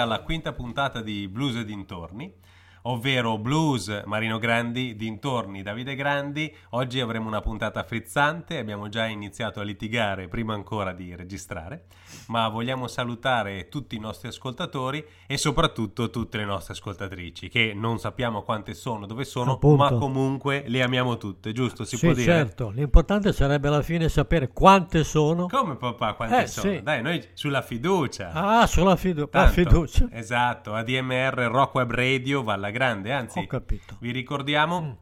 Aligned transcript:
alla 0.00 0.22
quinta 0.22 0.52
puntata 0.52 1.00
di 1.02 1.28
Blues 1.28 1.56
e 1.56 1.64
dintorni 1.64 2.32
ovvero 2.82 3.38
blues 3.38 4.02
Marino 4.06 4.38
Grandi, 4.38 4.96
dintorni 4.96 5.62
Davide 5.62 5.94
Grandi. 5.94 6.54
Oggi 6.70 7.00
avremo 7.00 7.26
una 7.28 7.40
puntata 7.40 7.82
frizzante, 7.82 8.58
abbiamo 8.58 8.88
già 8.88 9.06
iniziato 9.06 9.60
a 9.60 9.62
litigare 9.62 10.28
prima 10.28 10.54
ancora 10.54 10.92
di 10.92 11.14
registrare, 11.14 11.84
ma 12.28 12.48
vogliamo 12.48 12.86
salutare 12.86 13.68
tutti 13.68 13.96
i 13.96 13.98
nostri 14.00 14.28
ascoltatori 14.28 15.04
e 15.26 15.36
soprattutto 15.36 16.10
tutte 16.10 16.38
le 16.38 16.44
nostre 16.44 16.74
ascoltatrici, 16.74 17.48
che 17.48 17.72
non 17.74 17.98
sappiamo 17.98 18.42
quante 18.42 18.74
sono, 18.74 19.06
dove 19.06 19.24
sono, 19.24 19.52
Appunto. 19.54 19.76
ma 19.82 19.92
comunque 19.98 20.64
le 20.66 20.82
amiamo 20.82 21.16
tutte, 21.18 21.52
giusto? 21.52 21.84
Si 21.84 21.96
sì, 21.96 22.06
può 22.06 22.14
dire? 22.14 22.24
certo, 22.32 22.70
l'importante 22.70 23.32
sarebbe 23.32 23.68
alla 23.68 23.82
fine 23.82 24.08
sapere 24.08 24.48
quante 24.48 25.04
sono. 25.04 25.46
Come 25.48 25.76
papà, 25.76 26.14
quante 26.14 26.42
Eh, 26.42 26.46
sono? 26.46 26.72
sì. 26.72 26.82
Dai, 26.82 27.02
noi 27.02 27.22
sulla 27.34 27.62
fiducia. 27.62 28.30
Ah, 28.32 28.66
sulla 28.66 28.96
fidu- 28.96 29.28
Tanto, 29.30 29.52
fiducia. 29.52 30.08
Esatto, 30.10 30.74
ADMR 30.74 31.48
Rock 31.50 31.74
Web 31.74 31.90
Radio 31.92 32.42
va 32.42 32.56
alla 32.70 32.78
grande, 32.78 33.12
anzi 33.12 33.46
vi 33.98 34.12
ricordiamo 34.12 34.98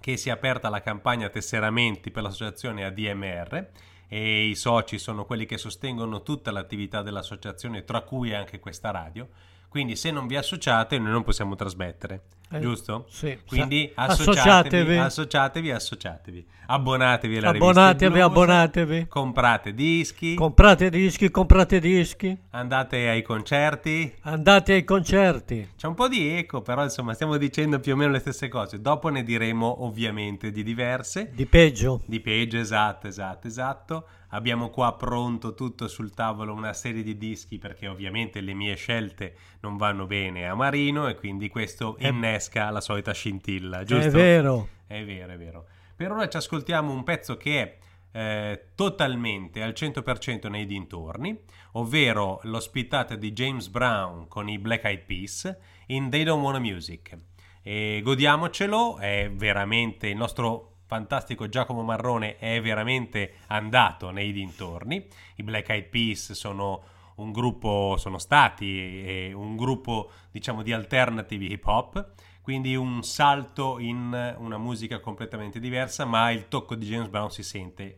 che 0.00 0.16
si 0.16 0.28
è 0.28 0.32
aperta 0.32 0.68
la 0.68 0.82
campagna 0.82 1.28
tesseramenti 1.28 2.10
per 2.10 2.24
l'associazione 2.24 2.84
ADMR 2.84 3.68
e 4.08 4.46
i 4.46 4.54
soci 4.56 4.98
sono 4.98 5.24
quelli 5.24 5.46
che 5.46 5.56
sostengono 5.56 6.22
tutta 6.22 6.50
l'attività 6.50 7.02
dell'associazione, 7.02 7.84
tra 7.84 8.02
cui 8.02 8.34
anche 8.34 8.58
questa 8.58 8.90
radio. 8.90 9.28
Quindi 9.68 9.96
se 9.96 10.10
non 10.10 10.26
vi 10.26 10.36
associate 10.36 10.98
noi 10.98 11.12
non 11.12 11.22
possiamo 11.22 11.54
trasmettere, 11.54 12.24
Eh, 12.52 12.60
giusto? 12.60 13.06
sì. 13.08 13.38
Quindi 13.46 13.90
associatevi, 13.94 14.96
associatevi. 14.96 14.96
associatevi, 14.98 15.70
associatevi. 15.70 16.46
Abbonatevi 16.66 17.36
alla 17.38 17.48
Abbonatevi, 17.50 18.04
rivista 18.14 18.24
abbonatevi. 18.26 19.06
Comprate 19.08 19.74
dischi, 19.74 20.34
Comprate 20.34 20.88
dischi, 20.90 21.30
comprate 21.30 21.80
dischi. 21.80 22.34
andate 22.50 23.08
ai 23.08 23.22
concerti, 23.22 24.14
Andate 24.22 24.72
ai 24.74 24.84
concerti. 24.84 25.70
C'è 25.76 25.86
un 25.86 25.94
po' 25.94 26.08
di 26.08 26.28
eco, 26.38 26.62
però 26.62 26.82
insomma 26.82 27.12
stiamo 27.14 27.36
dicendo 27.36 27.78
più 27.80 27.92
o 27.92 27.96
meno 27.96 28.12
le 28.12 28.20
stesse 28.20 28.48
cose. 28.48 28.80
Dopo 28.80 29.08
ne 29.08 29.22
diremo 29.22 29.84
ovviamente 29.84 30.50
di 30.50 30.62
diverse. 30.62 31.30
Di 31.34 31.46
peggio. 31.46 32.00
Di 32.06 32.20
peggio, 32.20 32.58
esatto, 32.58 33.06
esatto, 33.06 33.46
esatto. 33.48 34.06
Abbiamo 34.34 34.70
qua 34.70 34.94
pronto 34.94 35.52
tutto 35.54 35.88
sul 35.88 36.14
tavolo 36.14 36.54
una 36.54 36.72
serie 36.72 37.02
di 37.02 37.18
dischi 37.18 37.58
perché 37.58 37.86
ovviamente 37.86 38.40
le 38.40 38.54
mie 38.54 38.76
scelte 38.76 39.34
non 39.60 39.76
vanno 39.76 40.06
bene 40.06 40.48
a 40.48 40.54
Marino 40.54 41.06
e 41.08 41.16
quindi 41.16 41.48
questo 41.50 41.96
È- 41.98 42.06
innesca 42.42 42.70
la 42.70 42.80
solita 42.80 43.12
scintilla, 43.12 43.84
giusto? 43.84 44.08
È 44.08 44.10
vero. 44.10 44.68
È 44.86 45.04
vero, 45.04 45.32
è 45.32 45.38
vero. 45.38 45.66
Per 45.94 46.10
ora 46.10 46.28
ci 46.28 46.36
ascoltiamo 46.36 46.92
un 46.92 47.04
pezzo 47.04 47.36
che 47.36 47.62
è 47.62 47.78
eh, 48.18 48.64
totalmente 48.74 49.62
al 49.62 49.72
100% 49.76 50.50
nei 50.50 50.66
dintorni, 50.66 51.38
ovvero 51.72 52.40
l'ospitata 52.42 53.14
di 53.14 53.32
James 53.32 53.68
Brown 53.68 54.26
con 54.26 54.48
i 54.48 54.58
Black 54.58 54.84
Eyed 54.84 55.04
Peas 55.04 55.56
in 55.86 56.10
They 56.10 56.24
Don't 56.24 56.42
Wanna 56.42 56.58
Music. 56.58 57.16
E 57.62 58.00
godiamocelo, 58.02 58.98
è 58.98 59.30
veramente 59.32 60.08
il 60.08 60.16
nostro 60.16 60.70
fantastico 60.86 61.48
Giacomo 61.48 61.82
Marrone 61.82 62.36
è 62.36 62.60
veramente 62.60 63.34
andato 63.46 64.10
nei 64.10 64.32
dintorni. 64.32 65.06
I 65.36 65.42
Black 65.42 65.68
Eyed 65.68 65.84
Peas 65.86 66.32
sono 66.32 66.82
un 67.16 67.32
gruppo, 67.32 67.96
sono 67.98 68.18
stati 68.18 68.78
eh, 69.04 69.32
un 69.34 69.56
gruppo 69.56 70.10
diciamo 70.30 70.62
di 70.62 70.72
alternative 70.72 71.44
hip 71.44 71.66
hop 71.66 72.12
quindi 72.42 72.74
un 72.74 73.02
salto 73.04 73.78
in 73.78 74.34
una 74.38 74.58
musica 74.58 74.98
completamente 74.98 75.60
diversa, 75.60 76.04
ma 76.04 76.30
il 76.32 76.48
tocco 76.48 76.74
di 76.74 76.86
James 76.86 77.06
Brown 77.08 77.30
si 77.30 77.44
sente. 77.44 77.96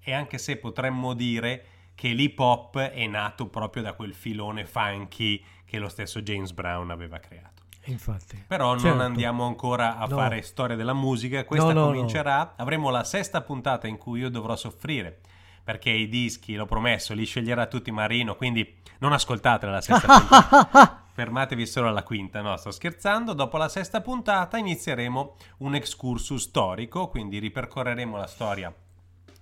E 0.00 0.12
anche 0.12 0.36
se 0.36 0.58
potremmo 0.58 1.14
dire 1.14 1.64
che 1.94 2.08
l'hip 2.08 2.38
hop 2.38 2.76
è 2.78 3.06
nato 3.06 3.48
proprio 3.48 3.82
da 3.82 3.94
quel 3.94 4.12
filone 4.12 4.66
funky 4.66 5.42
che 5.64 5.78
lo 5.78 5.88
stesso 5.88 6.20
James 6.20 6.52
Brown 6.52 6.90
aveva 6.90 7.18
creato. 7.18 7.62
Infatti. 7.86 8.44
Però 8.46 8.70
non 8.72 8.78
Certo. 8.80 9.00
andiamo 9.02 9.46
ancora 9.46 9.96
a 9.96 10.06
No. 10.06 10.14
fare 10.16 10.42
storia 10.42 10.76
della 10.76 10.92
musica, 10.92 11.44
questa 11.46 11.72
No, 11.72 11.80
no, 11.80 11.86
comincerà, 11.86 12.52
avremo 12.56 12.90
la 12.90 13.02
sesta 13.02 13.40
puntata 13.40 13.86
in 13.86 13.96
cui 13.96 14.20
io 14.20 14.28
dovrò 14.28 14.56
soffrire, 14.56 15.20
perché 15.66 15.90
i 15.90 16.08
dischi, 16.08 16.54
l'ho 16.54 16.64
promesso, 16.64 17.12
li 17.12 17.24
sceglierà 17.24 17.66
tutti 17.66 17.90
Marino, 17.90 18.36
quindi 18.36 18.76
non 19.00 19.12
ascoltatela 19.12 19.72
la 19.72 19.80
sesta 19.80 20.06
puntata. 20.16 21.06
Fermatevi 21.12 21.66
solo 21.66 21.88
alla 21.88 22.04
quinta, 22.04 22.40
no, 22.40 22.56
sto 22.56 22.70
scherzando. 22.70 23.32
Dopo 23.32 23.56
la 23.56 23.68
sesta 23.68 24.00
puntata 24.00 24.58
inizieremo 24.58 25.34
un 25.58 25.74
excursus 25.74 26.40
storico, 26.40 27.08
quindi 27.08 27.40
ripercorreremo 27.40 28.16
la 28.16 28.28
storia 28.28 28.72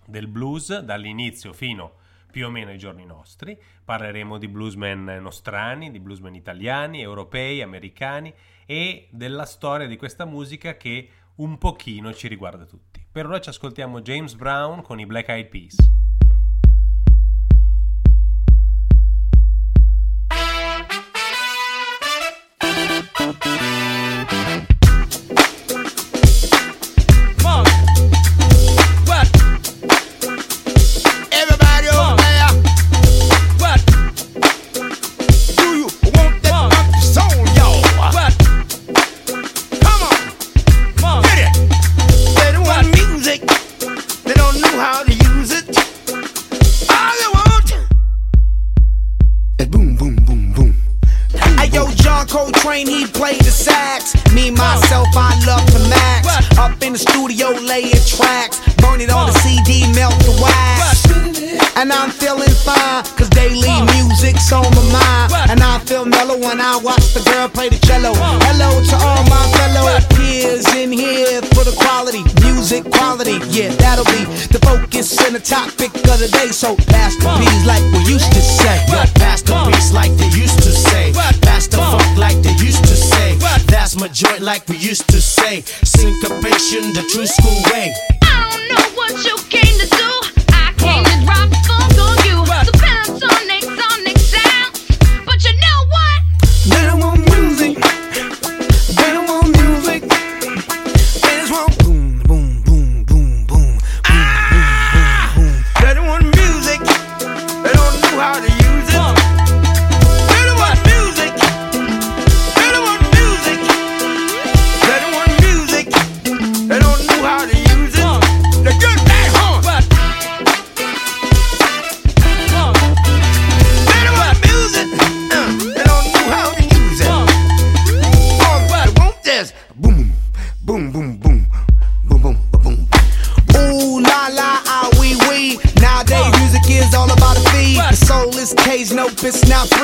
del 0.07 0.27
blues 0.27 0.79
dall'inizio 0.79 1.53
fino 1.53 1.97
più 2.31 2.47
o 2.47 2.51
meno 2.51 2.71
ai 2.71 2.79
giorni 2.79 3.05
nostri. 3.05 3.61
Parleremo 3.85 4.39
di 4.39 4.49
bluesmen 4.49 5.05
nostrani, 5.21 5.91
di 5.91 6.01
bluesmen 6.01 6.35
italiani, 6.35 7.03
europei, 7.03 7.61
americani 7.61 8.33
e 8.65 9.09
della 9.11 9.45
storia 9.45 9.87
di 9.87 9.99
questa 9.99 10.25
musica 10.25 10.79
che 10.79 11.11
un 11.35 11.59
pochino 11.59 12.15
ci 12.15 12.29
riguarda 12.29 12.65
tutti. 12.65 13.05
Per 13.13 13.27
ora 13.27 13.43
ci 13.43 13.51
ascoltiamo 13.51 14.01
James 14.01 14.35
Brown 14.37 14.81
con 14.81 14.99
i 14.99 15.05
Black 15.05 15.29
Eyed 15.29 15.49
Peas. 15.49 15.77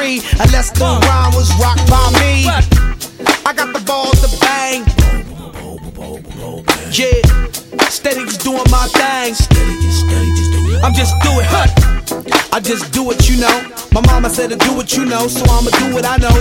free 0.01 0.21
unless 0.41 0.71
the 0.73 0.89
rhyme 1.07 1.33
was 1.37 1.53
rocked 1.61 1.85
by 1.93 2.05
me. 2.21 2.49
I 3.45 3.53
got 3.53 3.73
the 3.77 3.83
balls 3.85 4.17
to 4.25 4.31
bang. 4.41 4.81
Yeah, 6.91 7.21
steady 7.89 8.25
just 8.25 8.41
doing 8.41 8.69
my 8.73 8.87
thing. 8.97 9.37
I'm 10.83 10.95
just 10.95 11.15
do 11.21 11.31
it, 11.41 11.47
huh? 11.53 11.69
I 12.53 12.61
just 12.61 12.93
do 12.93 13.05
what 13.05 13.29
you 13.29 13.37
know. 13.37 13.57
My 13.93 14.01
mama 14.07 14.31
said 14.31 14.49
to 14.51 14.57
do 14.57 14.73
what 14.75 14.97
you 14.97 15.05
know, 15.05 15.29
so 15.29 15.45
I'ma 15.53 15.71
do 15.83 15.95
what 15.95 16.05
I 16.07 16.17
know. 16.17 16.37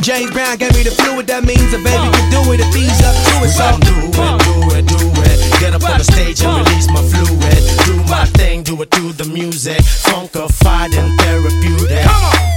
James 0.00 0.30
Brown 0.30 0.58
gave 0.58 0.74
me 0.74 0.82
the 0.82 0.90
fluid, 0.90 1.26
that 1.28 1.44
means 1.44 1.72
a 1.72 1.80
baby 1.80 2.08
can 2.12 2.26
do 2.30 2.52
it 2.52 2.60
if 2.60 2.72
he's 2.74 3.00
up 3.00 3.16
to 3.16 3.34
it. 3.46 3.52
So 3.56 3.64
I'm 3.64 3.80
do 3.80 3.96
it, 3.96 4.36
do 4.44 4.56
it, 4.76 4.84
do 4.86 5.00
it. 5.24 5.38
Get 5.60 5.72
up 5.74 5.84
on 5.88 5.98
the 5.98 6.04
stage 6.04 6.42
and 6.44 6.52
release 6.60 6.88
my 6.92 7.02
fluid. 7.08 7.62
Do 7.88 7.96
my 8.12 8.26
thing, 8.36 8.62
do 8.62 8.80
it 8.82 8.90
to 8.92 9.12
the 9.12 9.24
music. 9.24 9.80
Funkified 10.04 10.92
and 10.96 11.18
therapeutic. 11.20 12.04
Come 12.04 12.24
on 12.24 12.49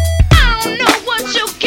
know 0.65 0.93
what 1.05 1.36
you 1.36 1.62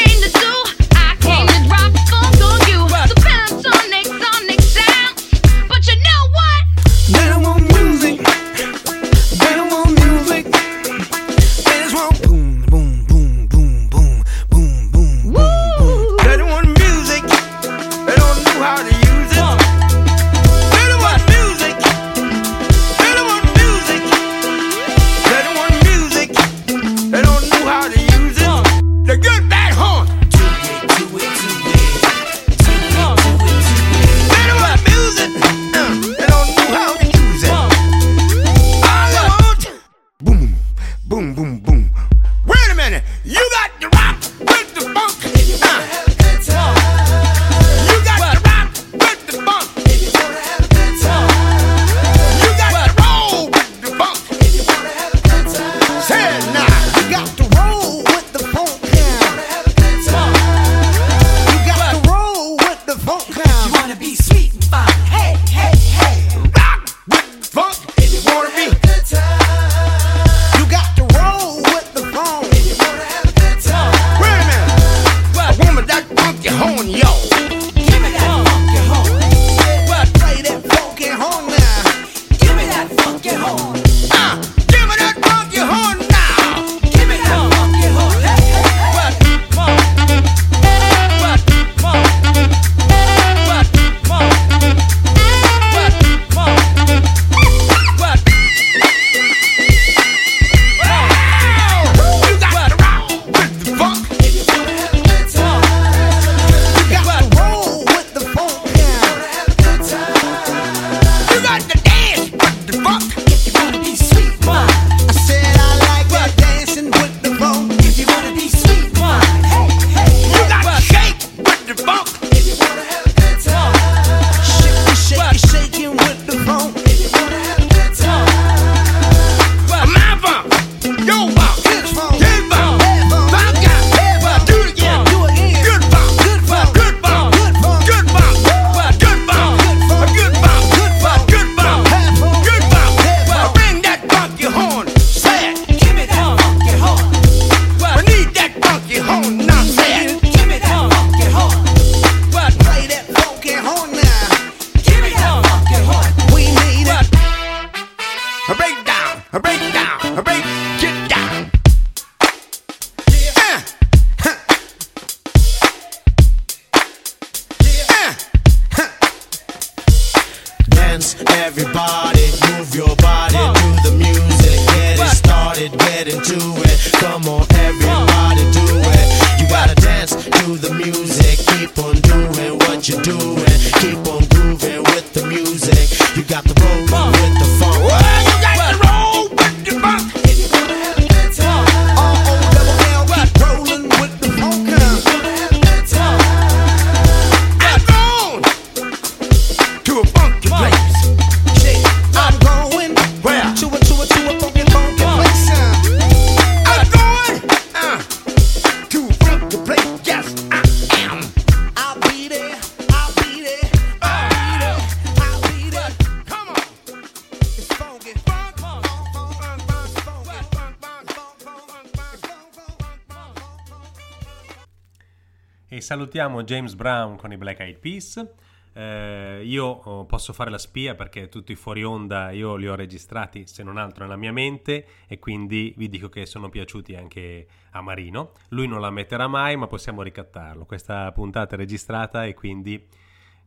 ascoltiamo 226.17 226.45
James 226.45 226.75
Brown 226.75 227.17
con 227.17 227.31
i 227.33 227.37
Black 227.37 227.61
Eyed 227.61 227.79
Peas. 227.79 228.27
Eh, 228.73 229.43
io 229.45 230.03
eh, 230.03 230.07
posso 230.07 230.33
fare 230.33 230.49
la 230.49 230.57
spia 230.57 230.95
perché 230.95 231.29
tutti 231.29 231.55
fuori 231.55 231.85
onda 231.85 232.31
io 232.31 232.57
li 232.57 232.67
ho 232.67 232.75
registrati 232.75 233.47
se 233.47 233.63
non 233.63 233.77
altro 233.77 234.05
nella 234.05 234.17
mia 234.17 234.33
mente 234.33 234.87
e 235.07 235.19
quindi 235.19 235.75
vi 235.77 235.89
dico 235.89 236.09
che 236.09 236.25
sono 236.25 236.49
piaciuti 236.49 236.95
anche 236.95 237.47
a 237.73 237.83
Marino. 237.83 238.33
Lui 238.49 238.67
non 238.67 238.81
la 238.81 238.91
metterà 238.91 239.27
mai 239.29 239.57
ma 239.57 239.67
possiamo 239.67 240.01
ricattarlo. 240.01 240.65
Questa 240.65 241.13
puntata 241.13 241.55
è 241.55 241.59
registrata 241.59 242.25
e 242.25 242.33
quindi 242.33 242.83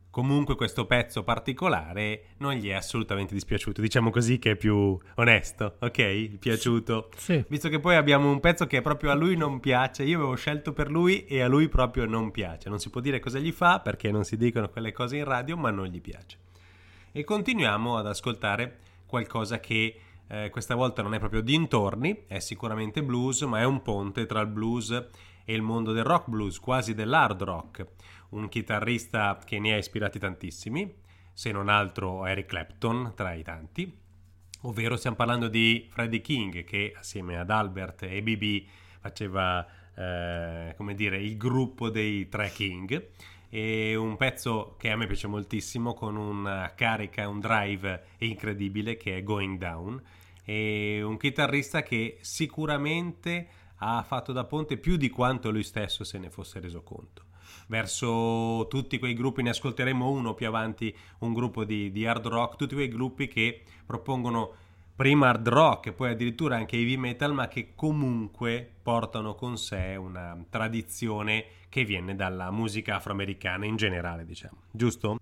comunque 0.10 0.56
questo 0.56 0.86
pezzo 0.86 1.24
particolare 1.24 2.30
non 2.38 2.54
gli 2.54 2.70
è 2.70 2.74
assolutamente 2.74 3.34
dispiaciuto. 3.34 3.82
Diciamo 3.82 4.10
così 4.10 4.40
che 4.40 4.52
è 4.52 4.56
più 4.56 4.98
onesto, 5.16 5.78
ok? 5.80 6.38
Piaciuto. 6.40 7.10
Sì. 7.16 7.44
Visto 7.48 7.70
che 7.70 7.80
poi 7.80 7.96
abbiamo 7.96 8.30
un 8.30 8.40
pezzo 8.40 8.66
che 8.66 8.82
proprio 8.82 9.12
a 9.12 9.16
lui 9.16 9.36
non 9.36 9.60
piace, 9.60 10.04
io 10.04 10.18
avevo 10.18 10.36
scelto 10.36 10.74
per 10.74 10.90
lui 10.90 11.26
e 11.26 11.42
a 11.42 11.48
lui 11.48 11.68
proprio 11.70 12.06
non 12.06 12.32
piace. 12.32 12.70
Non 12.70 12.80
si 12.80 12.90
può 12.90 13.02
dire 13.02 13.20
cosa 13.20 13.40
gli 13.40 13.52
fa 13.52 13.80
perché 13.80 14.12
non 14.12 14.24
si 14.24 14.38
dicono 14.38 14.70
quelle 14.70 14.92
cose 14.92 15.18
in 15.18 15.26
radio, 15.26 15.58
ma 15.58 15.72
non 15.72 15.86
gli 15.86 16.02
piace. 16.02 16.38
E 17.12 17.24
continuiamo 17.24 17.98
ad 17.98 18.08
ascoltare 18.08 18.80
qualcosa 19.06 19.60
che 19.60 20.00
eh, 20.28 20.50
questa 20.52 20.76
volta 20.76 21.02
non 21.02 21.14
è 21.14 21.20
proprio 21.20 21.42
dintorni, 21.42 22.26
è 22.28 22.40
sicuramente 22.40 23.04
blues, 23.04 23.42
ma 23.42 23.60
è 23.60 23.66
un 23.66 23.82
ponte 23.82 24.26
tra 24.26 24.42
il 24.42 24.48
blues 24.48 24.92
e 25.44 25.54
il 25.54 25.64
mondo 25.64 25.92
del 25.92 26.04
rock 26.04 26.30
blues, 26.30 26.60
quasi 26.60 26.94
dell'hard 26.94 27.42
rock 27.42 27.88
un 28.30 28.50
chitarrista 28.50 29.40
che 29.44 29.60
ne 29.60 29.74
ha 29.74 29.78
ispirati 29.78 30.20
tantissimi, 30.20 30.94
se 31.34 31.52
non 31.52 31.70
altro 31.70 32.26
Eric 32.26 32.48
Clapton 32.48 33.14
tra 33.16 33.34
i 33.34 33.44
tanti, 33.44 33.98
ovvero 34.62 34.98
stiamo 34.98 35.16
parlando 35.16 35.48
di 35.48 35.88
Freddie 35.90 36.22
King 36.22 36.64
che 36.64 36.94
assieme 36.96 37.38
ad 37.38 37.50
Albert 37.50 38.04
e 38.04 38.22
BB 38.22 38.68
faceva 39.00 39.66
eh, 39.96 40.74
come 40.78 40.96
dire 40.96 41.18
il 41.18 41.38
gruppo 41.38 41.90
dei 41.90 42.28
tre 42.30 42.52
King. 42.52 43.10
E 43.52 43.96
un 43.96 44.16
pezzo 44.16 44.76
che 44.78 44.92
a 44.92 44.96
me 44.96 45.08
piace 45.08 45.28
moltissimo 45.28 45.94
con 45.94 46.16
una 46.16 46.74
carica, 46.76 47.28
un 47.28 47.40
drive 47.40 48.04
incredibile 48.20 48.96
che 48.96 49.18
è 49.18 49.24
Going 49.24 49.58
Down. 49.58 50.02
E 50.46 51.02
un 51.04 51.18
chitarrista 51.18 51.82
che 51.82 52.18
sicuramente 52.22 53.48
ha 53.80 54.04
fatto 54.04 54.32
da 54.32 54.46
ponte 54.46 54.78
più 54.78 54.96
di 54.98 55.10
quanto 55.10 55.52
lui 55.52 55.64
stesso 55.64 56.04
se 56.04 56.18
ne 56.18 56.30
fosse 56.30 56.60
reso 56.60 56.82
conto. 56.82 57.24
Verso 57.68 58.68
tutti 58.70 59.00
quei 59.00 59.14
gruppi, 59.14 59.42
ne 59.42 59.50
ascolteremo 59.50 60.10
uno 60.10 60.34
più 60.34 60.48
avanti, 60.48 60.96
un 61.20 61.34
gruppo 61.34 61.64
di, 61.64 61.92
di 61.92 62.06
hard 62.06 62.28
rock, 62.28 62.56
tutti 62.56 62.76
quei 62.76 62.88
gruppi 62.88 63.28
che 63.28 63.64
propongono 63.86 64.54
prima 64.96 65.30
hard 65.30 65.48
rock 65.48 65.88
e 65.88 65.94
poi 65.94 66.12
addirittura 66.12 66.58
anche 66.58 66.76
heavy 66.76 66.98
metal, 66.98 67.34
ma 67.34 67.48
che 67.48 67.74
comunque 67.74 68.70
portano 68.82 69.34
con 69.36 69.58
sé 69.58 69.96
una 69.96 70.38
tradizione 70.50 71.46
che 71.70 71.86
viene 71.86 72.16
dalla 72.16 72.52
musica 72.52 72.96
afroamericana 72.96 73.66
in 73.66 73.78
generale, 73.78 74.26
diciamo. 74.26 74.64
Giusto? 74.72 75.18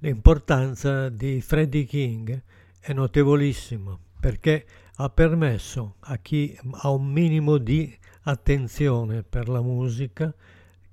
L'importanza 0.00 1.08
di 1.08 1.40
Freddie 1.40 1.84
King 1.84 2.42
è 2.80 2.92
notevolissima 2.92 3.96
perché 4.18 4.66
ha 4.96 5.10
permesso 5.10 5.96
a 6.00 6.16
chi 6.18 6.58
ha 6.70 6.90
un 6.90 7.06
minimo 7.06 7.58
di 7.58 7.94
attenzione 8.22 9.22
per 9.22 9.48
la 9.48 9.60
musica 9.60 10.34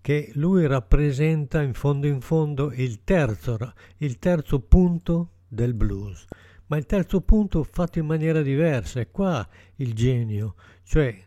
che 0.01 0.31
lui 0.33 0.67
rappresenta 0.67 1.61
in 1.61 1.73
fondo 1.73 2.07
in 2.07 2.19
fondo 2.19 2.73
il 2.73 3.03
terzo, 3.05 3.57
il 3.97 4.19
terzo 4.19 4.59
punto 4.59 5.29
del 5.47 5.73
blues. 5.73 6.25
Ma 6.67 6.77
il 6.77 6.85
terzo 6.85 7.21
punto 7.21 7.63
fatto 7.63 7.99
in 7.99 8.05
maniera 8.05 8.41
diversa, 8.41 8.99
è 8.99 9.09
qua 9.09 9.47
il 9.75 9.93
genio, 9.93 10.55
cioè 10.83 11.17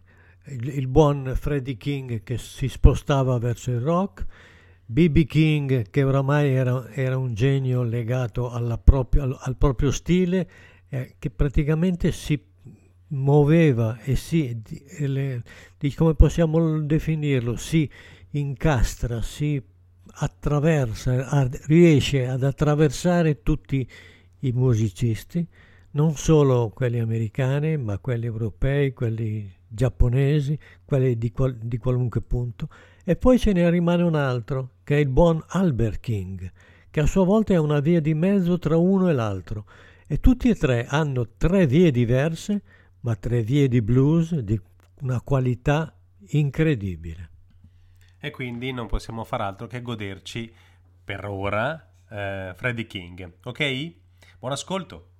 il, 0.48 0.68
il 0.68 0.86
buon 0.88 1.32
Freddie 1.34 1.78
King 1.78 2.22
che 2.22 2.36
si 2.36 2.68
spostava 2.68 3.38
verso 3.38 3.70
il 3.70 3.80
rock, 3.80 4.26
B.B. 4.84 5.24
King 5.24 5.88
che 5.88 6.02
oramai 6.02 6.52
era, 6.52 6.90
era 6.90 7.16
un 7.16 7.32
genio 7.32 7.82
legato 7.82 8.52
propria- 8.84 9.22
al, 9.22 9.36
al 9.40 9.56
proprio 9.56 9.90
stile, 9.90 10.48
eh, 10.88 11.16
che 11.18 11.30
praticamente 11.30 12.12
si 12.12 12.38
muoveva 13.08 14.00
e 14.00 14.16
si, 14.16 14.60
le- 14.98 15.42
come 15.94 16.14
possiamo 16.14 16.80
definirlo, 16.80 17.56
si 17.56 17.88
incastra, 18.30 19.22
si 19.22 19.62
attraversa, 20.18 21.28
a- 21.28 21.48
riesce 21.66 22.26
ad 22.26 22.42
attraversare 22.42 23.42
tutti 23.42 23.88
i 24.40 24.52
musicisti, 24.52 25.46
non 25.92 26.14
solo 26.14 26.70
quelli 26.74 26.98
americani, 26.98 27.76
ma 27.76 27.98
quelli 27.98 28.26
europei, 28.26 28.92
quelli 28.92 29.50
giapponesi, 29.68 30.58
quelli 30.84 31.16
di, 31.16 31.30
qual- 31.32 31.56
di 31.56 31.78
qualunque 31.78 32.20
punto. 32.20 32.68
E 33.04 33.16
poi 33.16 33.38
ce 33.38 33.52
ne 33.52 33.68
rimane 33.70 34.02
un 34.02 34.14
altro, 34.14 34.72
che 34.84 34.96
è 34.96 35.00
il 35.00 35.08
buon 35.08 35.42
Albert 35.48 36.00
King, 36.00 36.50
che 36.90 37.00
a 37.00 37.06
sua 37.06 37.24
volta 37.24 37.54
è 37.54 37.58
una 37.58 37.80
via 37.80 38.00
di 38.00 38.14
mezzo 38.14 38.58
tra 38.58 38.76
uno 38.76 39.08
e 39.08 39.12
l'altro. 39.12 39.64
E 40.06 40.18
tutti 40.20 40.48
e 40.48 40.54
tre 40.54 40.86
hanno 40.86 41.28
tre 41.36 41.66
vie 41.66 41.90
diverse, 41.90 42.62
ma 43.06 43.14
tre 43.14 43.42
vie 43.42 43.68
di 43.68 43.82
blues 43.82 44.34
di 44.40 44.60
una 45.02 45.20
qualità 45.20 45.96
incredibile. 46.30 47.30
E 48.18 48.32
quindi 48.32 48.72
non 48.72 48.88
possiamo 48.88 49.22
far 49.22 49.42
altro 49.42 49.68
che 49.68 49.80
goderci 49.80 50.52
per 51.04 51.24
ora 51.24 51.88
eh, 52.10 52.52
Freddie 52.56 52.88
King. 52.88 53.34
Ok? 53.44 53.94
Buon 54.40 54.50
ascolto. 54.50 55.10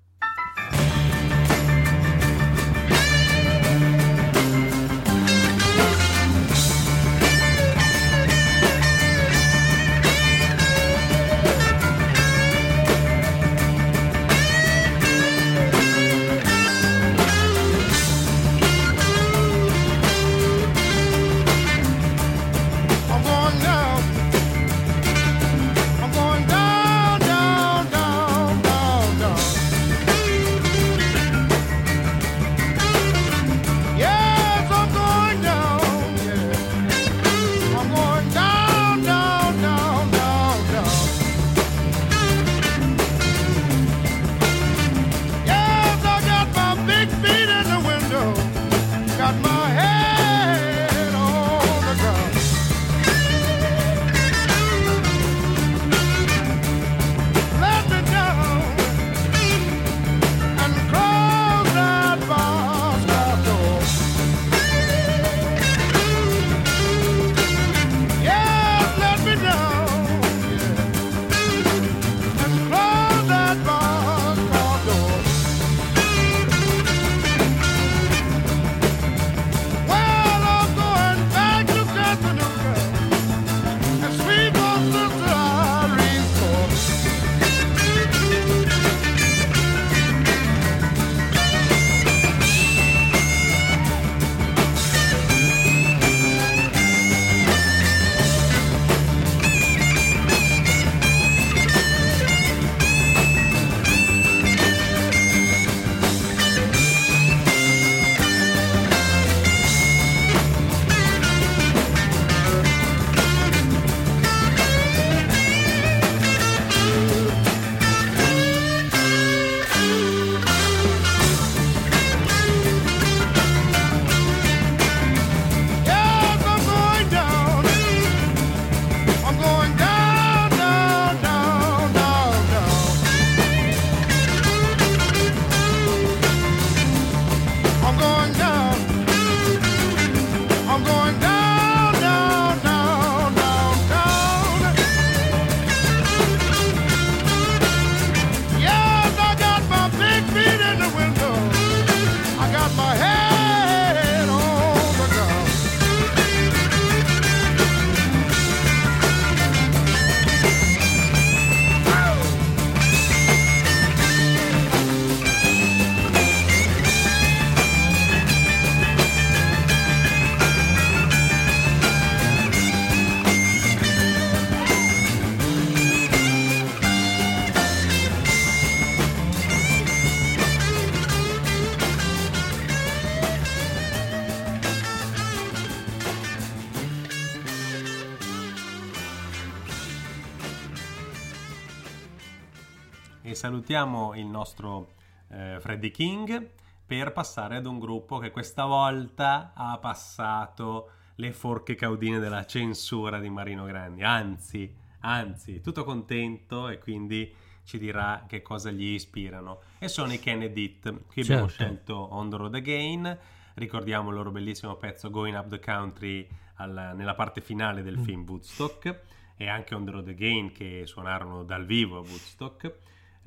Salutiamo 193.47 194.13
il 194.15 194.25
nostro 194.25 194.89
eh, 195.29 195.55
Freddie 195.61 195.89
King 195.91 196.49
per 196.85 197.13
passare 197.13 197.55
ad 197.55 197.65
un 197.65 197.79
gruppo 197.79 198.17
che 198.17 198.29
questa 198.29 198.65
volta 198.65 199.53
ha 199.55 199.77
passato 199.77 200.89
le 201.15 201.31
forche 201.31 201.75
caudine 201.75 202.19
della 202.19 202.45
censura 202.45 203.19
di 203.19 203.29
Marino 203.29 203.63
Grandi. 203.63 204.03
Anzi, 204.03 204.75
anzi, 204.99 205.61
tutto 205.61 205.85
contento 205.85 206.67
e 206.67 206.77
quindi 206.77 207.33
ci 207.63 207.77
dirà 207.79 208.25
che 208.27 208.41
cosa 208.41 208.69
gli 208.69 208.83
ispirano. 208.83 209.61
E 209.79 209.87
sono 209.87 210.11
i 210.11 210.19
Kennedy. 210.19 210.79
Qui 210.81 211.21
abbiamo 211.21 211.47
Certo. 211.47 211.47
scelto 211.63 211.95
On 211.95 212.29
the 212.29 212.35
Road 212.35 212.55
Again. 212.55 213.17
Ricordiamo 213.53 214.09
il 214.09 214.15
loro 214.15 214.29
bellissimo 214.31 214.75
pezzo 214.75 215.09
Going 215.09 215.37
Up 215.37 215.47
the 215.47 215.59
Country 215.61 216.27
alla- 216.55 216.91
nella 216.91 217.15
parte 217.15 217.39
finale 217.39 217.79
Mm. 217.79 217.83
del 217.85 217.99
film 217.99 218.25
Woodstock 218.27 219.01
e 219.37 219.47
anche 219.47 219.73
On 219.73 219.85
the 219.85 219.91
Road 219.91 220.09
Again 220.09 220.51
che 220.51 220.83
suonarono 220.85 221.43
dal 221.43 221.65
vivo 221.65 221.95
a 221.99 222.01
Woodstock. 222.01 222.79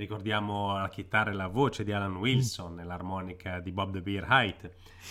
Ricordiamo 0.05 0.79
la 0.79 0.89
chitarra 0.89 1.31
e 1.31 1.35
la 1.35 1.49
voce 1.49 1.85
di 1.85 1.93
Alan 1.93 2.17
Wilson 2.17 2.81
e 2.81 2.85
l'armonica 2.85 3.61
di 3.61 3.71
Bob 3.71 3.93
the 3.93 4.01
Beer 4.01 4.27
Height. 4.31 4.71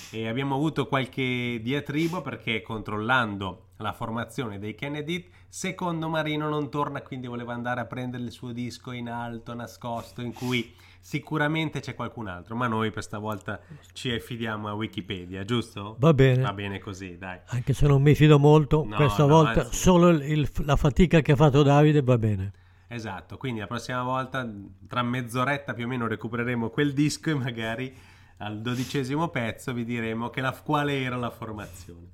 E 0.10 0.28
abbiamo 0.28 0.56
avuto 0.56 0.88
qualche 0.88 1.60
diatribo 1.62 2.21
perché 2.23 2.63
controllando 2.63 3.65
la 3.78 3.93
formazione 3.93 4.58
dei 4.58 4.73
Kennedy, 4.73 5.23
secondo 5.47 6.10
Marino 6.10 6.49
non 6.49 6.71
torna, 6.71 7.04
quindi 7.04 7.28
voleva 7.28 7.54
andare 7.54 7.82
a 7.82 7.86
prendere 7.86 8.23
il 8.23 8.32
suo 8.32 8.52
disco 8.52 8.91
in 8.91 9.10
alto, 9.10 9.54
nascosto, 9.54 10.21
in 10.21 10.34
cui 10.34 10.73
sicuramente 10.99 11.82
c'è 11.82 11.93
qualcun 11.93 12.28
altro, 12.28 12.56
ma 12.56 12.65
noi 12.65 12.89
per 12.89 13.04
stavolta 13.04 13.60
ci 13.93 14.10
affidiamo 14.10 14.67
a 14.69 14.73
Wikipedia, 14.73 15.45
giusto? 15.45 15.97
Va 15.99 16.15
bene. 16.15 16.41
Va 16.41 16.54
bene 16.54 16.80
così, 16.80 17.15
dai. 17.15 17.38
Anche 17.49 17.73
se 17.73 17.86
non 17.86 18.02
mi 18.02 18.15
fido 18.15 18.39
molto, 18.39 18.84
No, 18.88 18.95
questa 18.95 19.21
no, 19.21 19.30
volta 19.30 19.62
anzi. 19.65 19.75
solo 19.75 20.10
il- 20.10 20.49
la 20.63 20.75
fatica 20.75 21.21
che 21.21 21.34
ha 21.34 21.36
fatto 21.36 21.62
Davide 21.62 22.02
va 22.02 22.17
bene. 22.17 22.54
Esatto, 22.91 23.38
quindi 23.38 23.60
la 23.60 23.67
prossima 23.67 24.02
volta, 24.02 24.49
tra 24.88 25.04
mezz'oretta 25.04 25.75
più 25.75 25.86
o 25.86 25.88
meno, 25.88 26.08
recupereremo 26.08 26.71
quel 26.71 26.93
disco 26.93 27.30
e 27.30 27.36
magari 27.36 27.95
al 28.38 28.62
dodicesimo 28.62 29.28
pezzo 29.30 29.73
vi 29.73 29.86
diremo 29.86 30.32
la- 30.34 30.60
quale 30.63 30.99
era 30.99 31.15
la 31.15 31.30
formazione. 31.30 32.13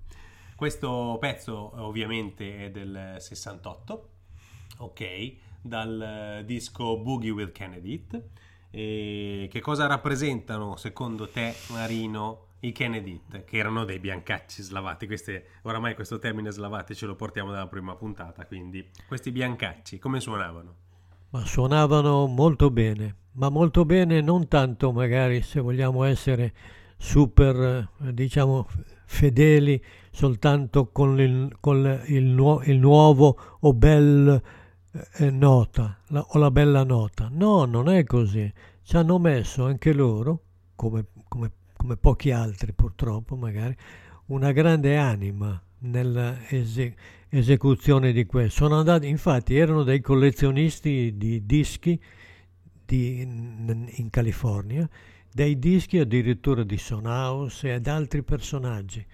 Questo 0.54 1.18
pezzo 1.18 1.82
ovviamente 1.82 2.66
è 2.66 2.72
del 2.72 3.16
68, 3.20 4.10
ok, 4.80 5.36
dal 5.62 6.02
eh, 6.40 6.46
disco 6.46 6.98
Boogie 6.98 7.30
with 7.30 7.54
Kennedy. 7.54 8.06
E 8.70 9.48
che 9.50 9.62
cosa 9.62 9.88
rappresentano 9.88 10.76
secondo 10.76 11.30
te, 11.30 11.56
Marino, 11.70 12.45
i 12.68 12.72
Kennedy? 12.72 13.22
Che 13.46 13.58
erano 13.58 13.86
dei 13.86 14.00
biancacci 14.00 14.62
slavati. 14.62 15.06
Queste, 15.08 15.46
oramai 15.64 15.96
questo 15.96 16.20
termine 16.20 16.52
slavati 16.52 16.96
ce 16.96 17.06
lo 17.06 17.16
portiamo 17.16 17.52
dalla 17.52 17.68
prima 17.68 17.96
puntata. 17.96 18.46
Quindi, 18.46 18.88
questi 19.08 19.32
biancacci 19.32 20.00
come 20.00 20.20
suonavano? 20.20 20.76
Ma 21.32 21.46
suonavano 21.46 22.28
molto 22.28 22.70
bene, 22.72 23.16
ma 23.34 23.50
molto 23.50 23.84
bene 23.84 24.22
non 24.22 24.48
tanto 24.48 24.92
magari 24.92 25.42
se 25.42 25.60
vogliamo 25.60 26.04
essere 26.04 26.54
super, 26.98 27.90
diciamo, 28.12 28.68
fedeli 29.06 29.84
soltanto 30.12 30.92
con 30.92 31.20
il, 31.20 31.58
con 31.60 32.02
il 32.08 32.24
nuo- 32.24 32.62
il 32.64 32.78
nuovo 32.80 33.38
o 33.60 33.74
bel 33.74 34.42
eh, 35.18 35.30
nota 35.30 36.00
la- 36.08 36.26
o 36.30 36.38
la 36.40 36.52
bella 36.52 36.84
nota. 36.84 37.28
No, 37.30 37.66
non 37.66 37.90
è 37.90 38.04
così. 38.06 38.52
Ci 38.82 38.96
hanno 38.96 39.20
messo 39.20 39.66
anche 39.66 39.92
loro, 39.92 40.40
come, 40.76 41.06
come- 41.28 41.52
come 41.86 41.98
pochi 41.98 42.32
altri 42.32 42.74
purtroppo 42.74 43.36
magari, 43.36 43.76
una 44.28 44.52
grande 44.52 44.98
anima 44.98 45.62
nella 45.80 46.36
ese- 46.50 46.96
esecuzione 47.30 48.12
di 48.12 48.26
questo. 48.26 48.64
Sono 48.64 48.80
andati, 48.80 49.08
infatti, 49.08 49.56
erano 49.56 49.84
dei 49.84 50.02
collezionisti 50.02 51.14
di 51.16 51.46
dischi 51.46 52.00
di- 52.84 53.22
in, 53.22 54.08
California, 54.10 54.90
dei 55.32 55.60
dischi 55.60 56.00
addirittura 56.00 56.64
di 56.64 56.78
Son 56.78 57.06
House 57.06 57.68
e 57.68 57.74
ad 57.74 57.86
altri 57.86 58.24
personaggi. 58.24 59.06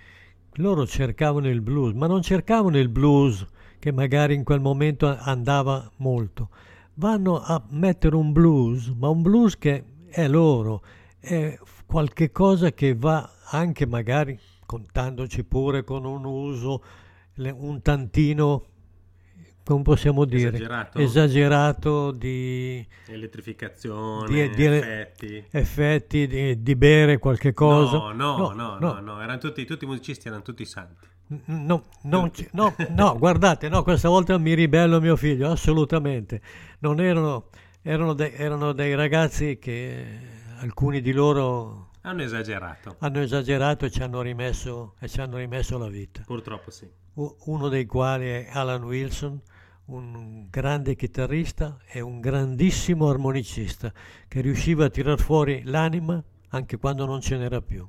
Loro 0.56 0.88
cercavano 0.88 1.50
il 1.50 1.60
blues, 1.60 1.94
ma 1.94 2.08
non 2.08 2.22
cercavano 2.22 2.78
il 2.78 2.88
blues 2.88 3.46
che 3.80 3.92
magari 3.92 4.34
in 4.34 4.46
quel 4.46 4.62
momento 4.62 5.14
andava 5.14 5.92
molto. 5.98 6.50
Vanno 6.94 7.42
a 7.42 7.62
mettere 7.72 8.16
un 8.16 8.32
blues, 8.32 8.88
ma 8.98 9.10
un 9.10 9.22
blues 9.22 9.58
che 9.58 9.84
è 10.08 10.28
loro, 10.30 10.84
è 11.20 11.58
qualche 11.92 12.32
cosa 12.32 12.72
che 12.72 12.96
va 12.96 13.30
anche 13.50 13.86
magari 13.86 14.40
contandoci 14.66 15.44
pure 15.44 15.84
con 15.84 16.06
un 16.06 16.24
uso 16.24 16.82
un 17.36 17.82
tantino 17.82 18.66
come 19.64 19.82
possiamo 19.84 20.24
dire 20.26 20.48
Esagerato? 20.48 21.00
esagerato 21.00 22.12
di 22.12 22.88
Elettrificazione, 23.08 24.50
Di- 24.50 24.56
di- 24.56 24.66
effetti. 24.66 25.44
effetti 25.52 26.28
di, 26.28 26.62
di 26.64 26.76
bere 26.78 27.18
qualche 27.20 27.54
cosa 27.54 27.98
No, 27.98 28.12
no, 28.14 28.52
no, 28.54 28.78
no, 28.80 29.00
no, 29.02 29.22
erano 29.22 29.38
tutti, 29.38 29.66
tutti 29.66 29.84
i 29.84 29.88
musicisti 29.88 30.28
erano 30.28 30.44
tutti 30.44 30.64
santi. 30.66 31.08
No, 31.46 31.84
non 32.04 32.34
ci- 32.34 32.48
no, 32.54 32.74
no, 32.90 33.16
guardate, 33.20 33.70
no, 33.70 33.84
questa 33.84 34.08
volta 34.10 34.38
mi 34.38 34.54
ribello 34.54 35.00
mio 35.00 35.16
figlio, 35.16 35.50
assolutamente. 35.52 36.42
Non 36.80 37.00
erano, 37.00 37.50
erano, 37.82 38.14
dei, 38.14 38.34
erano 38.34 38.72
dei 38.74 38.96
ragazzi 38.96 39.58
che 39.60 40.31
alcuni 40.62 41.02
di 41.02 41.12
loro 41.12 41.90
Hanno 42.02 42.22
esagerato, 42.22 42.96
hanno 43.00 43.20
esagerato 43.20 43.86
e 43.86 43.92
ci 43.92 44.02
hanno 44.02 44.22
rimesso, 44.22 44.96
e 45.00 45.08
ci 45.08 45.20
hanno 45.22 45.38
rimesso 45.38 45.78
la 45.78 45.88
vita. 45.88 46.24
purtroppo 46.26 46.72
sì. 46.72 46.90
Uno 47.14 47.68
dei 47.68 47.86
quali 47.86 48.28
è 48.28 48.48
Alan 48.52 48.84
Wilson, 48.84 49.42
un 49.86 50.48
grande 50.50 50.96
chitarrista 50.96 51.80
e 51.86 52.00
un 52.00 52.20
grandissimo 52.20 53.10
armonicista 53.10 53.92
che 54.28 54.42
riusciva 54.42 54.86
a 54.86 54.90
tirar 54.90 55.20
fuori 55.20 55.64
l'anima 55.66 56.24
anche 56.50 56.78
quando 56.78 57.06
non 57.06 57.22
ce 57.22 57.38
n'era 57.38 57.62
più. 57.62 57.88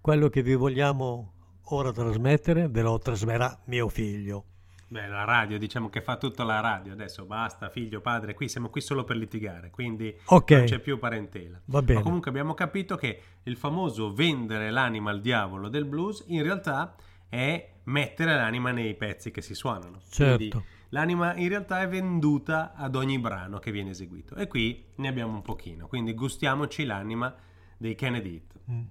Quello 0.00 0.28
che 0.28 0.42
vi 0.42 0.54
vogliamo 0.54 1.32
ora 1.70 1.92
trasmettere 1.92 2.68
ve 2.68 2.82
lo 2.82 2.98
trasmetterà 2.98 3.62
mio 3.66 3.88
figlio. 3.88 4.44
Beh, 4.88 5.08
la 5.08 5.24
radio, 5.24 5.58
diciamo 5.58 5.88
che 5.88 6.00
fa 6.00 6.16
tutta 6.16 6.44
la 6.44 6.60
radio, 6.60 6.92
adesso 6.92 7.24
basta, 7.24 7.68
figlio, 7.70 8.00
padre, 8.00 8.34
qui 8.34 8.48
siamo 8.48 8.68
qui 8.70 8.80
solo 8.80 9.02
per 9.02 9.16
litigare, 9.16 9.70
quindi 9.70 10.16
Ok. 10.26 10.50
non 10.52 10.64
c'è 10.64 10.78
più 10.78 10.98
parentela. 10.98 11.60
Va 11.64 11.82
bene. 11.82 11.98
Ma 11.98 12.04
comunque 12.04 12.30
abbiamo 12.30 12.54
capito 12.54 12.94
che 12.96 13.20
il 13.42 13.56
famoso 13.56 14.12
vendere 14.12 14.70
l'anima 14.70 15.10
al 15.10 15.20
diavolo 15.20 15.68
del 15.68 15.86
blues 15.86 16.24
in 16.28 16.42
realtà 16.44 16.94
è 17.28 17.68
mettere 17.84 18.36
l'anima 18.36 18.70
nei 18.70 18.94
pezzi 18.94 19.32
che 19.32 19.42
si 19.42 19.54
suonano. 19.54 20.00
Certo. 20.08 20.36
Quindi 20.36 20.64
l'anima 20.90 21.34
in 21.34 21.48
realtà 21.48 21.80
è 21.80 21.88
venduta 21.88 22.72
ad 22.74 22.94
ogni 22.94 23.18
brano 23.18 23.58
che 23.58 23.72
viene 23.72 23.90
eseguito. 23.90 24.36
E 24.36 24.46
qui 24.46 24.84
ne 24.96 25.08
abbiamo 25.08 25.32
un 25.32 25.42
pochino, 25.42 25.88
quindi 25.88 26.14
gustiamoci 26.14 26.84
l'anima 26.84 27.34
dei 27.76 27.96
Kennedy. 27.96 28.40
Mm. 28.70 28.82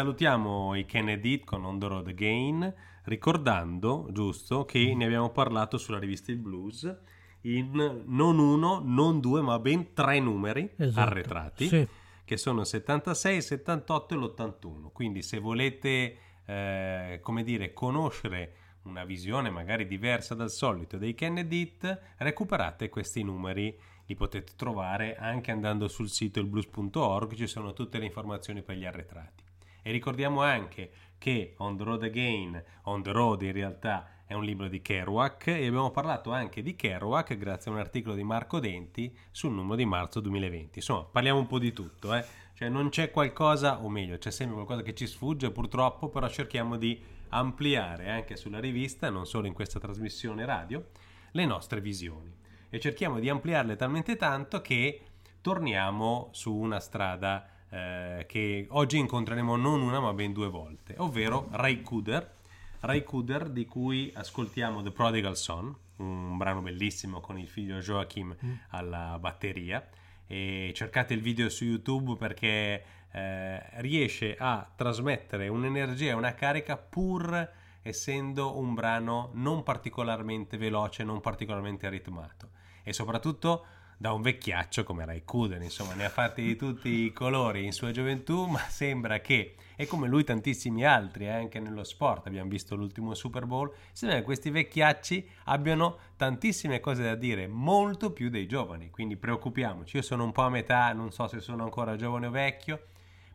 Salutiamo 0.00 0.74
i 0.76 0.86
Kennedy 0.86 1.40
con 1.40 1.62
On 1.62 1.78
the 1.78 1.86
Road 1.86 2.08
Again, 2.08 2.74
ricordando, 3.04 4.08
giusto, 4.12 4.64
che 4.64 4.94
ne 4.94 5.04
abbiamo 5.04 5.28
parlato 5.28 5.76
sulla 5.76 5.98
rivista 5.98 6.32
Il 6.32 6.38
Blues 6.38 7.00
in 7.42 8.04
non 8.06 8.38
uno, 8.38 8.80
non 8.82 9.20
due, 9.20 9.42
ma 9.42 9.58
ben 9.58 9.92
tre 9.92 10.18
numeri 10.18 10.70
Esatto, 10.74 11.06
arretrati, 11.06 11.68
sì. 11.68 11.86
che 12.24 12.36
sono 12.38 12.60
il 12.60 12.66
76, 12.66 13.36
il 13.36 13.42
78 13.42 14.14
e 14.14 14.16
l'81. 14.16 14.90
Quindi 14.90 15.20
se 15.20 15.38
volete, 15.38 16.16
eh, 16.46 17.18
come 17.20 17.42
dire, 17.42 17.74
conoscere 17.74 18.54
una 18.84 19.04
visione 19.04 19.50
magari 19.50 19.86
diversa 19.86 20.34
dal 20.34 20.50
solito 20.50 20.96
dei 20.96 21.14
Kennedy, 21.14 21.76
recuperate 22.16 22.88
questi 22.88 23.22
numeri. 23.22 23.78
Li 24.06 24.14
potete 24.14 24.54
trovare 24.56 25.16
anche 25.16 25.50
andando 25.50 25.88
sul 25.88 26.08
sito 26.08 26.40
ilblues.org, 26.40 27.34
ci 27.34 27.46
sono 27.46 27.74
tutte 27.74 27.98
le 27.98 28.06
informazioni 28.06 28.62
per 28.62 28.76
gli 28.76 28.86
arretrati. 28.86 29.48
E 29.82 29.90
ricordiamo 29.90 30.42
anche 30.42 30.90
che 31.18 31.54
On 31.58 31.76
the 31.76 31.84
Road 31.84 32.02
Again, 32.04 32.62
On 32.84 33.02
the 33.02 33.12
Road 33.12 33.42
in 33.42 33.52
realtà 33.52 34.08
è 34.30 34.34
un 34.34 34.44
libro 34.44 34.68
di 34.68 34.80
Kerouac 34.80 35.48
e 35.48 35.66
abbiamo 35.66 35.90
parlato 35.90 36.30
anche 36.30 36.62
di 36.62 36.76
Kerouac 36.76 37.36
grazie 37.36 37.70
a 37.70 37.74
un 37.74 37.80
articolo 37.80 38.14
di 38.14 38.22
Marco 38.22 38.60
Denti 38.60 39.12
sul 39.32 39.52
numero 39.52 39.74
di 39.74 39.84
marzo 39.84 40.20
2020. 40.20 40.78
Insomma, 40.78 41.02
parliamo 41.02 41.40
un 41.40 41.48
po' 41.48 41.58
di 41.58 41.72
tutto, 41.72 42.14
eh? 42.14 42.24
Cioè 42.54 42.68
non 42.68 42.90
c'è 42.90 43.10
qualcosa, 43.10 43.82
o 43.82 43.88
meglio, 43.88 44.18
c'è 44.18 44.30
sempre 44.30 44.54
qualcosa 44.54 44.82
che 44.82 44.94
ci 44.94 45.08
sfugge 45.08 45.50
purtroppo, 45.50 46.10
però 46.10 46.28
cerchiamo 46.28 46.76
di 46.76 47.02
ampliare 47.30 48.08
anche 48.08 48.36
sulla 48.36 48.60
rivista, 48.60 49.10
non 49.10 49.26
solo 49.26 49.48
in 49.48 49.52
questa 49.52 49.80
trasmissione 49.80 50.44
radio, 50.44 50.90
le 51.32 51.44
nostre 51.44 51.80
visioni. 51.80 52.32
E 52.68 52.78
cerchiamo 52.78 53.18
di 53.18 53.28
ampliarle 53.28 53.74
talmente 53.74 54.14
tanto 54.14 54.60
che 54.60 55.00
torniamo 55.40 56.28
su 56.30 56.54
una 56.54 56.78
strada 56.78 57.48
eh, 57.70 58.26
che 58.28 58.66
oggi 58.70 58.98
incontreremo 58.98 59.56
non 59.56 59.80
una 59.80 60.00
ma 60.00 60.12
ben 60.12 60.32
due 60.32 60.48
volte, 60.48 60.94
ovvero 60.98 61.48
Ray 61.52 61.82
Cooder, 61.82 62.38
Ray 62.80 63.02
Cooder 63.02 63.48
di 63.48 63.66
cui 63.66 64.10
ascoltiamo 64.14 64.82
The 64.82 64.90
Prodigal 64.90 65.36
Son, 65.36 65.74
un 65.96 66.36
brano 66.36 66.62
bellissimo 66.62 67.20
con 67.20 67.38
il 67.38 67.46
figlio 67.48 67.78
Joachim 67.78 68.34
alla 68.70 69.18
batteria. 69.18 69.86
E 70.26 70.72
cercate 70.74 71.12
il 71.12 71.20
video 71.20 71.48
su 71.48 71.64
YouTube 71.64 72.16
perché 72.16 72.84
eh, 73.10 73.80
riesce 73.80 74.36
a 74.38 74.68
trasmettere 74.74 75.48
un'energia 75.48 76.10
e 76.10 76.14
una 76.14 76.34
carica 76.34 76.76
pur 76.76 77.50
essendo 77.82 78.58
un 78.58 78.74
brano 78.74 79.30
non 79.34 79.62
particolarmente 79.62 80.56
veloce, 80.56 81.02
non 81.04 81.20
particolarmente 81.20 81.88
ritmato. 81.88 82.50
E 82.82 82.92
soprattutto 82.92 83.66
da 84.00 84.12
un 84.12 84.22
vecchiaccio 84.22 84.82
come 84.82 85.04
Ray 85.04 85.24
Cooder, 85.26 85.60
insomma, 85.60 85.92
ne 85.92 86.06
ha 86.06 86.08
fatti 86.08 86.40
di 86.40 86.56
tutti 86.56 86.88
i 86.88 87.12
colori 87.12 87.66
in 87.66 87.72
sua 87.72 87.90
gioventù, 87.90 88.46
ma 88.46 88.60
sembra 88.60 89.20
che, 89.20 89.56
e 89.76 89.86
come 89.86 90.08
lui 90.08 90.24
tantissimi 90.24 90.86
altri, 90.86 91.26
eh, 91.26 91.32
anche 91.32 91.60
nello 91.60 91.84
sport, 91.84 92.26
abbiamo 92.26 92.48
visto 92.48 92.74
l'ultimo 92.76 93.12
Super 93.12 93.44
Bowl, 93.44 93.70
sembra 93.92 94.16
che 94.16 94.24
questi 94.24 94.48
vecchiacci 94.48 95.28
abbiano 95.44 95.98
tantissime 96.16 96.80
cose 96.80 97.02
da 97.02 97.14
dire, 97.14 97.46
molto 97.46 98.10
più 98.10 98.30
dei 98.30 98.46
giovani, 98.48 98.88
quindi 98.88 99.18
preoccupiamoci. 99.18 99.96
Io 99.96 100.02
sono 100.02 100.24
un 100.24 100.32
po' 100.32 100.44
a 100.44 100.48
metà, 100.48 100.94
non 100.94 101.12
so 101.12 101.28
se 101.28 101.40
sono 101.40 101.64
ancora 101.64 101.96
giovane 101.96 102.28
o 102.28 102.30
vecchio, 102.30 102.86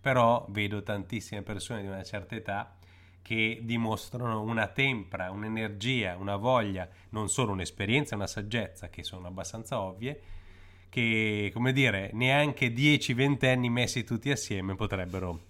però 0.01 0.47
vedo 0.49 0.81
tantissime 0.81 1.43
persone 1.43 1.81
di 1.81 1.87
una 1.89 2.03
certa 2.03 2.33
età 2.33 2.75
che 3.21 3.59
dimostrano 3.61 4.41
una 4.41 4.65
tempra, 4.65 5.29
un'energia, 5.29 6.17
una 6.17 6.37
voglia, 6.37 6.89
non 7.09 7.29
solo 7.29 7.51
un'esperienza, 7.51 8.15
una 8.15 8.25
saggezza, 8.25 8.89
che 8.89 9.03
sono 9.03 9.27
abbastanza 9.27 9.79
ovvie, 9.79 10.33
che, 10.95 11.51
come 11.53 11.73
dire, 11.73 12.11
neanche 12.13 12.73
10-20 12.73 13.47
anni 13.47 13.69
messi 13.69 14.05
tutti 14.05 14.31
assieme 14.31 14.75
potrebbero 14.75 15.41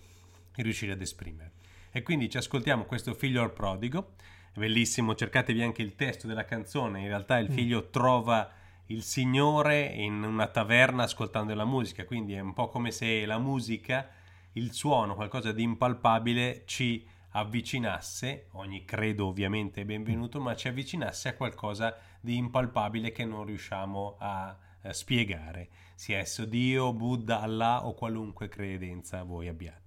riuscire 0.55 0.93
ad 0.93 1.01
esprimere. 1.01 1.51
E 1.91 2.01
quindi 2.01 2.31
ci 2.31 2.37
ascoltiamo 2.37 2.85
questo 2.85 3.13
figlio 3.13 3.47
prodigo, 3.53 4.13
è 4.51 4.57
bellissimo, 4.57 5.13
cercatevi 5.13 5.61
anche 5.61 5.83
il 5.83 5.93
testo 5.93 6.25
della 6.25 6.45
canzone, 6.45 7.01
in 7.01 7.07
realtà 7.09 7.37
il 7.37 7.51
figlio 7.51 7.91
trova 7.91 8.51
il 8.87 9.03
Signore 9.03 9.83
in 9.83 10.23
una 10.23 10.47
taverna 10.47 11.03
ascoltando 11.03 11.53
la 11.53 11.65
musica, 11.65 12.05
quindi 12.05 12.33
è 12.33 12.39
un 12.39 12.53
po' 12.55 12.69
come 12.69 12.89
se 12.89 13.23
la 13.27 13.37
musica, 13.37 14.09
il 14.53 14.73
suono, 14.73 15.13
qualcosa 15.13 15.51
di 15.51 15.61
impalpabile 15.61 16.63
ci 16.65 17.05
avvicinasse, 17.33 18.47
ogni 18.53 18.83
credo 18.83 19.27
ovviamente 19.27 19.81
è 19.81 19.85
benvenuto, 19.85 20.41
ma 20.41 20.55
ci 20.55 20.69
avvicinasse 20.69 21.29
a 21.29 21.35
qualcosa 21.35 21.95
di 22.19 22.35
impalpabile 22.35 23.11
che 23.11 23.25
non 23.25 23.45
riusciamo 23.45 24.15
a 24.17 24.57
eh, 24.85 24.93
spiegare, 24.93 25.69
sia 25.95 26.17
esso 26.19 26.45
Dio, 26.45 26.93
Buddha, 26.93 27.41
Allah 27.41 27.85
o 27.85 27.93
qualunque 27.93 28.47
credenza 28.47 29.23
voi 29.23 29.47
abbiate. 29.47 29.83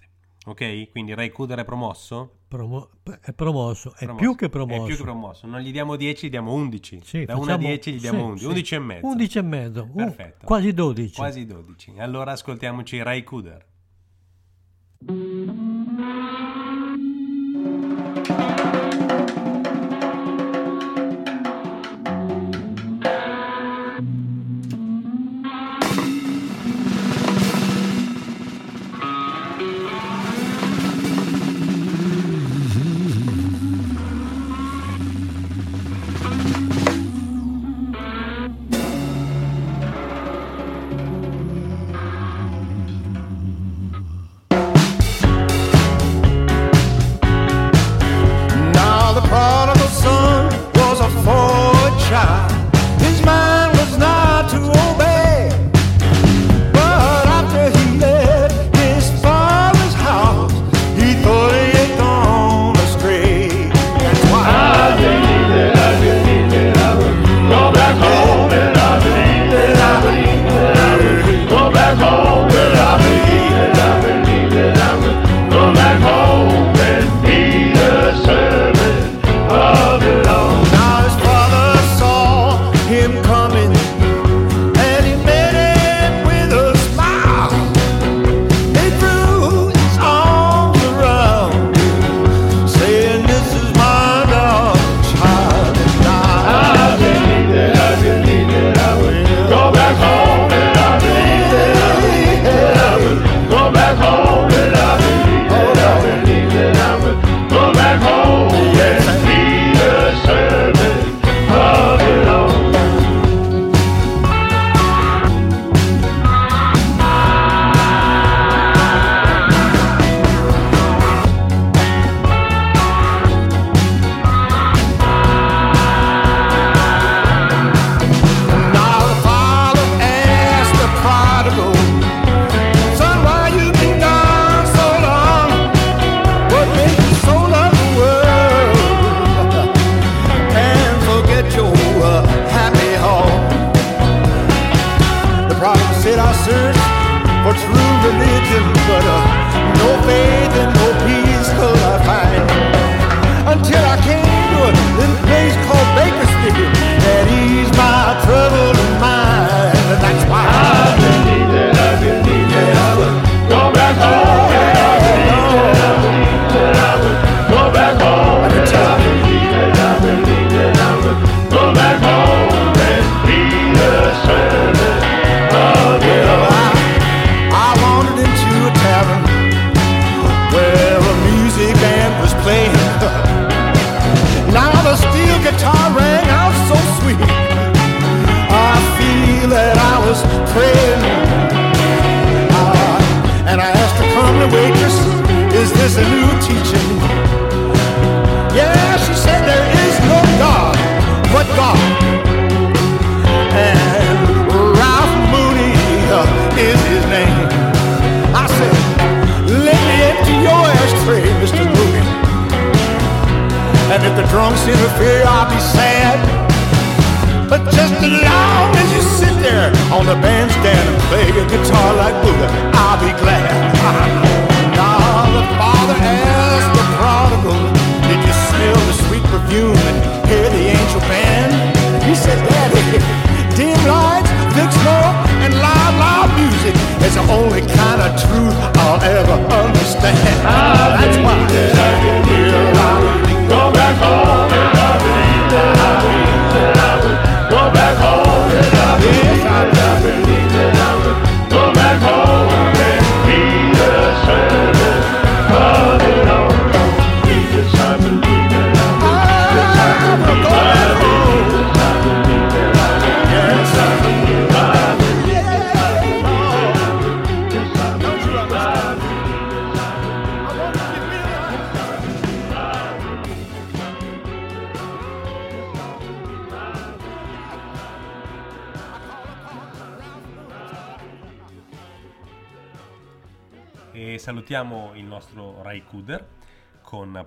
Ok? 0.47 0.91
Quindi 0.91 1.15
Ray 1.15 1.29
Kuder 1.31 1.59
è 1.59 1.65
promosso? 1.65 2.37
Promo- 2.49 2.89
è 3.21 3.33
promosso, 3.35 3.93
è 3.95 4.05
Promosso. 4.05 4.15
più 4.25 4.35
che 4.35 4.49
promosso. 4.49 4.83
È 4.85 4.87
più 4.87 4.97
che 4.97 5.03
promosso. 5.03 5.47
Non 5.47 5.61
gli 5.61 5.71
diamo 5.71 5.97
10, 5.97 6.27
gli 6.27 6.31
diamo 6.31 6.53
11. 6.55 7.01
Sì, 7.05 7.25
da 7.27 7.35
1 7.35 7.43
a 7.43 7.45
facciamo- 7.47 7.67
10 7.67 7.93
gli 7.93 8.01
diamo 8.01 8.19
sì, 8.19 8.25
11. 8.25 8.41
sì. 8.41 8.47
11 8.49 8.75
e 8.75 8.79
mezzo. 8.79 9.07
11 9.07 9.39
e 9.39 9.43
mezzo, 9.43 9.83
uh, 9.83 9.95
Perfetto. 9.95 10.47
quasi 10.47 10.73
12. 10.73 11.15
Quasi 11.17 11.45
12. 11.47 11.93
Allora 11.99 12.33
ascoltiamoci 12.33 13.03
Ray 13.03 13.23
Kuder. 13.25 13.67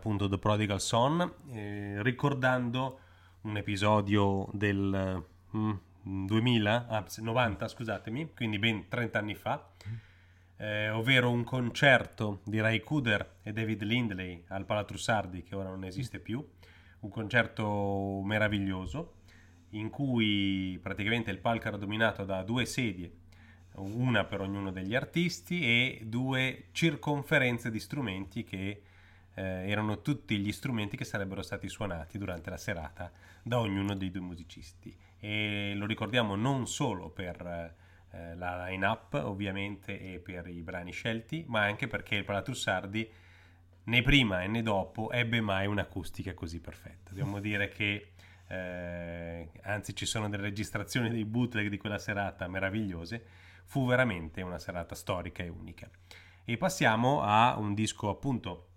Appunto 0.01 0.27
The 0.27 0.39
Prodigal 0.39 0.81
Son, 0.81 1.31
eh, 1.51 2.01
ricordando 2.01 2.99
un 3.41 3.55
episodio 3.55 4.49
del 4.51 5.23
mm, 5.55 5.71
2000, 6.25 6.87
ah, 6.87 7.05
90 7.17 7.67
scusatemi, 7.67 8.31
quindi 8.33 8.57
ben 8.57 8.87
30 8.87 9.19
anni 9.19 9.35
fa, 9.35 9.63
eh, 10.57 10.89
ovvero 10.89 11.29
un 11.29 11.43
concerto 11.43 12.41
di 12.45 12.59
Ray 12.59 12.79
Kuder 12.79 13.35
e 13.43 13.53
David 13.53 13.83
Lindley 13.83 14.43
al 14.47 14.65
Palatrussardi 14.65 15.43
che 15.43 15.55
ora 15.55 15.69
non 15.69 15.83
esiste 15.83 16.17
più, 16.17 16.43
un 17.01 17.09
concerto 17.11 18.21
meraviglioso 18.23 19.17
in 19.73 19.91
cui 19.91 20.79
praticamente 20.81 21.29
il 21.29 21.37
palco 21.37 21.67
era 21.67 21.77
dominato 21.77 22.25
da 22.25 22.41
due 22.41 22.65
sedie 22.65 23.19
una 23.75 24.25
per 24.25 24.41
ognuno 24.41 24.71
degli 24.71 24.95
artisti 24.95 25.63
e 25.63 26.01
due 26.05 26.69
circonferenze 26.71 27.69
di 27.69 27.79
strumenti 27.79 28.43
che 28.43 28.81
eh, 29.33 29.69
erano 29.69 30.01
tutti 30.01 30.37
gli 30.37 30.51
strumenti 30.51 30.97
che 30.97 31.05
sarebbero 31.05 31.41
stati 31.41 31.67
suonati 31.69 32.17
durante 32.17 32.49
la 32.49 32.57
serata 32.57 33.11
da 33.41 33.59
ognuno 33.59 33.95
dei 33.95 34.11
due 34.11 34.21
musicisti. 34.21 34.95
E 35.19 35.73
lo 35.75 35.85
ricordiamo 35.85 36.35
non 36.35 36.67
solo 36.67 37.09
per 37.09 37.75
eh, 38.11 38.35
la 38.35 38.65
line-up 38.65 39.13
ovviamente 39.23 39.99
e 39.99 40.19
per 40.19 40.47
i 40.47 40.61
brani 40.61 40.91
scelti 40.91 41.45
ma 41.47 41.61
anche 41.63 41.87
perché 41.87 42.15
il 42.15 42.25
Palatrussardi 42.25 43.09
né 43.83 44.01
prima 44.01 44.43
e 44.43 44.47
né 44.47 44.61
dopo 44.61 45.11
ebbe 45.11 45.41
mai 45.41 45.65
un'acustica 45.67 46.33
così 46.33 46.59
perfetta. 46.59 47.09
Dobbiamo 47.09 47.39
dire 47.41 47.69
che 47.69 48.11
eh, 48.47 49.49
anzi 49.61 49.95
ci 49.95 50.05
sono 50.05 50.27
delle 50.27 50.43
registrazioni 50.43 51.09
dei 51.09 51.25
bootleg 51.25 51.69
di 51.69 51.77
quella 51.77 51.97
serata 51.97 52.47
meravigliose. 52.47 53.23
Fu 53.65 53.87
veramente 53.87 54.41
una 54.41 54.59
serata 54.59 54.95
storica 54.95 55.43
e 55.43 55.47
unica. 55.47 55.89
E 56.43 56.57
passiamo 56.57 57.21
a 57.21 57.57
un 57.57 57.73
disco 57.73 58.09
appunto 58.09 58.70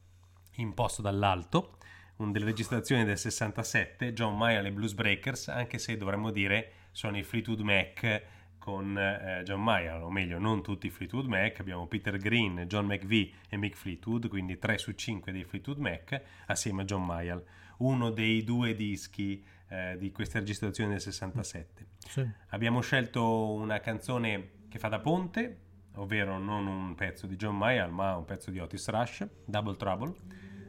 imposto 0.57 1.03
dall'alto, 1.03 1.79
una 2.17 2.33
delle 2.33 2.45
registrazioni 2.45 3.05
del 3.05 3.19
67, 3.19 4.13
John 4.13 4.37
Mayall 4.37 4.67
e 4.67 4.73
Blues 4.73 4.95
Breakers, 4.95 5.49
anche 5.49 5.79
se 5.79 5.97
dovremmo 5.97 6.31
dire 6.31 6.73
sono 6.93 7.17
i 7.17 7.23
Fleetwood 7.23 7.61
Mac 7.61 8.23
con 8.59 8.97
eh, 8.97 9.43
John 9.45 9.63
Mayall, 9.63 10.03
o 10.03 10.11
meglio 10.11 10.39
non 10.39 10.63
tutti 10.63 10.87
i 10.87 10.91
Fleetwood 10.91 11.27
Mac, 11.27 11.61
abbiamo 11.61 11.87
Peter 11.87 12.17
Green, 12.17 12.65
John 12.67 12.87
McVie 12.87 13.31
e 13.49 13.57
Mick 13.57 13.77
Fleetwood, 13.77 14.29
quindi 14.29 14.59
3 14.59 14.79
su 14.79 14.93
5 14.93 15.33
dei 15.33 15.45
Fleetwood 15.45 15.79
Mac 15.79 16.23
assieme 16.47 16.83
a 16.83 16.85
John 16.87 17.05
Mayall, 17.05 17.45
uno 17.79 18.11
dei 18.11 18.43
due 18.43 18.75
dischi 18.75 19.45
eh, 19.69 19.97
di 19.99 20.13
questa 20.13 20.39
registrazione 20.39 20.93
del 20.93 21.01
67. 21.01 21.87
Sì. 21.99 22.27
Abbiamo 22.49 22.81
scelto 22.81 23.53
una 23.53 23.81
canzone 23.81 24.63
che 24.69 24.79
fa 24.79 24.89
da 24.89 25.01
ponte, 25.01 25.59
ovvero 25.97 26.39
non 26.39 26.67
un 26.67 26.95
pezzo 26.95 27.27
di 27.27 27.37
John 27.37 27.57
Mayall, 27.57 27.91
ma 27.91 28.17
un 28.17 28.25
pezzo 28.25 28.51
di 28.51 28.61
Otis 28.61 28.89
Rush, 28.89 29.27
Double 29.45 29.77
Trouble. 29.77 30.15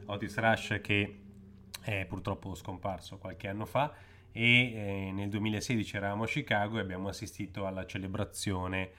Otis 0.06 0.36
Rush 0.38 0.80
che 0.82 1.18
è 1.82 2.04
purtroppo 2.06 2.54
scomparso 2.54 3.18
qualche 3.18 3.48
anno 3.48 3.64
fa 3.64 3.92
e 4.32 4.72
eh, 4.72 5.12
nel 5.12 5.28
2016 5.28 5.96
eravamo 5.96 6.24
a 6.24 6.26
Chicago 6.26 6.78
e 6.78 6.80
abbiamo 6.80 7.08
assistito 7.08 7.66
alla 7.66 7.86
celebrazione 7.86 8.90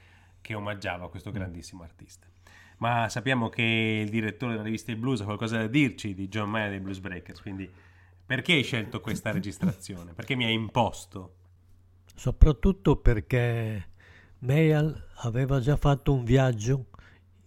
che 0.42 0.54
omaggiava 0.54 1.10
questo 1.10 1.32
grandissimo 1.32 1.84
artista. 1.84 2.28
Ma 2.78 3.10
sappiamo 3.10 3.50
che 3.50 3.64
il 4.04 4.10
direttore 4.10 4.54
della 4.54 4.64
rivista 4.64 4.92
Il 4.92 4.98
Blues 4.98 5.22
ha 5.22 5.26
qualcosa 5.26 5.58
da 5.58 5.68
dirci 5.68 6.14
di 6.14 6.28
John 6.28 6.56
e 6.58 6.70
dei 6.70 6.80
Blues 6.80 7.00
Breakers, 7.00 7.42
quindi 7.42 7.70
perché 8.26 8.54
hai 8.54 8.64
scelto 8.64 9.02
questa 9.02 9.32
registrazione? 9.32 10.14
Perché 10.14 10.36
mi 10.36 10.46
hai 10.46 10.54
imposto? 10.54 11.38
soprattutto 12.18 12.96
perché 12.96 13.90
Mayall 14.40 15.10
aveva 15.18 15.60
già 15.60 15.78
fatto 15.78 16.14
un 16.14 16.24
viaggio 16.24 16.88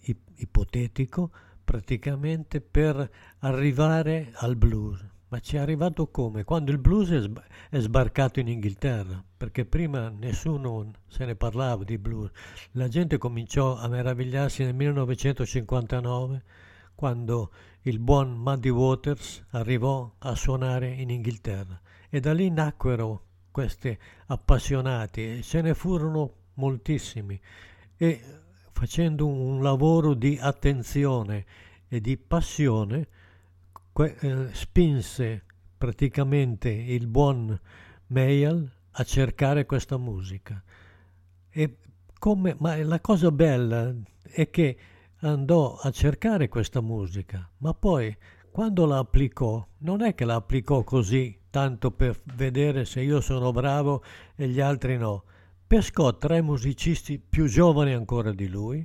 ip- 0.03 0.31
ipotetico 0.37 1.31
praticamente 1.71 2.61
per 2.61 3.09
arrivare 3.39 4.33
al 4.35 4.57
blues. 4.57 5.07
Ma 5.29 5.39
ci 5.39 5.55
è 5.55 5.61
arrivato 5.61 6.09
come? 6.09 6.43
Quando 6.43 6.73
il 6.73 6.79
blues 6.79 7.11
è, 7.11 7.21
sb- 7.21 7.41
è 7.71 7.79
sbarcato 7.79 8.41
in 8.41 8.49
Inghilterra, 8.49 9.23
perché 9.37 9.65
prima 9.65 10.09
nessuno 10.09 10.91
se 11.07 11.25
ne 11.25 11.37
parlava 11.37 11.85
di 11.85 11.97
blues. 11.97 12.33
La 12.73 12.89
gente 12.89 13.19
cominciò 13.19 13.77
a 13.77 13.87
meravigliarsi 13.87 14.65
nel 14.65 14.75
1959 14.75 16.43
quando 16.97 17.53
il 17.83 18.01
buon 18.01 18.33
Muddy 18.33 18.69
Waters 18.69 19.45
arrivò 19.51 20.13
a 20.19 20.35
suonare 20.35 20.89
in 20.89 21.09
Inghilterra 21.09 21.81
e 22.09 22.19
da 22.19 22.33
lì 22.33 22.51
nacquero 22.51 23.27
questi 23.53 23.97
appassionati 24.27 25.39
e 25.39 25.43
ce 25.43 25.61
ne 25.61 25.75
furono 25.75 26.35
moltissimi 26.55 27.41
e 27.97 28.40
facendo 28.81 29.27
un 29.27 29.63
lavoro 29.63 30.15
di 30.15 30.39
attenzione 30.41 31.45
e 31.87 32.01
di 32.01 32.17
passione 32.17 33.09
que- 33.93 34.17
eh, 34.21 34.55
spinse 34.55 35.45
praticamente 35.77 36.71
il 36.71 37.07
buon 37.07 37.59
Mayall 38.07 38.71
a 38.93 39.05
cercare 39.05 39.67
questa 39.67 39.99
musica 39.99 40.63
come, 42.21 42.55
ma 42.59 42.77
la 42.85 43.01
cosa 43.01 43.33
bella 43.33 43.93
è 44.23 44.51
che 44.51 44.77
andò 45.21 45.77
a 45.77 45.91
cercare 45.91 46.49
questa 46.49 46.83
musica, 46.83 47.51
ma 47.59 47.73
poi 47.73 48.15
quando 48.51 48.85
la 48.85 48.99
applicò, 48.99 49.67
non 49.79 50.03
è 50.03 50.15
che 50.15 50.27
la 50.27 50.35
applicò 50.35 50.85
così, 50.85 51.37
tanto 51.49 51.91
per 51.91 52.21
vedere 52.35 52.85
se 52.85 53.01
io 53.01 53.23
sono 53.23 53.53
bravo 53.53 54.05
e 54.37 54.49
gli 54.49 54.61
altri 54.61 54.99
no. 54.99 55.25
Pescò 55.75 56.17
tre 56.17 56.43
musicisti 56.43 57.21
più 57.21 57.47
giovani 57.47 57.93
ancora 57.95 58.33
di 58.33 58.49
lui 58.49 58.85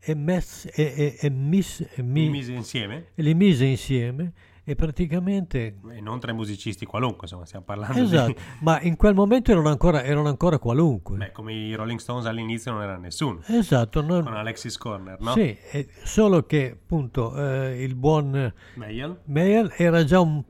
e, 0.00 0.14
mess- 0.16 0.66
e- 0.74 0.92
e- 0.96 1.16
e 1.20 1.30
mis- 1.30 1.86
mi- 1.98 2.22
Mi 2.24 2.28
mise 2.28 2.52
insieme? 2.52 3.06
li 3.14 3.34
mise 3.34 3.64
insieme 3.66 4.32
e 4.64 4.74
praticamente 4.74 5.78
E 5.92 6.00
non 6.00 6.18
tre 6.18 6.32
musicisti 6.32 6.86
qualunque, 6.86 7.20
insomma, 7.28 7.46
stiamo 7.46 7.64
parlando 7.64 8.02
esatto, 8.02 8.32
di... 8.32 8.36
ma 8.62 8.80
in 8.80 8.96
quel 8.96 9.14
momento 9.14 9.52
erano 9.52 9.68
ancora, 9.68 10.02
erano 10.02 10.26
ancora 10.26 10.58
qualunque. 10.58 11.18
Beh, 11.18 11.30
come 11.30 11.52
i 11.54 11.72
Rolling 11.72 12.00
Stones 12.00 12.24
all'inizio 12.26 12.72
non 12.72 12.82
era 12.82 12.96
nessuno. 12.96 13.40
esatto, 13.46 14.00
non- 14.00 14.24
Con 14.24 14.34
Alexis 14.34 14.76
Corner, 14.76 15.20
no? 15.20 15.34
sì, 15.34 15.56
solo 16.02 16.42
che 16.46 16.72
appunto 16.72 17.32
eh, 17.36 17.80
il 17.80 17.94
buon? 17.94 18.52
Mayall 18.74 19.72
era 19.76 20.02
già 20.02 20.18
un 20.18 20.42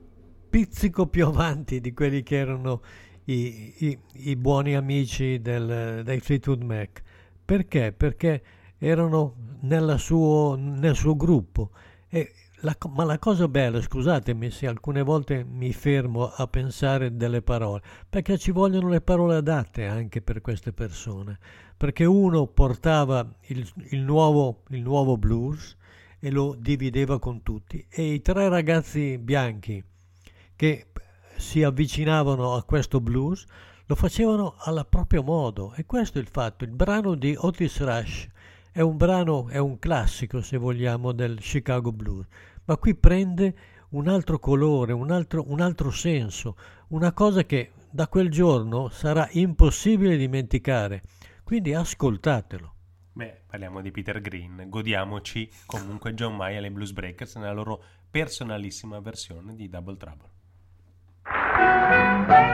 pizzico 0.49 1.05
più 1.05 1.27
avanti 1.27 1.79
di 1.79 1.93
quelli 1.93 2.23
che 2.23 2.37
erano 2.37 2.81
i, 3.25 3.73
i- 3.79 3.99
i 4.29 4.35
buoni 4.35 4.75
amici 4.75 5.39
del, 5.41 6.01
dei 6.03 6.19
Fleetwood 6.19 6.61
Mac. 6.63 7.01
Perché? 7.43 7.93
Perché 7.95 8.43
erano 8.77 9.35
suo- 9.97 10.55
nel 10.55 10.95
suo 10.95 11.15
gruppo. 11.15 11.71
La 12.61 12.75
ma 12.89 13.03
la 13.03 13.19
cosa 13.19 13.47
bella, 13.47 13.79
scusatemi 13.81 14.49
se 14.49 14.65
alcune 14.65 15.03
volte 15.03 15.43
mi 15.43 15.71
fermo 15.73 16.31
a 16.31 16.47
pensare 16.47 17.15
delle 17.15 17.41
parole, 17.41 17.81
perché 18.09 18.37
ci 18.39 18.49
vogliono 18.51 18.89
le 18.89 19.01
parole 19.01 19.35
adatte 19.35 19.85
anche 19.85 20.21
per 20.21 20.41
queste 20.41 20.71
persone. 20.71 21.37
Perché 21.77 22.05
uno 22.05 22.47
portava 22.47 23.27
il, 23.47 23.69
il 23.89 23.99
nuovo, 24.01 24.63
il 24.69 24.81
nuovo 24.81 25.17
blues 25.17 25.75
e 26.19 26.31
lo 26.31 26.55
divideva 26.57 27.19
con 27.19 27.43
tutti. 27.43 27.85
E 27.89 28.13
i 28.13 28.21
tre 28.21 28.47
ragazzi 28.49 29.17
bianchi 29.19 29.83
che 30.55 30.85
si 31.37 31.63
avvicinavano 31.63 32.53
a 32.53 32.63
questo 32.63 32.99
blues 33.01 33.45
lo 33.87 33.95
facevano 33.95 34.55
alla 34.59 34.83
proprio 34.83 35.21
modo 35.21 35.73
e 35.75 35.85
questo 35.85 36.17
è 36.17 36.21
il 36.21 36.27
fatto. 36.27 36.63
Il 36.63 36.71
brano 36.71 37.15
di 37.15 37.35
Otis 37.37 37.79
Rush 37.81 38.27
è 38.71 38.81
un 38.81 38.97
brano, 38.97 39.47
è 39.47 39.57
un 39.57 39.77
classico 39.77 40.41
se 40.41 40.57
vogliamo 40.57 41.11
del 41.11 41.39
Chicago 41.39 41.91
Blues, 41.91 42.25
ma 42.65 42.77
qui 42.77 42.95
prende 42.95 43.55
un 43.89 44.07
altro 44.07 44.39
colore, 44.39 44.91
un 44.91 45.11
altro, 45.11 45.45
un 45.47 45.61
altro 45.61 45.91
senso, 45.91 46.57
una 46.89 47.13
cosa 47.13 47.45
che 47.45 47.71
da 47.89 48.07
quel 48.07 48.29
giorno 48.29 48.89
sarà 48.89 49.27
impossibile 49.31 50.17
dimenticare. 50.17 51.03
Quindi 51.43 51.73
ascoltatelo. 51.73 52.73
Beh, 53.13 53.43
parliamo 53.47 53.81
di 53.81 53.91
Peter 53.91 54.19
Green, 54.19 54.65
godiamoci 54.67 55.49
comunque 55.67 56.13
John 56.13 56.35
Mayer 56.35 56.65
e 56.65 56.71
Blues 56.71 56.91
Breakers 56.91 57.35
nella 57.35 57.53
loro 57.53 57.81
personalissima 58.09 58.99
versione 58.99 59.55
di 59.55 59.69
Double 59.69 59.95
Trouble. 59.95 60.34
Thank 61.65 62.29
you. 62.29 62.44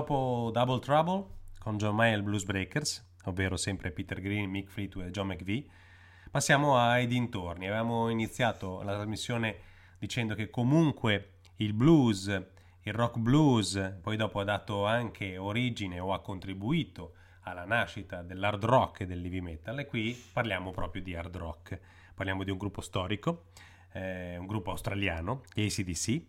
Dopo 0.00 0.50
Double 0.50 0.78
Trouble 0.78 1.26
con 1.58 1.76
John 1.76 1.94
Mayer 1.94 2.22
Blues 2.22 2.44
Breakers, 2.44 3.16
ovvero 3.24 3.58
sempre 3.58 3.90
Peter 3.90 4.18
Green, 4.18 4.48
Mick 4.48 4.70
Fleetwood 4.70 5.08
e 5.08 5.10
John 5.10 5.26
McVie, 5.26 5.66
passiamo 6.30 6.78
ai 6.78 7.06
dintorni. 7.06 7.66
Avevamo 7.66 8.08
iniziato 8.08 8.80
la 8.82 8.94
trasmissione 8.94 9.58
dicendo 9.98 10.34
che 10.34 10.48
comunque 10.48 11.40
il 11.56 11.74
blues, 11.74 12.28
il 12.28 12.92
rock 12.94 13.18
blues, 13.18 13.98
poi 14.00 14.16
dopo 14.16 14.40
ha 14.40 14.44
dato 14.44 14.86
anche 14.86 15.36
origine 15.36 16.00
o 16.00 16.14
ha 16.14 16.22
contribuito 16.22 17.12
alla 17.42 17.66
nascita 17.66 18.22
dell'hard 18.22 18.64
rock 18.64 19.00
e 19.00 19.06
del 19.06 19.22
heavy 19.22 19.40
metal 19.40 19.78
e 19.80 19.86
qui 19.86 20.18
parliamo 20.32 20.70
proprio 20.70 21.02
di 21.02 21.14
hard 21.14 21.36
rock. 21.36 21.78
Parliamo 22.14 22.42
di 22.42 22.50
un 22.50 22.56
gruppo 22.56 22.80
storico, 22.80 23.48
eh, 23.92 24.38
un 24.38 24.46
gruppo 24.46 24.70
australiano, 24.70 25.42
ACDC. 25.54 26.22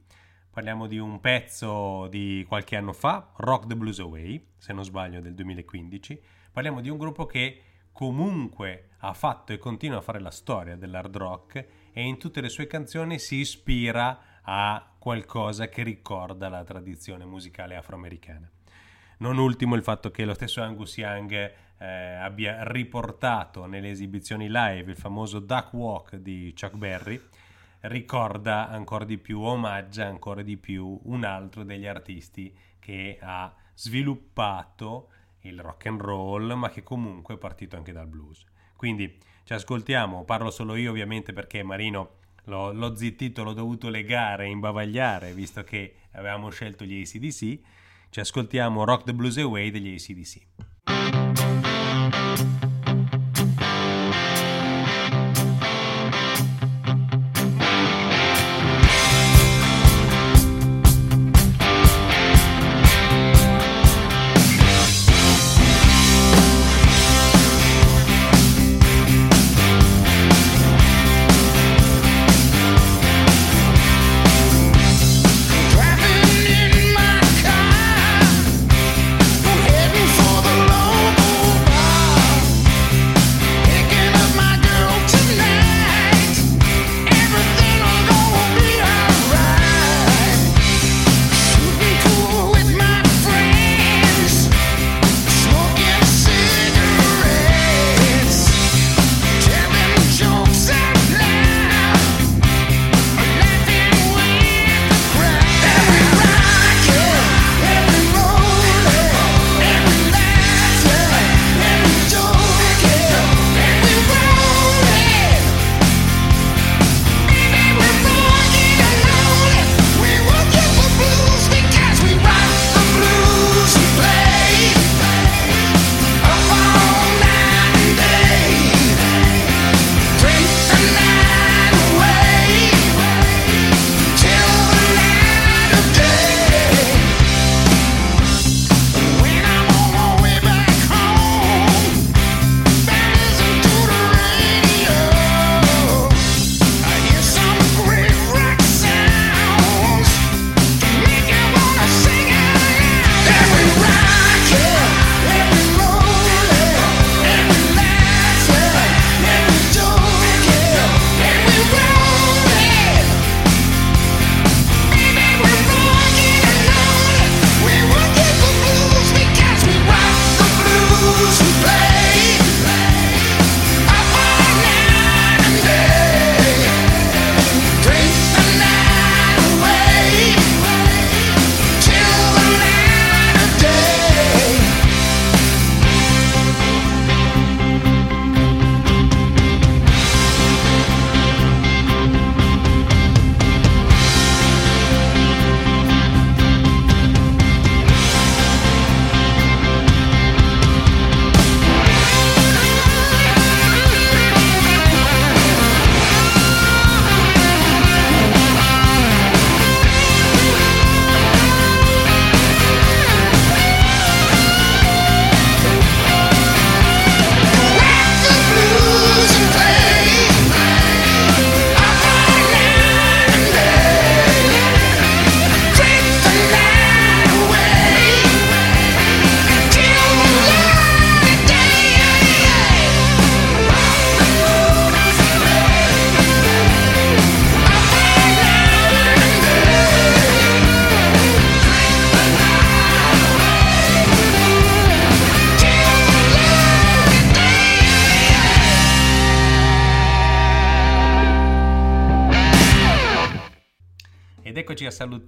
Parliamo 0.52 0.86
di 0.86 0.98
un 0.98 1.22
pezzo 1.22 2.08
di 2.10 2.44
qualche 2.46 2.76
anno 2.76 2.92
fa, 2.92 3.32
Rock 3.38 3.68
the 3.68 3.76
Blues 3.78 4.00
Away, 4.00 4.50
se 4.58 4.74
non 4.74 4.84
sbaglio 4.84 5.22
del 5.22 5.34
2015. 5.34 6.22
Parliamo 6.52 6.82
di 6.82 6.90
un 6.90 6.98
gruppo 6.98 7.26
che 7.26 7.62
comunque 7.94 8.90
ha 8.98 9.14
fatto 9.14 9.54
e 9.54 9.58
continua 9.58 10.00
a 10.00 10.02
fare 10.02 10.20
la 10.20 10.30
storia 10.30 10.76
dell'hard 10.76 11.16
rock 11.16 11.66
e 11.94 12.02
in 12.02 12.18
tutte 12.18 12.42
le 12.42 12.50
sue 12.50 12.68
canzoni 12.68 13.18
si 13.18 13.38
ispira 13.38 14.42
a 14.42 14.94
qualcosa 15.00 15.70
che 15.70 15.84
ricorda 15.84 16.50
la 16.50 16.66
tradizione 16.66 17.24
musicale 17.24 17.78
afroamericana. 17.78 18.52
Non 19.20 19.38
ultimo 19.38 19.76
il 19.76 19.84
fatto 19.84 20.12
che 20.12 20.26
lo 20.26 20.34
stesso 20.34 20.62
Angus 20.62 20.98
Young 20.98 21.32
eh, 21.78 21.86
abbia 21.86 22.64
riportato 22.64 23.68
nelle 23.68 23.90
esibizioni 23.90 24.50
live 24.50 24.92
il 24.92 24.98
famoso 24.98 25.40
Duck 25.40 25.72
Walk 25.72 26.16
di 26.18 26.54
Chuck 26.60 26.76
Berry, 26.76 27.22
ricorda 27.82 28.70
ancora 28.70 29.06
di 29.06 29.18
più, 29.18 29.42
omaggia 29.42 30.06
ancora 30.06 30.42
di 30.42 30.58
più 30.58 31.00
un 31.04 31.24
altro 31.24 31.64
degli 31.64 31.88
artisti 31.88 32.56
che 32.80 33.18
ha 33.22 33.54
sviluppato 33.74 35.10
il 35.42 35.60
rock 35.60 35.88
and 35.88 36.02
roll, 36.02 36.54
ma 36.54 36.70
che 36.70 36.84
comunque 36.84 37.36
è 37.36 37.38
partito 37.38 37.76
anche 37.76 37.92
dal 37.92 38.08
blues. 38.08 38.44
Quindi 38.76 39.18
ci 39.44 39.54
ascoltiamo, 39.54 40.24
parlo 40.24 40.52
solo 40.52 40.76
io 40.76 40.92
ovviamente 40.92 41.34
perché 41.34 41.64
Marino 41.64 42.20
l'ho, 42.46 42.72
l'ho 42.72 42.96
zittito, 42.96 43.44
l'ho 43.44 43.54
dovuto 43.54 43.90
legare, 43.90 44.48
imbavagliare, 44.48 45.34
visto 45.34 45.64
che 45.64 45.96
avevamo 46.12 46.50
scelto 46.50 46.84
gli 46.86 47.02
ACDC. 47.02 47.60
Ci 48.10 48.20
ascoltiamo 48.20 48.84
Rock 48.84 49.06
the 49.06 49.14
Blues 49.14 49.38
Away 49.38 49.72
degli 49.72 49.94
ACDC. 49.96 50.48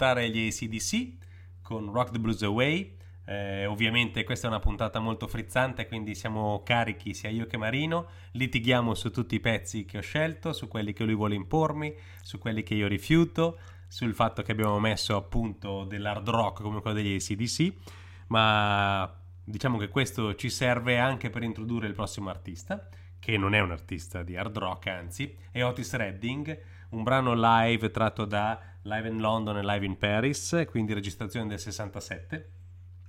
Eccoci 0.03 0.09
a 0.09 0.11
salutare 0.11 0.29
gli 0.29 0.47
ACDC 0.47 1.13
con 1.61 1.91
Rock 1.91 2.11
the 2.11 2.19
Blues 2.19 2.41
Away. 2.43 2.97
Eh, 3.25 3.65
ovviamente 3.65 4.25
questa 4.25 4.47
è 4.47 4.49
una 4.49 4.59
puntata 4.59 4.99
molto 4.99 5.27
frizzante, 5.27 5.87
quindi 5.87 6.13
siamo 6.13 6.61
carichi 6.63 7.13
sia 7.13 7.29
io 7.29 7.45
che 7.45 7.57
Marino. 7.57 8.07
Litighiamo 8.31 8.93
su 8.95 9.11
tutti 9.11 9.35
i 9.35 9.39
pezzi 9.39 9.85
che 9.85 9.99
ho 9.99 10.01
scelto, 10.01 10.51
su 10.51 10.67
quelli 10.67 10.91
che 10.91 11.05
lui 11.05 11.15
vuole 11.15 11.35
impormi, 11.35 11.93
su 12.21 12.37
quelli 12.37 12.63
che 12.63 12.75
io 12.75 12.87
rifiuto, 12.87 13.59
sul 13.87 14.13
fatto 14.13 14.41
che 14.41 14.51
abbiamo 14.51 14.77
messo 14.79 15.15
appunto 15.15 15.85
dell'hard 15.85 16.27
rock 16.27 16.61
come 16.61 16.81
quello 16.81 16.97
degli 16.97 17.15
ACDC. 17.15 17.73
ma 18.27 19.21
diciamo 19.45 19.77
che 19.77 19.89
questo 19.89 20.35
ci 20.35 20.49
serve 20.49 20.97
anche 20.97 21.29
per 21.29 21.43
introdurre 21.43 21.87
il 21.87 21.93
prossimo 21.93 22.29
artista, 22.29 22.87
che 23.23 23.37
non 23.37 23.55
è 23.55 23.61
un 23.61 23.71
artista 23.71 24.21
di 24.21 24.35
hard 24.35 24.57
rock, 24.57 24.87
anzi, 24.87 25.33
è 25.49 25.63
Otis 25.63 25.93
Redding, 25.95 26.59
un 26.89 27.03
brano 27.03 27.31
live 27.33 27.89
tratto 27.89 28.25
da 28.25 28.59
Live 28.81 29.07
in 29.07 29.19
London 29.21 29.57
e 29.57 29.61
Live 29.63 29.85
in 29.85 29.97
Paris, 29.97 30.65
quindi 30.69 30.91
registrazione 30.93 31.47
del 31.47 31.57
67. 31.59 32.49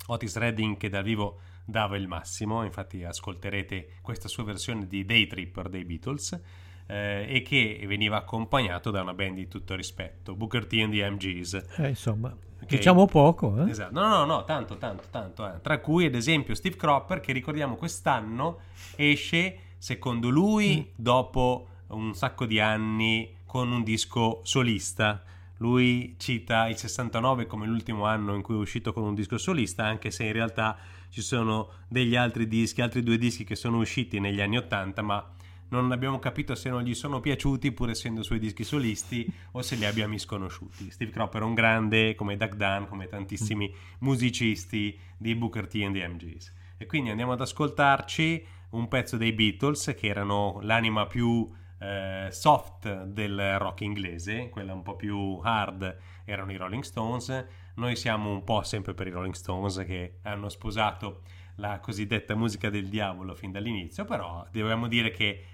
Otis 0.06 0.36
Redding 0.36 0.76
che 0.76 0.88
dal 0.88 1.02
vivo 1.02 1.40
dava 1.64 1.96
il 1.96 2.06
massimo, 2.06 2.62
infatti 2.62 3.02
ascolterete 3.02 3.94
questa 4.02 4.28
sua 4.28 4.44
versione 4.44 4.86
di 4.86 5.04
Day 5.04 5.26
Tripper 5.26 5.68
dei 5.68 5.84
Beatles 5.84 6.40
eh, 6.86 7.26
e 7.28 7.42
che 7.42 7.82
veniva 7.88 8.16
accompagnato 8.18 8.92
da 8.92 9.02
una 9.02 9.14
band 9.14 9.34
di 9.34 9.48
tutto 9.48 9.74
rispetto, 9.74 10.36
Booker 10.36 10.66
T 10.66 10.74
and 10.80 10.92
the 10.92 11.10
MGs. 11.10 11.66
Eh, 11.78 11.88
insomma, 11.88 12.32
Che- 12.64 12.76
diciamo 12.76 13.06
poco, 13.06 13.64
eh? 13.64 13.70
Esatto. 13.70 13.98
No, 13.98 14.06
no, 14.08 14.24
no, 14.26 14.44
tanto, 14.44 14.76
tanto, 14.76 15.04
tanto. 15.10 15.44
eh. 15.52 15.60
Tra 15.60 15.78
cui, 15.80 16.04
ad 16.06 16.14
esempio, 16.14 16.54
Steve 16.54 16.76
Cropper, 16.76 17.18
che 17.18 17.32
ricordiamo 17.32 17.74
quest'anno 17.74 18.60
esce, 18.94 19.58
secondo 19.84 20.30
lui, 20.30 20.92
dopo 20.96 21.68
un 21.88 22.14
sacco 22.14 22.46
di 22.46 22.58
anni 22.58 23.36
con 23.44 23.70
un 23.70 23.82
disco 23.82 24.40
solista. 24.42 25.22
Lui 25.58 26.14
cita 26.16 26.68
il 26.68 26.78
69 26.78 27.44
come 27.44 27.66
l'ultimo 27.66 28.06
anno 28.06 28.34
in 28.34 28.40
cui 28.40 28.54
è 28.54 28.58
uscito 28.58 28.94
con 28.94 29.02
un 29.02 29.14
disco 29.14 29.36
solista, 29.36 29.84
anche 29.84 30.10
se 30.10 30.24
in 30.24 30.32
realtà 30.32 30.78
ci 31.10 31.20
sono 31.20 31.68
degli 31.86 32.16
altri 32.16 32.48
dischi, 32.48 32.80
altri 32.80 33.02
due 33.02 33.18
dischi 33.18 33.44
che 33.44 33.56
sono 33.56 33.76
usciti 33.76 34.20
negli 34.20 34.40
anni 34.40 34.56
80, 34.56 35.02
ma 35.02 35.32
non 35.68 35.92
abbiamo 35.92 36.18
capito 36.18 36.54
se 36.54 36.70
non 36.70 36.82
gli 36.82 36.94
sono 36.94 37.20
piaciuti 37.20 37.70
pur 37.72 37.90
essendo 37.90 38.22
suoi 38.22 38.38
dischi 38.38 38.64
solisti 38.64 39.30
o 39.52 39.60
se 39.60 39.76
li 39.76 39.84
abbia 39.84 40.08
misconosciuti. 40.08 40.90
Steve 40.90 41.10
Cropper 41.10 41.42
è 41.42 41.44
un 41.44 41.52
grande 41.52 42.14
come 42.14 42.38
Doug 42.38 42.54
Dunn, 42.54 42.88
come 42.88 43.06
tantissimi 43.06 43.70
musicisti 43.98 44.98
di 45.18 45.34
Booker 45.34 45.66
T 45.66 45.82
and 45.84 45.94
the 45.94 46.08
MGs. 46.08 46.52
E 46.78 46.86
quindi 46.86 47.10
andiamo 47.10 47.32
ad 47.32 47.42
ascoltarci 47.42 48.62
un 48.74 48.88
pezzo 48.88 49.16
dei 49.16 49.32
Beatles 49.32 49.94
che 49.96 50.06
erano 50.06 50.58
l'anima 50.62 51.06
più 51.06 51.50
eh, 51.78 52.28
soft 52.30 53.04
del 53.04 53.58
rock 53.58 53.82
inglese, 53.82 54.48
quella 54.48 54.72
un 54.72 54.82
po' 54.82 54.96
più 54.96 55.38
hard 55.42 55.96
erano 56.24 56.52
i 56.52 56.56
Rolling 56.56 56.82
Stones. 56.82 57.46
Noi 57.74 57.96
siamo 57.96 58.30
un 58.30 58.44
po' 58.44 58.62
sempre 58.62 58.94
per 58.94 59.06
i 59.06 59.10
Rolling 59.10 59.34
Stones 59.34 59.82
che 59.86 60.18
hanno 60.22 60.48
sposato 60.48 61.22
la 61.56 61.78
cosiddetta 61.80 62.34
musica 62.34 62.70
del 62.70 62.88
diavolo 62.88 63.34
fin 63.34 63.52
dall'inizio, 63.52 64.04
però 64.04 64.46
dobbiamo 64.50 64.88
dire 64.88 65.10
che 65.10 65.44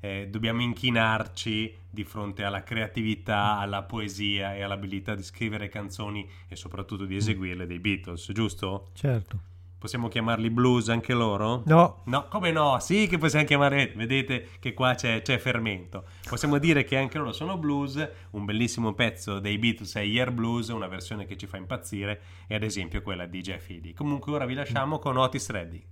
eh, 0.00 0.28
dobbiamo 0.28 0.60
inchinarci 0.60 1.74
di 1.88 2.04
fronte 2.04 2.44
alla 2.44 2.62
creatività, 2.62 3.58
alla 3.58 3.82
poesia 3.82 4.54
e 4.54 4.62
all'abilità 4.62 5.14
di 5.14 5.22
scrivere 5.22 5.68
canzoni 5.68 6.28
e 6.48 6.56
soprattutto 6.56 7.06
di 7.06 7.16
eseguirle 7.16 7.66
dei 7.66 7.78
Beatles, 7.78 8.30
giusto? 8.32 8.90
Certo. 8.92 9.54
Possiamo 9.86 10.08
chiamarli 10.08 10.50
blues 10.50 10.88
anche 10.88 11.14
loro? 11.14 11.62
No, 11.66 12.02
No, 12.06 12.26
come 12.28 12.50
no? 12.50 12.80
Sì 12.80 13.06
che 13.06 13.18
possiamo 13.18 13.44
chiamare, 13.44 13.92
vedete 13.94 14.48
che 14.58 14.74
qua 14.74 14.94
c'è, 14.96 15.22
c'è 15.22 15.38
fermento. 15.38 16.06
Possiamo 16.28 16.58
dire 16.58 16.82
che 16.82 16.96
anche 16.96 17.18
loro 17.18 17.32
sono 17.32 17.56
blues, 17.56 18.04
un 18.30 18.44
bellissimo 18.44 18.94
pezzo 18.94 19.38
dei 19.38 19.58
Beatles 19.58 19.94
è 19.94 20.02
Year 20.02 20.32
Blues, 20.32 20.70
una 20.70 20.88
versione 20.88 21.24
che 21.24 21.36
ci 21.36 21.46
fa 21.46 21.56
impazzire, 21.56 22.20
e 22.48 22.56
ad 22.56 22.64
esempio 22.64 23.00
quella 23.00 23.26
di 23.26 23.40
Jeff 23.40 23.70
Heady. 23.70 23.92
Comunque 23.92 24.32
ora 24.32 24.44
vi 24.44 24.54
lasciamo 24.54 24.98
con 24.98 25.16
Otis 25.18 25.50
Redding. 25.50 25.84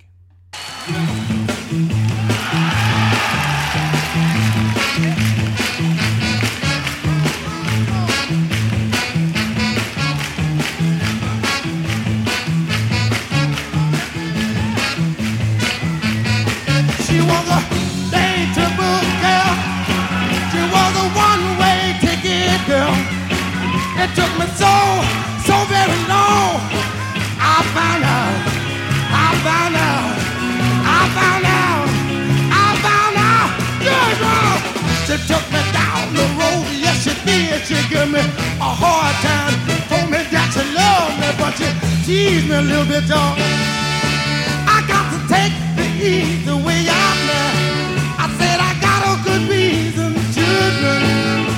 She 42.04 42.46
me 42.46 42.54
a 42.54 42.60
little 42.60 42.84
bit, 42.84 43.04
y'all. 43.08 43.34
I 44.68 44.84
got 44.86 45.08
to 45.12 45.18
take 45.26 45.54
the 45.74 45.86
easy 46.04 46.52
way 46.52 46.84
out 46.86 47.18
now. 47.32 48.24
I 48.24 48.26
said 48.36 48.60
I 48.60 48.72
got 48.86 49.00
a 49.08 49.14
good 49.24 49.48
reason, 49.48 50.12
children. 50.36 51.00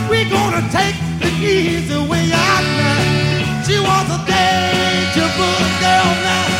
We 0.08 0.22
gonna 0.30 0.62
take 0.70 0.94
the 1.18 1.30
easy 1.42 1.98
way 2.10 2.30
out 2.32 2.64
now. 2.78 3.64
She 3.66 3.76
was 3.80 4.06
a 4.14 4.20
dangerous 4.24 5.80
girl 5.82 6.10
now. 6.22 6.55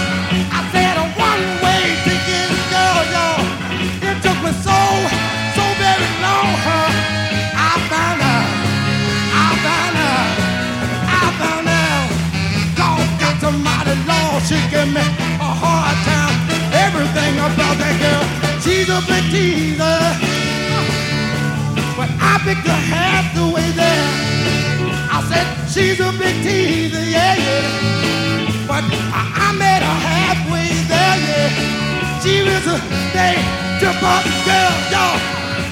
A 26.27 27.03
yeah, 27.07 27.35
yeah. 27.39 28.67
But 28.67 28.83
I, 29.15 29.23
I 29.47 29.53
met 29.55 29.83
her 29.83 29.99
halfway 30.11 30.75
there, 30.91 31.19
yeah. 31.23 32.21
She 32.21 32.43
was 32.43 32.67
a 32.67 32.79
dangerous 33.15 34.27
girl, 34.43 34.75
y'all. 34.91 35.19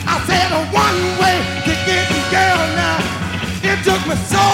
I 0.07 0.17
said 0.27 0.51
a 0.55 0.63
one-way 0.71 1.37
ticket 1.67 2.07
to 2.07 2.21
girl 2.31 2.63
now. 2.79 3.03
It 3.67 3.83
took 3.83 4.03
me 4.07 4.15
so, 4.31 4.47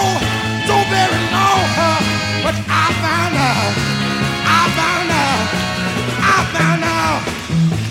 so 0.64 0.76
very 0.88 1.20
long, 1.34 1.64
huh? 1.76 2.00
But 2.44 2.56
I 2.64 2.86
found 3.04 3.34
out, 3.36 3.72
I 4.48 4.60
found 4.78 5.10
out, 5.12 5.46
I 6.16 6.36
found 6.56 6.82
out. 6.84 7.20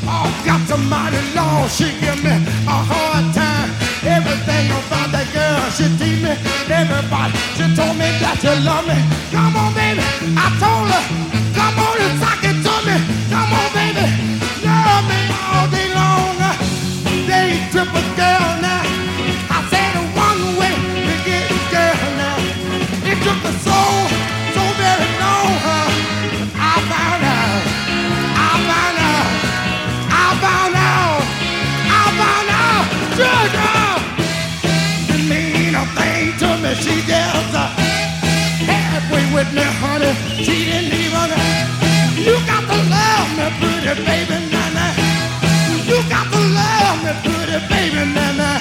Oh, 0.10 0.28
got 0.45 0.62
somebody 0.68 1.22
lost, 1.36 1.78
she 1.78 1.93
give 2.01 2.24
me 2.24 2.34
a 2.66 2.78
hard 2.89 3.34
time. 3.36 3.70
Everything 4.01 4.72
about 4.72 5.12
that 5.12 5.28
girl, 5.34 5.70
she 5.76 5.86
teased 5.99 6.24
me. 6.24 6.34
Everybody, 6.72 7.38
she 7.60 7.76
told 7.76 7.97
me 7.99 8.07
that 8.24 8.39
you 8.39 8.55
love 8.64 8.88
me. 8.88 8.95
Come 9.36 9.55
on, 9.60 9.74
baby, 9.76 9.99
I 10.39 10.47
told 10.64 10.88
her. 10.88 11.03
Come 11.51 11.76
on 11.76 11.95
and 11.99 12.20
sock 12.24 12.38
Just 37.39 37.55
uh, 37.55 37.71
halfway 38.67 39.23
with 39.33 39.47
me, 39.55 39.63
honey. 39.63 40.11
She 40.43 40.67
didn't 40.67 40.91
even. 40.91 41.31
You 42.19 42.35
got 42.43 42.67
to 42.67 42.77
love 42.91 43.29
me, 43.39 43.47
pretty 43.63 43.95
baby, 44.03 44.37
nana. 44.51 44.91
You 45.87 46.03
got 46.11 46.27
to 46.35 46.41
love 46.59 46.99
me, 46.99 47.11
pretty 47.23 47.59
baby, 47.71 48.03
nana. 48.11 48.59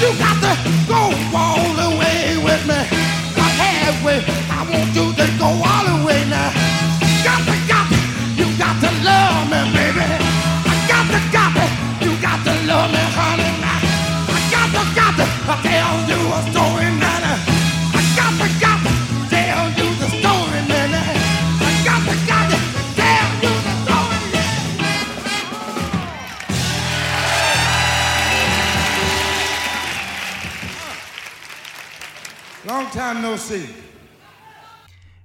You 0.00 0.08
got 0.16 0.40
to 0.40 0.52
go 0.88 1.12
all 1.36 1.68
the 1.76 1.88
way 2.00 2.40
with 2.40 2.64
me. 2.64 2.80
Not 3.36 3.52
halfway. 3.60 4.24
I 4.56 4.64
want 4.72 4.88
you 4.96 5.12
to 5.12 5.26
go 5.36 5.48
all 5.68 5.77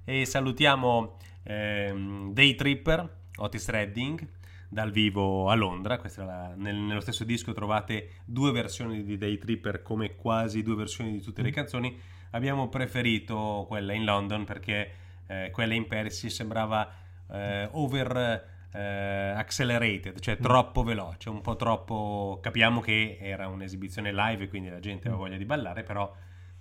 E 0.04 0.26
salutiamo 0.26 1.16
ehm, 1.42 2.34
Day 2.34 2.54
Tripper, 2.54 3.16
Otis 3.36 3.68
Redding, 3.70 4.28
dal 4.68 4.90
vivo 4.90 5.48
a 5.48 5.54
Londra. 5.54 5.98
La- 6.16 6.52
nel- 6.54 6.76
nello 6.76 7.00
stesso 7.00 7.24
disco 7.24 7.54
trovate 7.54 8.16
due 8.26 8.52
versioni 8.52 9.04
di 9.04 9.16
Day 9.16 9.38
Tripper 9.38 9.80
come 9.80 10.16
quasi 10.16 10.62
due 10.62 10.74
versioni 10.74 11.12
di 11.12 11.22
tutte 11.22 11.40
le 11.40 11.50
canzoni. 11.50 11.98
Abbiamo 12.32 12.68
preferito 12.68 13.64
quella 13.66 13.94
in 13.94 14.04
London 14.04 14.44
perché 14.44 14.90
eh, 15.26 15.50
quella 15.50 15.72
in 15.72 15.86
Paris 15.86 16.18
ci 16.18 16.28
sembrava 16.28 16.92
eh, 17.30 17.68
over 17.72 18.46
eh, 18.70 19.32
accelerated, 19.34 20.20
cioè 20.20 20.36
troppo 20.36 20.82
veloce, 20.82 21.30
un 21.30 21.40
po' 21.40 21.56
troppo... 21.56 22.38
Capiamo 22.42 22.80
che 22.80 23.16
era 23.18 23.48
un'esibizione 23.48 24.12
live 24.12 24.44
e 24.44 24.48
quindi 24.48 24.68
la 24.68 24.80
gente 24.80 25.08
aveva 25.08 25.22
voglia 25.22 25.38
di 25.38 25.46
ballare, 25.46 25.82
però 25.84 26.12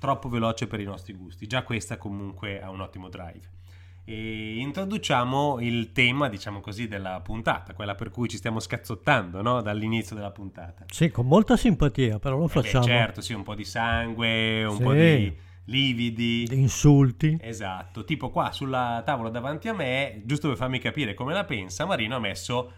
troppo 0.03 0.27
veloce 0.27 0.67
per 0.67 0.81
i 0.81 0.83
nostri 0.83 1.13
gusti. 1.13 1.47
Già 1.47 1.63
questa 1.63 1.97
comunque 1.97 2.61
ha 2.61 2.69
un 2.69 2.81
ottimo 2.81 3.07
drive. 3.07 3.49
E 4.03 4.57
introduciamo 4.57 5.59
il 5.61 5.93
tema, 5.93 6.27
diciamo 6.27 6.59
così, 6.59 6.89
della 6.89 7.21
puntata, 7.21 7.73
quella 7.73 7.95
per 7.95 8.09
cui 8.09 8.27
ci 8.27 8.35
stiamo 8.35 8.59
scazzottando, 8.59 9.41
no? 9.41 9.61
Dall'inizio 9.61 10.13
della 10.13 10.31
puntata. 10.31 10.83
Sì, 10.89 11.09
con 11.09 11.25
molta 11.25 11.55
simpatia, 11.55 12.19
però 12.19 12.35
lo 12.35 12.43
Eh 12.43 12.47
beh, 12.47 12.51
facciamo. 12.51 12.83
certo, 12.83 13.21
sì, 13.21 13.31
un 13.31 13.43
po' 13.43 13.55
di 13.55 13.63
sangue, 13.63 14.65
un 14.65 14.75
Sì. 14.75 14.83
po' 14.83 14.91
di 14.91 15.33
lividi. 15.67 16.43
Di 16.49 16.59
insulti. 16.59 17.37
Esatto, 17.39 18.03
tipo 18.03 18.29
qua 18.29 18.51
sulla 18.51 19.01
tavola 19.05 19.29
davanti 19.29 19.69
a 19.69 19.73
me, 19.73 20.21
giusto 20.25 20.49
per 20.49 20.57
farmi 20.57 20.79
capire 20.79 21.13
come 21.13 21.31
la 21.33 21.45
pensa, 21.45 21.85
Marino 21.85 22.17
ha 22.17 22.19
messo 22.19 22.73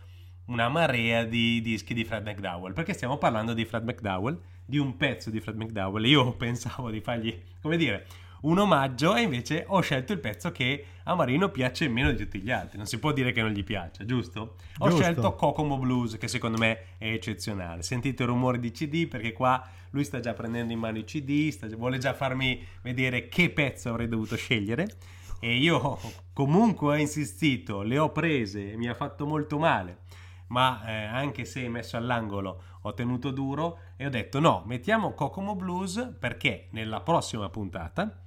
una 0.46 0.70
marea 0.70 1.24
di 1.24 1.60
dischi 1.62 1.96
di 1.96 2.04
Fred 2.06 2.24
McDowell, 2.24 2.74
perché 2.74 2.94
stiamo 2.94 3.18
parlando 3.18 3.54
di 3.56 3.66
Fred 3.66 3.84
McDowell, 3.84 4.40
di 4.66 4.78
un 4.78 4.98
pezzo 4.98 5.30
di 5.30 5.40
Fred 5.40 5.56
McDowell. 5.58 6.06
Io 6.06 6.34
pensavo 6.38 6.90
di 6.90 7.02
fargli, 7.02 7.38
come 7.62 7.78
dire, 7.78 8.08
un 8.42 8.60
omaggio 8.60 9.16
e 9.16 9.22
invece 9.22 9.66
ho 9.68 9.82
scelto 9.82 10.14
il 10.14 10.20
pezzo 10.20 10.52
che 10.52 10.86
a 11.04 11.16
Marino 11.16 11.50
piace 11.50 11.88
meno 11.88 12.12
di 12.12 12.18
tutti 12.18 12.40
gli 12.42 12.52
altri. 12.52 12.78
Non 12.78 12.86
si 12.86 13.00
può 13.00 13.12
dire 13.12 13.32
che 13.32 13.42
non 13.42 13.52
gli 13.52 13.64
piaccia, 13.64 14.06
giusto? 14.06 14.56
Ho 14.80 14.90
Giusto. 14.90 15.02
scelto 15.02 15.34
Kokomo 15.36 15.78
Blues, 15.78 16.18
che 16.18 16.28
secondo 16.28 16.58
me 16.58 16.98
è 16.98 17.08
eccezionale. 17.12 17.82
Sentite 17.82 18.24
il 18.24 18.30
rumore 18.30 18.60
di 18.60 18.72
CD 18.72 19.08
perché 19.08 19.34
qua 19.34 19.68
lui 19.92 20.04
sta 20.04 20.20
già 20.20 20.34
prendendo 20.34 20.74
in 20.74 20.80
mano 20.80 20.98
i 20.98 21.04
CD, 21.06 21.50
sta- 21.50 21.68
vuole 21.76 21.98
già 21.98 22.14
farmi 22.14 22.64
vedere 22.82 23.28
che 23.30 23.50
pezzo 23.50 23.90
avrei 23.90 24.08
dovuto 24.08 24.36
scegliere. 24.36 24.88
E 25.40 25.56
io 25.56 26.00
comunque 26.34 26.88
ho 26.88 26.98
insistito, 26.98 27.82
le 27.82 27.98
ho 27.98 28.12
prese, 28.12 28.76
mi 28.78 28.88
ha 28.88 28.94
fatto 28.94 29.26
molto 29.26 29.58
male. 29.58 30.00
Ma 30.48 30.84
eh, 30.86 31.06
anche 31.06 31.44
se 31.46 31.68
messo 31.70 31.98
all'angolo 31.98 32.62
ho 32.82 32.94
tenuto 32.94 33.32
duro 33.32 33.80
e 33.96 34.06
ho 34.06 34.10
detto 34.10 34.40
no, 34.40 34.64
mettiamo 34.66 35.14
Kokomo 35.14 35.56
Blues 35.56 36.16
perché 36.20 36.68
nella 36.72 37.02
prossima 37.02 37.50
puntata, 37.50 38.22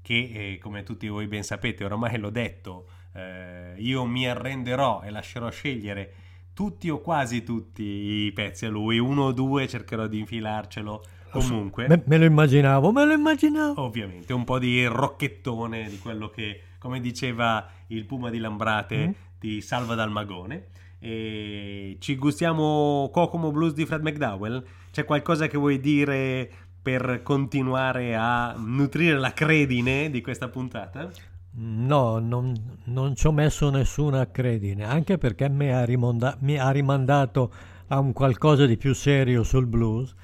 che 0.00 0.30
eh, 0.52 0.58
come 0.58 0.84
tutti 0.84 1.08
voi 1.08 1.26
ben 1.26 1.42
sapete 1.42 1.84
ormai 1.84 2.16
l'ho 2.18 2.30
detto, 2.30 2.86
eh, 3.12 3.74
io 3.78 4.04
mi 4.04 4.28
arrenderò 4.28 5.02
e 5.02 5.10
lascerò 5.10 5.50
scegliere 5.50 6.14
tutti 6.54 6.88
o 6.88 7.00
quasi 7.00 7.42
tutti 7.42 7.82
i 7.82 8.32
pezzi 8.32 8.66
a 8.66 8.70
lui, 8.70 8.98
uno 8.98 9.24
o 9.24 9.32
due 9.32 9.66
cercherò 9.66 10.06
di 10.06 10.20
infilarcelo 10.20 11.04
comunque. 11.30 11.88
Me, 11.88 12.02
me 12.06 12.16
lo 12.16 12.24
immaginavo, 12.24 12.92
me 12.92 13.04
lo 13.04 13.12
immaginavo. 13.12 13.82
Ovviamente, 13.82 14.32
un 14.32 14.44
po' 14.44 14.58
di 14.60 14.86
rocchettone 14.86 15.88
di 15.88 15.98
quello 15.98 16.28
che, 16.30 16.62
come 16.78 17.00
diceva 17.00 17.68
il 17.88 18.06
Puma 18.06 18.30
di 18.30 18.38
Lambrate, 18.38 19.08
Mm. 19.08 19.10
ti 19.38 19.60
salva 19.60 19.94
dal 19.94 20.10
magone. 20.10 20.68
E 20.98 21.96
ci 22.00 22.16
gustiamo 22.16 23.10
Kokomo 23.12 23.50
Blues 23.50 23.74
di 23.74 23.86
Fred 23.86 24.02
McDowell? 24.02 24.64
C'è 24.90 25.04
qualcosa 25.04 25.46
che 25.46 25.58
vuoi 25.58 25.78
dire 25.80 26.50
per 26.80 27.22
continuare 27.22 28.14
a 28.14 28.54
nutrire 28.56 29.18
la 29.18 29.32
credine 29.32 30.10
di 30.10 30.20
questa 30.20 30.48
puntata? 30.48 31.10
No, 31.58 32.18
non, 32.18 32.54
non 32.84 33.16
ci 33.16 33.26
ho 33.26 33.32
messo 33.32 33.70
nessuna 33.70 34.30
credine, 34.30 34.84
anche 34.84 35.16
perché 35.16 35.48
mi 35.48 35.72
ha, 35.72 35.84
rimonda- 35.84 36.36
mi 36.40 36.58
ha 36.58 36.70
rimandato 36.70 37.52
a 37.88 37.98
un 37.98 38.12
qualcosa 38.12 38.66
di 38.66 38.76
più 38.76 38.94
serio 38.94 39.42
sul 39.42 39.66
blues, 39.66 40.14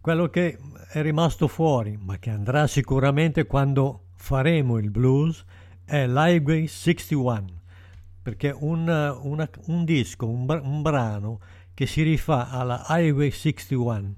quello 0.00 0.28
che 0.28 0.58
è 0.92 1.00
rimasto 1.02 1.46
fuori, 1.46 1.98
ma 2.00 2.18
che 2.18 2.30
andrà 2.30 2.66
sicuramente 2.66 3.46
quando 3.46 4.06
faremo 4.16 4.78
il 4.78 4.90
blues, 4.90 5.44
è 5.84 6.06
l'Highway 6.06 6.66
61, 6.66 7.59
perché 8.22 8.54
un, 8.58 8.86
una- 9.22 9.48
un 9.66 9.84
disco, 9.84 10.26
un, 10.28 10.46
br- 10.46 10.62
un 10.64 10.82
brano 10.82 11.40
che 11.74 11.86
si 11.86 12.02
rifà 12.02 12.48
alla 12.50 12.84
Highway 12.88 13.30
61, 13.30 14.14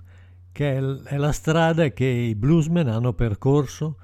che 0.52 0.72
è, 0.74 0.80
l- 0.80 1.02
è 1.04 1.16
la 1.16 1.32
strada 1.32 1.88
che 1.90 2.04
i 2.04 2.34
bluesmen 2.34 2.88
hanno 2.88 3.12
percorso 3.12 3.96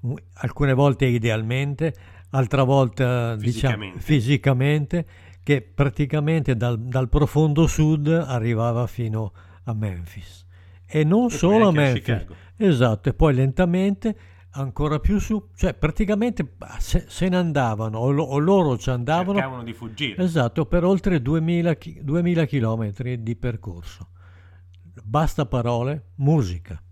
u- 0.00 0.14
alcune 0.34 0.72
volte 0.74 1.06
idealmente, 1.06 1.94
altra 2.30 2.62
volta 2.64 3.36
diciamo 3.36 3.76
Fisicamente. 3.76 4.00
fisicamente, 4.00 5.06
che 5.42 5.62
praticamente 5.62 6.56
dal, 6.56 6.78
dal 6.78 7.08
profondo 7.08 7.66
sud 7.66 8.08
arrivava 8.08 8.86
fino 8.86 9.32
a 9.64 9.72
Memphis. 9.72 10.44
E 10.86 11.04
non 11.04 11.26
E 11.26 11.30
solo 11.30 11.66
a 11.66 11.68
a 11.68 11.72
Memphis, 11.72 12.04
Chicago. 12.04 12.34
esatto, 12.56 13.08
e 13.10 13.14
poi 13.14 13.34
lentamente 13.34 14.16
ancora 14.52 14.98
più 14.98 15.18
su, 15.18 15.50
cioè 15.54 15.74
praticamente 15.74 16.56
se, 16.78 17.04
se 17.08 17.28
ne 17.28 17.36
andavano 17.36 17.98
o, 17.98 18.10
lo- 18.10 18.24
o 18.24 18.38
loro 18.38 18.76
ci 18.78 18.90
andavano 18.90 19.34
Cercavano 19.34 19.62
di 19.62 19.72
fuggire. 19.72 20.22
Esatto, 20.22 20.66
per 20.66 20.84
oltre 20.84 21.20
2000, 21.22 21.74
chi- 21.74 22.00
2000 22.02 22.46
km 22.46 22.90
di 23.18 23.36
percorso. 23.36 24.08
Basta 25.04 25.46
parole, 25.46 26.10
musica. 26.16 26.82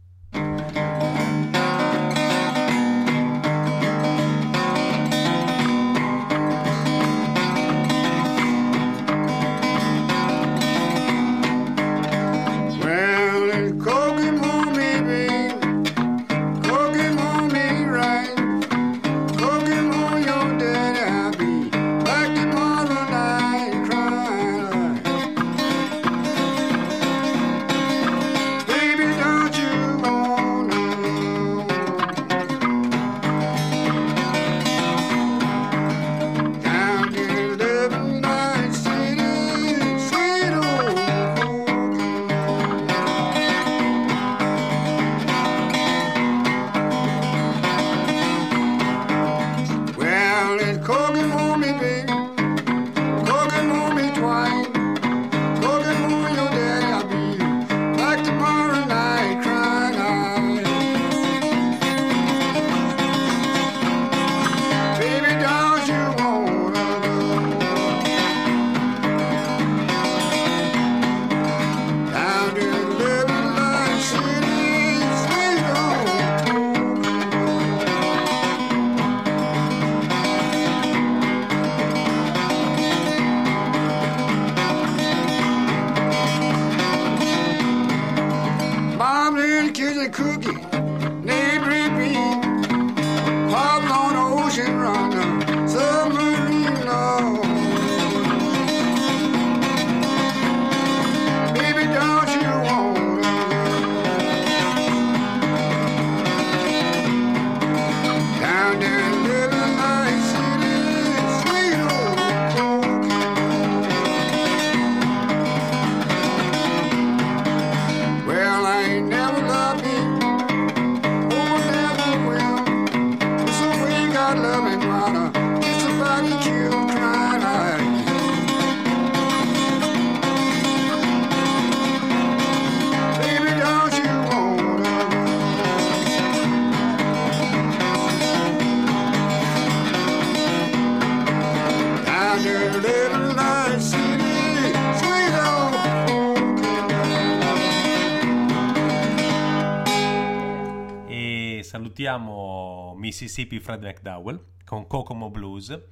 Salutiamo 152.06 152.94
Mississippi 152.96 153.58
Fred 153.58 153.82
McDowell 153.82 154.40
con 154.64 154.86
Kokomo 154.86 155.28
Blues. 155.28 155.70
E 155.70 155.82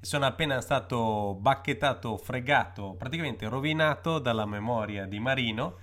sono 0.00 0.24
appena 0.24 0.60
stato 0.60 1.36
bacchettato, 1.40 2.16
fregato, 2.16 2.94
praticamente 2.96 3.48
rovinato 3.48 4.20
dalla 4.20 4.46
memoria 4.46 5.04
di 5.06 5.18
Marino 5.18 5.78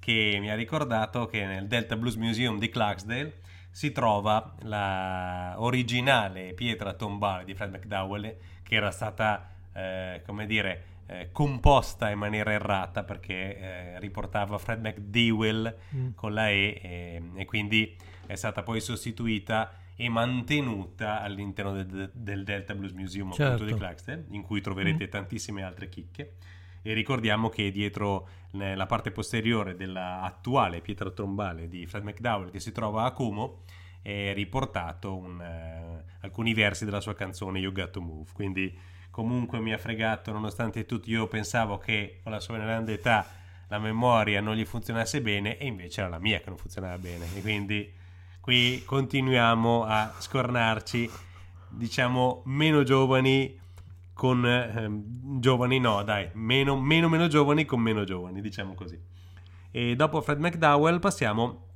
che 0.00 0.38
mi 0.40 0.50
ha 0.50 0.56
ricordato 0.56 1.26
che 1.26 1.44
nel 1.46 1.68
Delta 1.68 1.96
Blues 1.96 2.16
Museum 2.16 2.58
di 2.58 2.68
Clarksdale 2.68 3.40
si 3.70 3.92
trova 3.92 4.52
la 4.62 5.54
originale 5.58 6.52
pietra 6.52 6.94
tombale 6.94 7.44
di 7.44 7.54
Fred 7.54 7.70
McDowell 7.70 8.36
che 8.64 8.74
era 8.74 8.90
stata, 8.90 9.48
eh, 9.72 10.22
come 10.26 10.46
dire, 10.46 10.84
eh, 11.06 11.28
composta 11.30 12.10
in 12.10 12.18
maniera 12.18 12.50
errata 12.50 13.04
perché 13.04 13.58
eh, 13.58 14.00
riportava 14.00 14.58
Fred 14.58 14.80
McDowell 14.80 15.76
Mm. 15.94 16.08
con 16.16 16.34
la 16.34 16.48
E 16.50 16.80
e, 16.82 17.22
e 17.36 17.44
quindi 17.44 17.96
è 18.26 18.34
stata 18.34 18.62
poi 18.62 18.80
sostituita 18.80 19.72
e 19.96 20.08
mantenuta 20.08 21.22
all'interno 21.22 21.72
del, 21.72 22.10
del 22.12 22.44
Delta 22.44 22.74
Blues 22.74 22.92
Museum 22.92 23.32
appunto 23.32 23.50
Certo. 23.50 23.64
di 23.64 23.74
Clarksdale 23.74 24.24
in 24.30 24.42
cui 24.42 24.60
troverete 24.60 25.08
tantissime 25.08 25.62
altre 25.62 25.88
chicche. 25.88 26.34
E 26.82 26.92
ricordiamo 26.92 27.48
che 27.48 27.70
dietro 27.70 28.28
nella 28.52 28.86
parte 28.86 29.10
posteriore 29.10 29.74
della 29.74 30.20
attuale 30.20 30.80
pietra 30.80 31.10
trombale 31.10 31.68
di 31.68 31.86
Fred 31.86 32.04
McDowell 32.04 32.50
che 32.50 32.60
si 32.60 32.72
trova 32.72 33.04
a 33.04 33.10
Como 33.10 33.62
è 34.02 34.32
riportato 34.34 35.16
un, 35.16 35.40
eh, 35.40 36.04
alcuni 36.20 36.54
versi 36.54 36.84
della 36.84 37.00
sua 37.00 37.14
canzone 37.14 37.58
You 37.58 37.72
Got 37.72 37.90
to 37.90 38.00
Move. 38.00 38.30
Quindi 38.32 38.72
comunque 39.10 39.58
mi 39.58 39.72
ha 39.72 39.78
fregato 39.78 40.30
nonostante 40.30 40.84
tutto 40.86 41.10
io 41.10 41.26
pensavo 41.26 41.78
che 41.78 42.20
con 42.22 42.30
la 42.30 42.38
sua 42.38 42.58
grande 42.58 42.92
età 42.92 43.26
la 43.68 43.78
memoria 43.80 44.40
non 44.40 44.54
gli 44.54 44.64
funzionasse 44.64 45.20
bene 45.20 45.58
e 45.58 45.66
invece 45.66 46.02
era 46.02 46.10
la 46.10 46.20
mia 46.20 46.38
che 46.38 46.50
non 46.50 46.58
funzionava 46.58 46.98
bene. 46.98 47.26
E 47.34 47.40
quindi 47.40 47.92
qui 48.46 48.84
continuiamo 48.84 49.82
a 49.82 50.14
scornarci 50.20 51.10
diciamo 51.68 52.42
meno 52.44 52.84
giovani 52.84 53.58
con 54.14 54.46
ehm, 54.46 55.40
giovani 55.40 55.80
no 55.80 56.04
dai 56.04 56.30
meno, 56.34 56.78
meno 56.78 57.08
meno 57.08 57.26
giovani 57.26 57.64
con 57.64 57.80
meno 57.80 58.04
giovani 58.04 58.40
diciamo 58.40 58.74
così. 58.74 58.96
E 59.72 59.96
dopo 59.96 60.20
Fred 60.20 60.38
McDowell 60.38 61.00
passiamo 61.00 61.66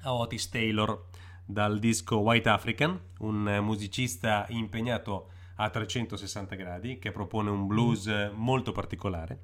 a 0.00 0.14
Otis 0.14 0.48
Taylor 0.48 1.08
dal 1.44 1.78
disco 1.78 2.16
White 2.16 2.48
African 2.48 2.98
un 3.18 3.46
eh, 3.46 3.60
musicista 3.60 4.46
impegnato 4.48 5.28
a 5.56 5.68
360 5.68 6.54
gradi 6.54 6.98
che 6.98 7.12
propone 7.12 7.50
un 7.50 7.66
blues 7.66 8.06
eh, 8.06 8.30
molto 8.32 8.72
particolare. 8.72 9.42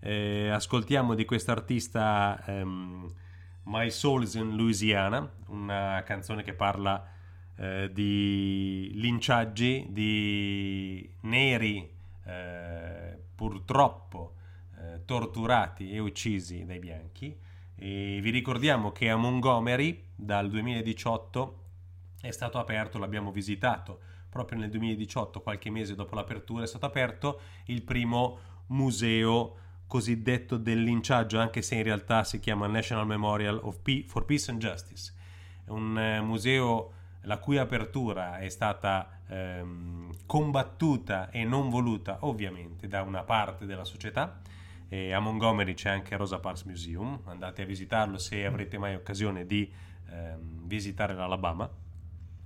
Eh, 0.00 0.48
ascoltiamo 0.48 1.12
di 1.14 1.26
questo 1.26 1.50
artista 1.50 2.42
ehm, 2.46 3.12
My 3.64 3.90
Soul's 3.90 4.34
in 4.34 4.56
Louisiana 4.56 5.30
una 5.46 6.02
canzone 6.04 6.42
che 6.42 6.52
parla 6.52 7.06
eh, 7.56 7.90
di 7.92 8.90
linciaggi 8.94 9.86
di 9.90 11.08
neri 11.20 11.90
eh, 12.24 13.18
purtroppo 13.34 14.34
eh, 14.78 15.04
torturati 15.04 15.92
e 15.92 15.98
uccisi 15.98 16.64
dai 16.64 16.78
bianchi. 16.78 17.36
E 17.76 18.18
vi 18.20 18.30
ricordiamo 18.30 18.92
che 18.92 19.08
a 19.08 19.16
Montgomery 19.16 20.04
dal 20.14 20.48
2018 20.50 21.62
è 22.20 22.30
stato 22.30 22.58
aperto, 22.58 22.98
l'abbiamo 22.98 23.30
visitato 23.30 24.00
proprio 24.28 24.58
nel 24.58 24.70
2018, 24.70 25.40
qualche 25.40 25.70
mese 25.70 25.94
dopo 25.94 26.14
l'apertura, 26.14 26.64
è 26.64 26.66
stato 26.66 26.86
aperto 26.86 27.40
il 27.66 27.82
primo 27.82 28.38
museo 28.66 29.56
cosiddetto 29.94 30.56
del 30.56 30.82
linciaggio, 30.82 31.38
anche 31.38 31.62
se 31.62 31.76
in 31.76 31.84
realtà 31.84 32.24
si 32.24 32.40
chiama 32.40 32.66
National 32.66 33.06
Memorial 33.06 33.62
Pe- 33.80 34.02
for 34.08 34.24
Peace 34.24 34.50
and 34.50 34.58
Justice. 34.58 35.12
È 35.64 35.70
un 35.70 35.96
eh, 35.96 36.20
museo 36.20 36.92
la 37.20 37.38
cui 37.38 37.58
apertura 37.58 38.38
è 38.38 38.48
stata 38.48 39.20
ehm, 39.28 40.10
combattuta 40.26 41.30
e 41.30 41.44
non 41.44 41.68
voluta 41.68 42.18
ovviamente 42.22 42.88
da 42.88 43.02
una 43.02 43.22
parte 43.22 43.66
della 43.66 43.84
società. 43.84 44.40
E 44.88 45.12
a 45.12 45.20
Montgomery 45.20 45.74
c'è 45.74 45.90
anche 45.90 46.16
Rosa 46.16 46.40
Parks 46.40 46.64
Museum, 46.64 47.20
andate 47.26 47.62
a 47.62 47.64
visitarlo 47.64 48.18
se 48.18 48.44
avrete 48.44 48.78
mai 48.78 48.96
occasione 48.96 49.46
di 49.46 49.72
ehm, 50.10 50.66
visitare 50.66 51.14
l'Alabama 51.14 51.70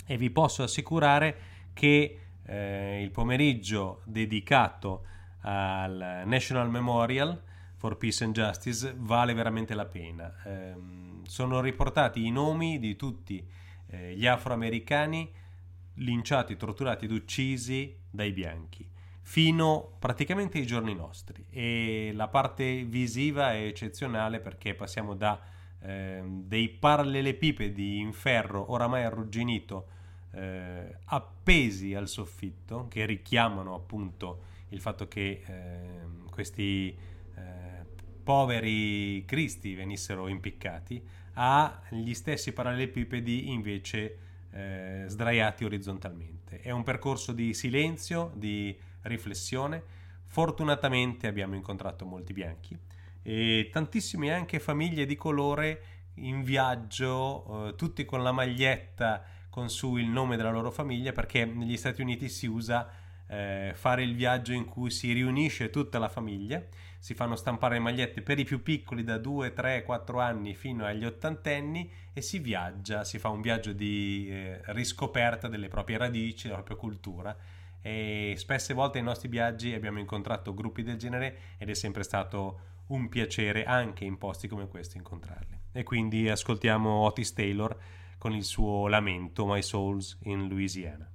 e 0.05 0.17
vi 0.19 0.29
posso 0.29 0.63
assicurare 0.63 1.37
che 1.73 2.19
eh, 2.43 3.03
il 3.03 3.11
pomeriggio 3.11 4.03
dedicato 4.05 5.05
al 5.49 6.23
National 6.27 6.69
Memorial 6.69 7.41
for 7.77 7.97
Peace 7.97 8.23
and 8.23 8.35
Justice 8.35 8.95
vale 8.99 9.33
veramente 9.33 9.75
la 9.75 9.87
pena. 9.87 10.35
Ehm, 10.45 11.25
sono 11.25 11.61
riportati 11.61 12.27
i 12.27 12.31
nomi 12.31 12.79
di 12.79 12.97
tutti 12.97 13.47
eh, 13.87 14.15
gli 14.15 14.27
afroamericani 14.27 15.31
linciati, 15.95 16.57
torturati 16.57 17.07
ed 17.07 17.13
uccisi 17.13 17.97
dai 18.11 18.33
bianchi 18.33 18.89
fino 19.23 19.97
praticamente 19.99 20.57
ai 20.57 20.65
giorni 20.65 20.95
nostri 20.95 21.45
e 21.51 22.13
la 22.15 22.29
parte 22.29 22.85
visiva 22.85 23.53
è 23.53 23.63
eccezionale 23.63 24.41
perché 24.41 24.75
passiamo 24.75 25.15
da 25.15 25.39
ehm, 25.81 26.45
dei 26.45 26.71
parallelepipedi 26.71 27.99
in 27.99 28.13
ferro 28.15 28.73
oramai 28.73 29.05
arrugginito 29.05 29.87
eh, 30.31 30.97
appesi 31.05 31.95
al 31.95 32.09
soffitto 32.09 32.87
che 32.89 33.05
richiamano 33.05 33.75
appunto 33.75 34.48
il 34.71 34.81
fatto 34.81 35.09
che 35.09 35.43
ehm, 35.45 36.29
questi 36.31 36.97
eh, 37.35 37.87
poveri 38.23 39.25
cristi 39.25 39.75
venissero 39.75 40.29
impiccati 40.29 41.03
agli 41.35 42.15
stessi 42.15 42.53
parallelepipedi 42.53 43.51
invece 43.51 44.19
eh, 44.51 45.05
sdraiati 45.07 45.65
orizzontalmente. 45.65 46.61
È 46.61 46.71
un 46.71 46.83
percorso 46.83 47.33
di 47.33 47.55
silenzio, 47.55 48.33
di 48.35 48.77
riflessione. 49.03 49.83
Fortunatamente 50.25 51.27
abbiamo 51.27 51.55
incontrato 51.55 52.05
molti 52.05 52.33
bianchi 52.33 52.77
e 53.23 53.69
tantissime 53.73 54.33
anche 54.33 54.59
famiglie 54.59 55.07
di 55.07 55.17
colore 55.17 55.83
in 56.15 56.43
viaggio, 56.43 57.69
eh, 57.69 57.75
tutti 57.77 58.05
con 58.05 58.23
la 58.23 58.33
maglietta 58.33 59.25
con 59.49 59.71
su 59.71 59.97
il 59.97 60.09
nome 60.09 60.37
della 60.37 60.51
loro 60.51 60.71
famiglia 60.71 61.13
perché 61.13 61.45
negli 61.45 61.77
Stati 61.77 62.01
Uniti 62.01 62.29
si 62.29 62.47
usa 62.47 62.89
eh, 63.29 63.73
fare 63.75 64.03
il 64.03 64.15
viaggio 64.15 64.53
in 64.53 64.65
cui 64.65 64.91
si 64.91 65.13
riunisce 65.13 65.71
tutta 65.71 65.99
la 65.99 66.09
famiglia, 66.09 66.63
si 66.99 67.15
fanno 67.15 67.37
stampare 67.37 67.79
magliette 67.79 68.23
per 68.23 68.39
i 68.39 68.45
più 68.45 68.63
piccoli 68.63 69.05
da 69.05 69.19
2, 69.19 69.53
3, 69.53 69.85
4 69.85 70.21
anni 70.21 70.55
fino 70.55 70.85
agli 70.85 71.05
ottantenni 71.05 71.91
e 72.13 72.21
si 72.21 72.39
viaggia, 72.39 73.05
si 73.05 73.19
fa 73.19 73.29
un 73.29 73.41
viaggio 73.41 73.73
di 73.73 74.29
eh, 74.29 74.61
riscoperta 74.73 75.49
delle 75.49 75.69
proprie 75.69 75.99
radici, 75.99 76.49
della 76.49 76.63
propria 76.63 76.77
cultura 76.77 77.37
e 77.81 78.35
spesse 78.37 78.75
volte 78.75 78.99
nei 78.99 79.07
nostri 79.07 79.29
viaggi 79.29 79.73
abbiamo 79.73 79.99
incontrato 79.99 80.53
gruppi 80.53 80.83
del 80.83 80.97
genere 80.97 81.39
ed 81.59 81.71
è 81.71 81.75
sempre 81.75 82.03
stato 82.03 82.61
un 82.89 83.09
piacere 83.09 83.65
anche 83.65 84.05
in 84.05 84.19
posti 84.19 84.49
come 84.49 84.67
questo 84.67 84.97
incontrarli. 84.97 85.57
E 85.73 85.83
quindi 85.85 86.29
ascoltiamo 86.29 86.91
Otis 86.91 87.33
Taylor 87.33 87.77
con 88.19 88.35
il 88.35 88.45
suo 88.45 88.89
lamento 88.89 89.47
My 89.47 89.63
Souls 89.63 90.19
in 90.23 90.49
Louisiana. 90.49 91.09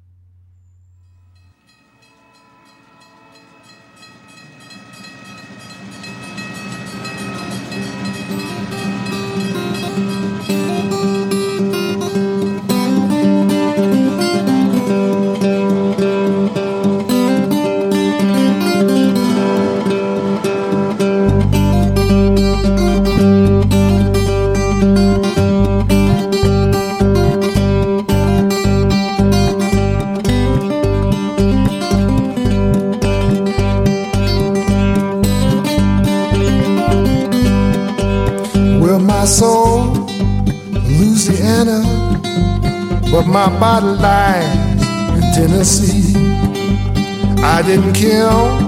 Didn't 47.66 47.94
kill, 47.94 48.60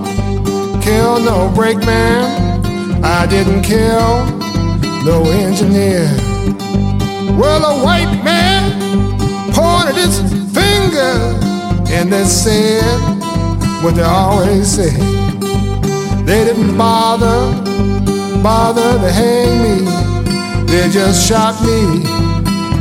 kill 0.81 1.19
no 1.19 1.51
brakeman. 1.53 3.03
I 3.03 3.27
didn't 3.29 3.61
kill 3.63 4.25
no 5.03 5.23
engineer. 5.29 6.05
Well, 7.37 7.63
a 7.65 7.83
white 7.83 8.23
man 8.23 8.71
pointed 9.53 9.95
his 9.95 10.19
finger 10.53 11.13
and 11.91 12.11
they 12.11 12.23
said 12.23 12.99
what 13.83 13.95
they 13.95 14.03
always 14.03 14.71
say. 14.71 14.95
They 16.23 16.45
didn't 16.45 16.77
bother 16.77 17.65
bother 18.41 18.99
to 18.99 19.11
hang 19.11 19.61
me. 19.63 20.65
They 20.67 20.89
just 20.89 21.27
shot 21.27 21.59
me 21.63 22.05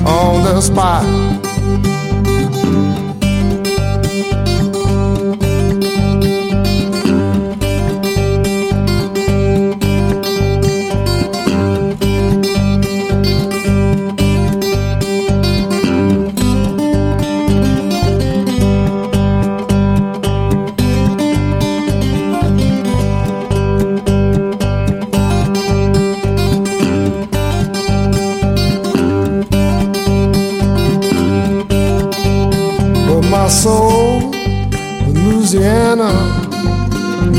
on 0.05 0.45
the 0.45 0.61
spot. 0.61 1.44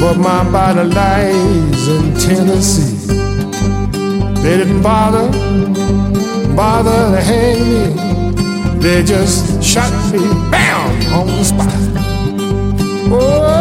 But 0.05 0.17
my 0.19 0.43
body 0.51 0.83
lies 0.87 1.87
in 1.87 2.13
Tennessee. 2.13 3.07
They 4.43 4.57
didn't 4.57 4.83
bother, 4.83 5.27
bother 6.55 7.15
to 7.15 7.21
hang 7.29 7.59
me. 7.71 8.79
They 8.79 9.01
just 9.03 9.63
shot 9.63 9.91
me, 10.13 10.19
bam, 10.51 10.91
on 11.11 11.25
the 11.25 11.43
spot. 11.43 11.73
E 13.51 13.54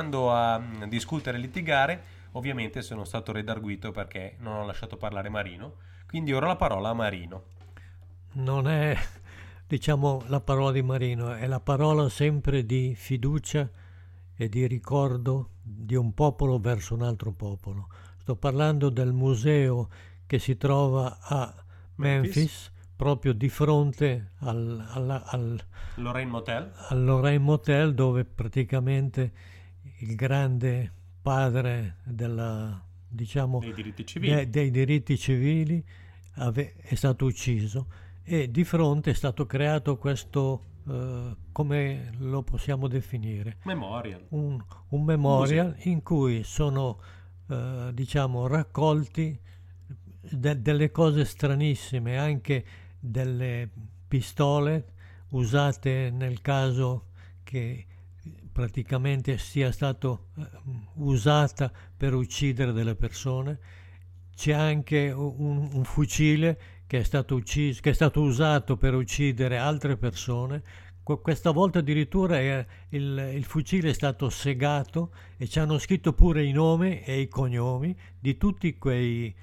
continuando 0.00 0.32
a 0.32 0.58
mm, 0.58 0.84
discutere 0.84 1.36
e 1.36 1.40
litigare, 1.40 2.02
ovviamente 2.32 2.80
sono 2.80 3.04
stato 3.04 3.32
redarguito 3.32 3.92
perché 3.92 4.36
non 4.38 4.56
ho 4.56 4.64
lasciato 4.64 4.96
parlare 4.96 5.28
Marino. 5.28 5.74
Quindi 6.06 6.32
ora 6.32 6.46
la 6.46 6.56
parola 6.56 6.88
a 6.88 6.94
Marino. 6.94 7.42
non 8.32 8.66
è 8.68 8.96
diciamo 9.66 10.22
la 10.26 10.40
parola 10.40 10.72
di 10.72 10.82
Marino, 10.82 11.34
è 11.34 11.46
la 11.46 11.60
parola 11.60 12.08
sempre 12.08 12.64
di 12.64 12.94
fiducia 12.96 13.68
e 14.34 14.48
di 14.48 14.66
ricordo 14.66 15.50
di 15.62 15.94
un 15.94 16.14
popolo 16.14 16.58
verso 16.58 16.94
un 16.94 17.02
altro 17.02 17.32
popolo. 17.32 17.88
Sto 18.16 18.36
parlando 18.36 18.88
del 18.88 19.12
museo 19.12 19.88
che 20.26 20.38
si 20.38 20.56
trova 20.56 21.18
a 21.20 21.52
Memphis, 21.96 22.36
Memphis. 22.36 22.72
proprio 22.96 23.32
di 23.34 23.48
fronte 23.48 24.32
al, 24.38 24.84
alla- 24.88 25.24
al, 25.26 25.60
Lorraine 25.96 26.30
Motel. 26.30 26.72
al 26.88 27.04
Lorraine 27.04 27.44
Motel 27.44 27.94
dove 27.94 28.24
praticamente 28.24 29.32
il 30.00 30.14
grande 30.14 30.92
padre 31.22 31.96
della, 32.04 32.82
diciamo, 33.08 33.58
Dei 33.60 33.72
diritti 33.74 34.06
civili. 34.06 34.34
de- 34.34 34.50
dei 34.50 34.70
diritti 34.70 35.18
civili 35.18 35.84
ave- 36.34 36.74
è 36.80 36.94
stato 36.94 37.26
ucciso 37.26 37.86
e 38.22 38.50
di 38.50 38.64
fronte 38.64 39.10
è 39.10 39.14
stato 39.14 39.44
creato 39.46 39.96
questo, 39.96 40.64
eh, 40.88 41.36
come 41.52 42.10
lo 42.18 42.42
possiamo 42.42 42.86
definire, 42.88 43.58
Memorial. 43.64 44.24
un, 44.30 44.62
un 44.88 45.04
memorial 45.04 45.74
in 45.84 46.02
cui 46.02 46.44
sono 46.44 46.98
eh, 47.48 47.90
diciamo 47.92 48.46
raccolti 48.46 49.38
de- 50.22 50.62
delle 50.62 50.90
cose 50.90 51.24
stranissime, 51.24 52.16
anche 52.18 52.64
delle 52.98 53.68
pistole 54.06 54.92
usate 55.30 56.10
nel 56.10 56.40
caso 56.40 57.06
che 57.42 57.86
praticamente 58.60 59.38
sia 59.38 59.72
stato 59.72 60.26
eh, 60.36 60.42
usata 60.96 61.72
per 61.96 62.12
uccidere 62.12 62.72
delle 62.72 62.94
persone. 62.94 63.58
C'è 64.36 64.52
anche 64.52 65.10
un, 65.10 65.70
un 65.72 65.84
fucile 65.84 66.60
che 66.86 66.98
è, 66.98 67.02
stato 67.02 67.36
ucciso, 67.36 67.80
che 67.80 67.90
è 67.90 67.92
stato 67.94 68.20
usato 68.20 68.76
per 68.76 68.94
uccidere 68.94 69.56
altre 69.56 69.96
persone. 69.96 70.62
Qu- 71.02 71.22
Questa 71.22 71.52
volta 71.52 71.78
addirittura 71.78 72.38
è- 72.38 72.66
il, 72.90 73.32
il 73.34 73.44
fucile 73.44 73.90
è 73.90 73.94
stato 73.94 74.28
segato 74.28 75.14
e 75.38 75.48
ci 75.48 75.58
hanno 75.58 75.78
scritto 75.78 76.12
pure 76.12 76.44
i 76.44 76.52
nomi 76.52 77.00
e 77.00 77.18
i 77.18 77.28
cognomi 77.28 77.96
di 78.18 78.36
tutti 78.36 78.76
quei 78.76 79.34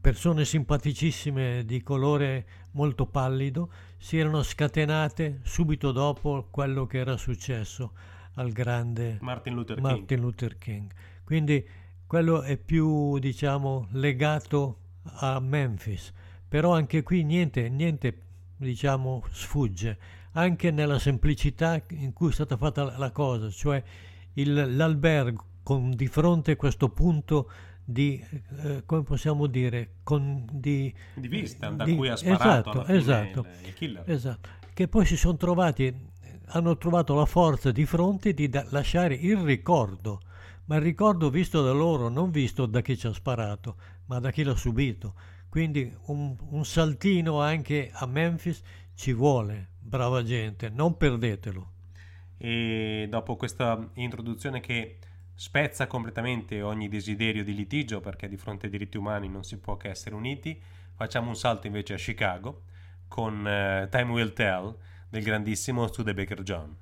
persone 0.00 0.46
simpaticissime 0.46 1.64
di 1.66 1.82
colore 1.82 2.46
molto 2.72 3.06
pallido 3.06 3.70
si 3.98 4.16
erano 4.16 4.42
scatenate 4.42 5.40
subito 5.42 5.92
dopo 5.92 6.46
quello 6.50 6.86
che 6.86 6.98
era 6.98 7.16
successo 7.16 7.92
al 8.36 8.52
grande 8.52 9.18
Martin 9.20 9.54
Luther 9.54 9.74
King. 9.76 9.86
Martin 9.86 10.20
Luther 10.20 10.58
King. 10.58 10.90
Quindi 11.24 11.66
quello 12.06 12.42
è 12.42 12.56
più, 12.56 13.18
diciamo, 13.18 13.88
legato 13.92 14.78
a 15.18 15.40
Memphis. 15.40 16.12
Però 16.48 16.72
anche 16.74 17.02
qui 17.02 17.24
niente, 17.24 17.68
niente, 17.68 18.22
diciamo, 18.56 19.24
sfugge. 19.30 19.98
Anche 20.32 20.70
nella 20.70 20.98
semplicità 20.98 21.82
in 21.90 22.12
cui 22.12 22.28
è 22.28 22.32
stata 22.32 22.56
fatta 22.56 22.96
la- 22.96 23.10
cosa, 23.10 23.50
cioè 23.50 23.82
il- 24.34 24.76
l'albergo 24.76 25.44
con 25.62 25.90
di 25.96 26.06
fronte 26.06 26.52
a 26.52 26.56
questo 26.56 26.90
punto 26.90 27.50
di, 27.82 28.22
eh, 28.62 28.82
come 28.84 29.02
possiamo 29.02 29.46
dire, 29.46 29.94
con, 30.02 30.46
di, 30.52 30.92
Di 31.14 31.28
vista, 31.28 31.70
da 31.70 31.84
di- 31.84 31.96
cui 31.96 32.08
ha 32.08 32.16
sparato 32.16 32.84
esatto, 32.86 32.86
esatto, 32.86 33.46
il- 33.62 33.66
il 33.68 33.74
killer. 33.74 34.02
esatto, 34.10 34.48
che 34.74 34.88
poi 34.88 35.06
si 35.06 35.16
sono 35.16 35.36
trovati, 35.36 35.92
hanno 36.48 36.76
trovato 36.76 37.14
la 37.14 37.26
forza 37.26 37.72
di 37.72 37.86
fronte 37.86 38.34
di 38.34 38.48
da- 38.48 38.66
lasciare 38.70 39.14
il 39.14 39.38
ricordo, 39.38 40.20
ma 40.66 40.76
il 40.76 40.82
ricordo 40.82 41.30
visto 41.30 41.62
da 41.62 41.72
loro, 41.72 42.08
non 42.08 42.30
visto 42.30 42.66
da 42.66 42.80
chi 42.80 42.96
ci 42.96 43.06
ha 43.06 43.12
sparato, 43.12 43.76
ma 44.06 44.18
da 44.18 44.30
chi 44.30 44.42
l'ha 44.42 44.56
subito. 44.56 45.14
Quindi 45.48 45.92
un, 46.06 46.36
un 46.50 46.64
saltino 46.64 47.40
anche 47.40 47.90
a 47.92 48.06
Memphis 48.06 48.62
ci 48.94 49.12
vuole, 49.12 49.70
brava 49.78 50.22
gente, 50.22 50.68
non 50.68 50.96
perdetelo. 50.96 51.72
E 52.38 53.06
dopo 53.08 53.36
questa 53.36 53.90
introduzione 53.94 54.60
che 54.60 54.98
spezza 55.34 55.86
completamente 55.86 56.62
ogni 56.62 56.88
desiderio 56.88 57.44
di 57.44 57.54
litigio, 57.54 58.00
perché 58.00 58.28
di 58.28 58.36
fronte 58.36 58.66
ai 58.66 58.72
diritti 58.72 58.96
umani 58.96 59.28
non 59.28 59.44
si 59.44 59.58
può 59.58 59.76
che 59.76 59.88
essere 59.88 60.14
uniti, 60.14 60.60
facciamo 60.94 61.28
un 61.28 61.36
salto 61.36 61.66
invece 61.66 61.94
a 61.94 61.98
Chicago 61.98 62.62
con 63.08 63.46
eh, 63.46 63.88
Time 63.90 64.12
Will 64.12 64.32
Tell 64.32 64.74
del 65.08 65.22
grandissimo 65.22 65.86
Studebaker 65.86 66.42
John. 66.42 66.76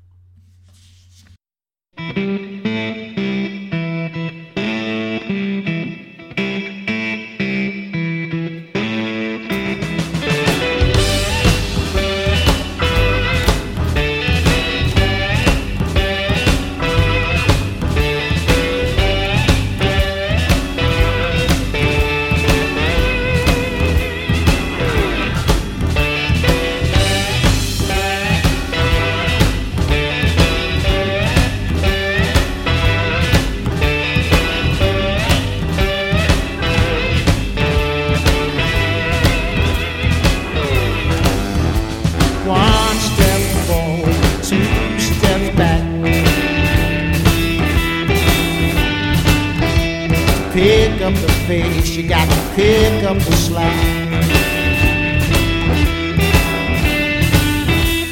Pace, 51.46 51.94
you 51.94 52.08
got 52.08 52.26
to 52.26 52.54
pick 52.54 53.04
up 53.04 53.18
the 53.18 53.32
slack. 53.32 53.76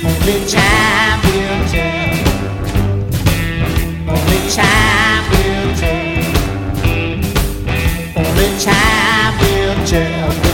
Only 0.04 0.46
time 0.46 1.20
will 1.24 1.64
tell. 1.72 2.12
Only 4.10 4.40
time 4.50 5.24
will 5.30 5.74
tell. 5.80 6.12
Only 8.18 8.48
time 8.60 9.34
will 9.40 9.86
tell 9.86 10.51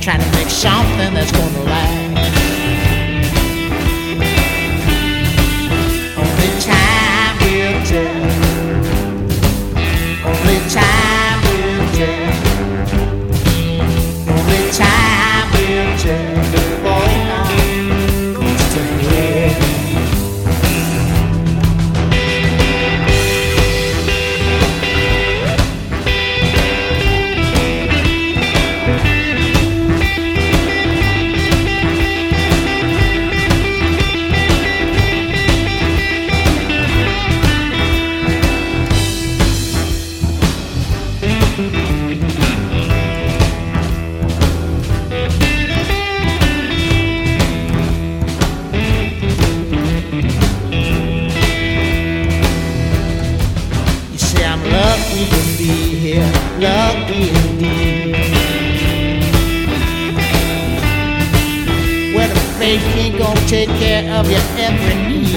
trying 0.00 0.20
to 0.20 0.30
make 0.32 0.48
something 0.48 1.12
that's 1.12 1.30
gonna 1.30 1.64
last. 1.64 1.99
Lucky 56.60 57.30
indeed. 57.30 58.14
Where 62.14 62.28
the 62.28 62.40
faith 62.58 63.18
gonna 63.18 63.46
take 63.46 63.70
care 63.80 64.04
of 64.18 64.30
your 64.30 64.44
every 64.58 64.96
need. 65.08 65.36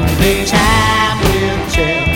Only 0.00 0.44
time 0.46 1.18
will 1.22 1.60
tell. 1.76 2.06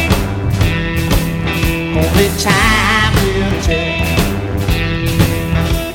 Only 2.00 2.28
time 2.38 3.12
will 3.22 3.54
tell. 3.62 4.06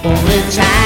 Only 0.05 0.41
time 0.51 0.80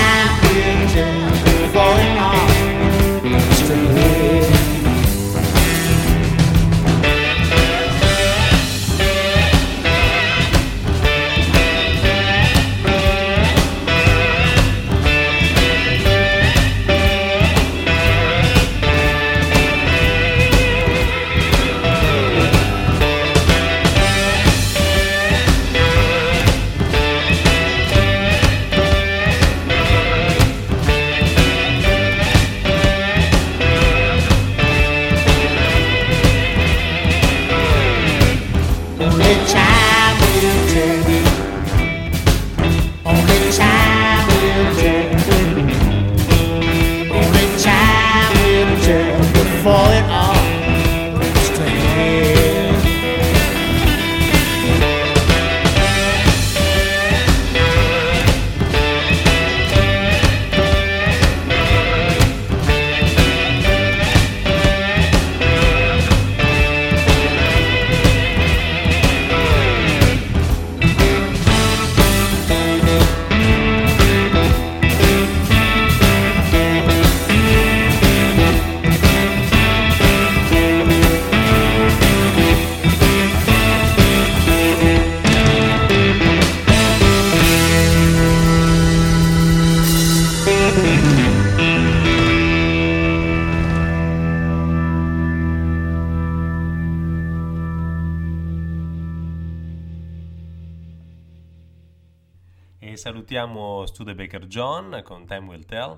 Studebaker 103.96 104.46
John 104.48 105.02
con 105.06 105.26
Time 105.26 105.48
Will 105.48 105.66
Tell. 105.66 105.98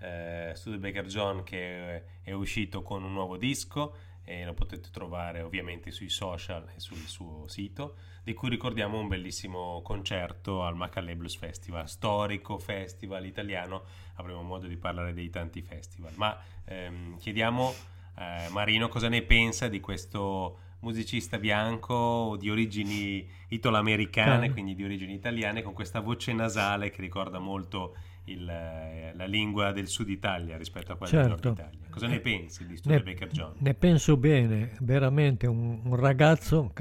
Eh, 0.00 0.52
Studebaker 0.54 1.06
John 1.06 1.42
che 1.42 2.04
è 2.22 2.32
uscito 2.32 2.82
con 2.82 3.02
un 3.02 3.12
nuovo 3.14 3.38
disco 3.38 3.96
e 4.22 4.44
lo 4.44 4.52
potete 4.52 4.90
trovare 4.90 5.40
ovviamente 5.40 5.90
sui 5.90 6.10
social 6.10 6.68
e 6.76 6.78
sul 6.78 6.98
suo 6.98 7.48
sito, 7.48 7.96
di 8.22 8.34
cui 8.34 8.50
ricordiamo 8.50 8.98
un 8.98 9.08
bellissimo 9.08 9.80
concerto 9.80 10.62
al 10.62 10.76
Macaulay 10.76 11.14
Blues 11.14 11.36
Festival, 11.36 11.88
storico 11.88 12.58
festival 12.58 13.24
italiano. 13.24 13.84
Avremo 14.16 14.42
modo 14.42 14.66
di 14.66 14.76
parlare 14.76 15.14
dei 15.14 15.30
tanti 15.30 15.62
festival. 15.62 16.12
Ma 16.16 16.38
ehm, 16.66 17.16
chiediamo 17.16 17.74
a 18.16 18.48
Marino 18.50 18.88
cosa 18.88 19.08
ne 19.08 19.22
pensa 19.22 19.68
di 19.68 19.80
questo 19.80 20.58
musicista 20.80 21.38
bianco 21.38 22.36
di 22.38 22.50
origini 22.50 23.28
italo-americane, 23.48 24.30
Cane. 24.30 24.50
quindi 24.50 24.74
di 24.74 24.84
origini 24.84 25.14
italiane, 25.14 25.62
con 25.62 25.72
questa 25.72 26.00
voce 26.00 26.32
nasale 26.32 26.90
che 26.90 27.00
ricorda 27.00 27.38
molto 27.38 27.96
il, 28.24 28.44
la 28.44 29.24
lingua 29.26 29.72
del 29.72 29.88
sud 29.88 30.08
Italia 30.10 30.56
rispetto 30.56 30.92
a 30.92 30.96
quella 30.96 31.14
del 31.14 31.22
Certo. 31.22 31.48
nord 31.48 31.58
Italia. 31.58 31.86
Cosa 31.90 32.06
ne 32.06 32.16
Eh, 32.16 32.20
pensi 32.20 32.66
di 32.66 32.72
Ne, 32.72 32.76
Studebaker 32.76 33.28
John? 33.30 33.54
ne 33.58 33.74
penso 33.74 34.16
bene, 34.16 34.76
veramente 34.80 35.46
un, 35.46 35.80
un 35.84 35.96
ragazzo 35.96 36.72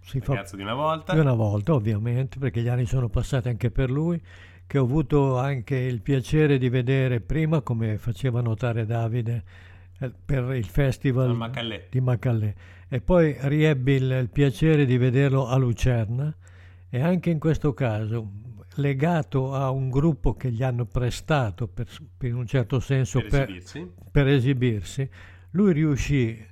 si 0.00 0.20
fa 0.20 0.34
Ragazzo 0.34 0.56
di 0.56 0.62
una 0.62 0.74
volta. 0.74 1.12
di 1.12 1.18
una 1.18 1.34
volta, 1.34 1.74
ovviamente, 1.74 2.38
perché 2.38 2.62
gli 2.62 2.68
anni 2.68 2.86
sono 2.86 3.08
passati 3.08 3.48
anche 3.48 3.70
per 3.70 3.90
lui, 3.90 4.20
che 4.66 4.78
ho 4.78 4.84
avuto 4.84 5.38
anche 5.38 5.76
il 5.76 6.00
piacere 6.02 6.58
di 6.58 6.68
vedere 6.68 7.20
prima, 7.20 7.60
come 7.62 7.98
faceva 7.98 8.40
notare 8.40 8.86
Davide, 8.86 9.44
eh, 10.00 10.10
per 10.24 10.54
il 10.54 10.64
festival 10.66 11.30
Al 11.30 11.36
Macallè. 11.36 11.86
di 11.90 12.00
Macallè. 12.00 12.54
E 12.88 13.00
poi 13.00 13.36
riebbi 13.38 13.92
il, 13.92 14.10
il 14.10 14.30
piacere 14.30 14.86
di 14.86 14.96
vederlo 14.96 15.46
a 15.46 15.56
Lucerna 15.56 16.34
e 16.88 17.00
anche 17.02 17.30
in 17.30 17.38
questo 17.38 17.74
caso 17.74 18.30
legato 18.76 19.54
a 19.54 19.70
un 19.70 19.90
gruppo 19.90 20.34
che 20.34 20.50
gli 20.50 20.62
hanno 20.62 20.86
prestato 20.86 21.66
per, 21.68 21.86
per 22.16 22.30
in 22.30 22.36
un 22.36 22.46
certo 22.46 22.80
senso 22.80 23.20
Per 23.20 23.42
esibirsi. 23.42 23.92
per 24.10 24.26
esibirsi, 24.28 25.10
lui 25.50 25.72
riuscì 25.72 26.46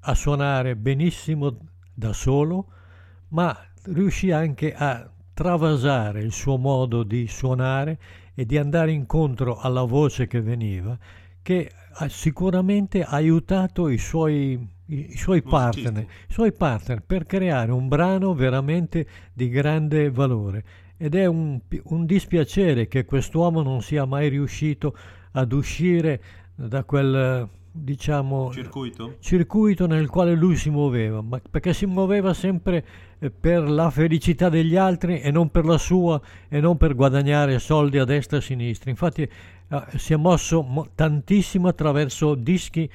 a 0.00 0.14
suonare 0.14 0.76
benissimo 0.76 1.56
da 1.92 2.12
solo, 2.12 2.72
ma 3.28 3.56
riuscì 3.84 4.30
anche 4.30 4.74
a 4.74 5.10
travasare 5.32 6.20
il 6.20 6.32
suo 6.32 6.56
modo 6.56 7.02
di 7.02 7.26
suonare 7.26 7.98
e 8.34 8.44
di 8.44 8.58
andare 8.58 8.92
incontro 8.92 9.58
alla 9.58 9.84
voce 9.84 10.26
che 10.26 10.40
veniva, 10.40 10.98
che 11.42 11.70
ha 11.92 12.08
sicuramente 12.08 13.02
aiutato 13.02 13.88
i 13.88 13.98
suoi, 13.98 14.66
i, 14.90 15.16
suoi 15.16 15.42
partner, 15.42 16.06
i 16.28 16.32
suoi 16.32 16.52
partner 16.52 17.02
per 17.02 17.26
creare 17.26 17.72
un 17.72 17.88
brano 17.88 18.34
veramente 18.34 19.06
di 19.32 19.48
grande 19.48 20.10
valore. 20.10 20.64
Ed 20.96 21.14
è 21.14 21.26
un, 21.26 21.58
un 21.84 22.04
dispiacere 22.04 22.86
che 22.86 23.04
quest'uomo 23.04 23.62
non 23.62 23.80
sia 23.80 24.04
mai 24.04 24.28
riuscito 24.28 24.94
ad 25.32 25.52
uscire 25.52 26.20
da 26.54 26.84
quel, 26.84 27.48
diciamo, 27.72 28.52
Circuito? 28.52 29.16
circuito 29.20 29.86
nel 29.86 30.08
quale 30.08 30.34
lui 30.34 30.56
si 30.56 30.68
muoveva, 30.68 31.22
ma 31.22 31.40
perché 31.50 31.72
si 31.72 31.86
muoveva 31.86 32.34
sempre 32.34 32.84
eh, 33.18 33.30
per 33.30 33.68
la 33.68 33.90
felicità 33.90 34.48
degli 34.48 34.76
altri 34.76 35.20
e 35.20 35.30
non 35.30 35.50
per 35.50 35.64
la 35.64 35.78
sua 35.78 36.20
e 36.48 36.60
non 36.60 36.76
per 36.76 36.94
guadagnare 36.94 37.58
soldi 37.58 37.98
a 37.98 38.04
destra 38.04 38.36
e 38.36 38.40
a 38.40 38.42
sinistra. 38.42 38.90
Infatti 38.90 39.22
eh, 39.22 39.82
si 39.96 40.12
è 40.12 40.16
mosso 40.16 40.62
mo- 40.62 40.88
tantissimo 40.94 41.68
attraverso 41.68 42.34
dischi 42.34 42.90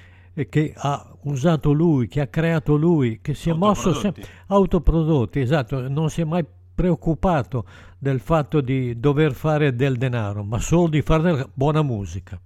che 0.50 0.74
ha 0.76 1.16
usato 1.24 1.72
lui, 1.72 2.08
che 2.08 2.22
ha 2.22 2.28
creato 2.28 2.76
lui, 2.76 3.20
che 3.22 3.34
si 3.34 3.50
è 3.50 3.54
mosso 3.54 3.90
Autoprodotti. 3.90 4.22
sempre 4.22 4.44
autoprodotti, 4.48 5.40
esatto, 5.40 5.88
non 5.88 6.10
si 6.10 6.22
è 6.22 6.24
mai 6.26 6.46
preoccupato 6.76 7.66
del 7.98 8.20
fatto 8.20 8.60
di 8.62 9.00
dover 9.00 9.34
fare 9.34 9.74
del 9.76 9.96
denaro, 9.98 10.44
ma 10.44 10.60
solo 10.60 10.90
di 10.90 11.02
fare 11.02 11.24
della 11.24 11.50
buona 11.54 11.82
musica. 11.82 12.40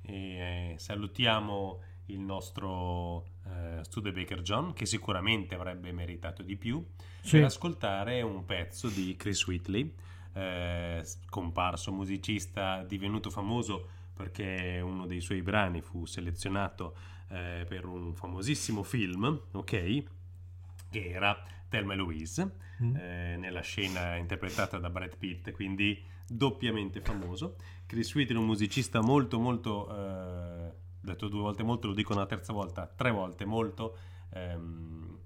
E 0.00 0.72
eh, 0.72 0.74
salutiamo 0.78 1.80
il 2.06 2.20
nostro 2.20 3.24
eh, 3.46 3.84
Studebaker 3.84 4.40
John, 4.40 4.72
che 4.72 4.86
sicuramente 4.86 5.54
avrebbe 5.54 5.92
meritato 5.92 6.42
di 6.42 6.56
più, 6.56 6.82
Sì. 7.20 7.36
per 7.36 7.44
ascoltare 7.44 8.22
un 8.22 8.44
pezzo 8.46 8.88
di 8.88 9.14
Chris 9.16 9.46
Whitley, 9.46 9.94
eh, 10.32 11.04
comparso 11.28 11.92
musicista 11.92 12.82
divenuto 12.82 13.30
famoso 13.30 13.88
perché 14.14 14.80
uno 14.82 15.06
dei 15.06 15.20
suoi 15.20 15.42
brani 15.42 15.80
fu 15.80 16.04
selezionato 16.06 16.94
eh, 17.34 17.64
per 17.68 17.84
un 17.84 18.14
famosissimo 18.14 18.82
film, 18.82 19.40
ok? 19.52 20.04
Che 20.90 21.10
era 21.10 21.42
Thelma 21.68 21.94
e 21.94 21.96
Louise, 21.96 22.62
Mm. 22.82 22.96
eh, 22.96 23.36
nella 23.36 23.60
scena 23.60 24.16
interpretata 24.16 24.78
da 24.78 24.90
Brad 24.90 25.16
Pitt, 25.16 25.52
quindi 25.52 26.02
doppiamente 26.26 27.00
famoso. 27.00 27.54
Chris 27.86 28.12
Whitley 28.14 28.36
è 28.36 28.40
un 28.40 28.46
musicista 28.46 29.00
molto 29.00 29.38
molto, 29.38 29.88
eh, 29.96 30.72
detto 31.00 31.28
due 31.28 31.40
volte 31.40 31.62
molto, 31.62 31.86
lo 31.86 31.94
dico 31.94 32.12
una 32.12 32.26
terza 32.26 32.52
volta, 32.52 32.86
tre 32.86 33.12
volte 33.12 33.44
molto 33.44 33.96
ehm, 34.32 35.18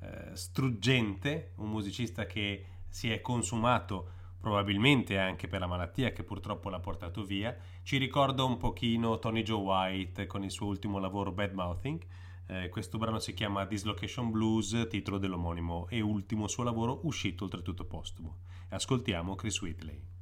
eh, 0.00 0.30
struggente, 0.34 1.52
un 1.56 1.70
musicista 1.70 2.26
che 2.26 2.64
si 2.88 3.10
è 3.12 3.20
consumato 3.20 4.10
probabilmente 4.40 5.18
anche 5.18 5.46
per 5.46 5.60
la 5.60 5.66
malattia 5.66 6.10
che 6.12 6.22
purtroppo 6.24 6.70
l'ha 6.70 6.80
portato 6.80 7.22
via. 7.24 7.56
Ci 7.86 7.98
ricorda 7.98 8.42
un 8.42 8.56
pochino 8.56 9.20
Tony 9.20 9.44
Joe 9.44 9.60
White 9.60 10.26
con 10.26 10.42
il 10.42 10.50
suo 10.50 10.66
ultimo 10.66 10.98
lavoro 10.98 11.30
Bad 11.30 11.52
Mouthing. 11.52 12.04
Eh, 12.48 12.68
questo 12.68 12.98
brano 12.98 13.20
si 13.20 13.32
chiama 13.32 13.64
Dislocation 13.64 14.32
Blues, 14.32 14.88
titolo 14.90 15.18
dell'omonimo 15.18 15.86
e 15.88 16.00
ultimo 16.00 16.48
suo 16.48 16.64
lavoro 16.64 16.98
uscito 17.04 17.44
oltretutto 17.44 17.84
postumo. 17.84 18.38
Ascoltiamo 18.70 19.36
Chris 19.36 19.60
Whitley. 19.60 20.15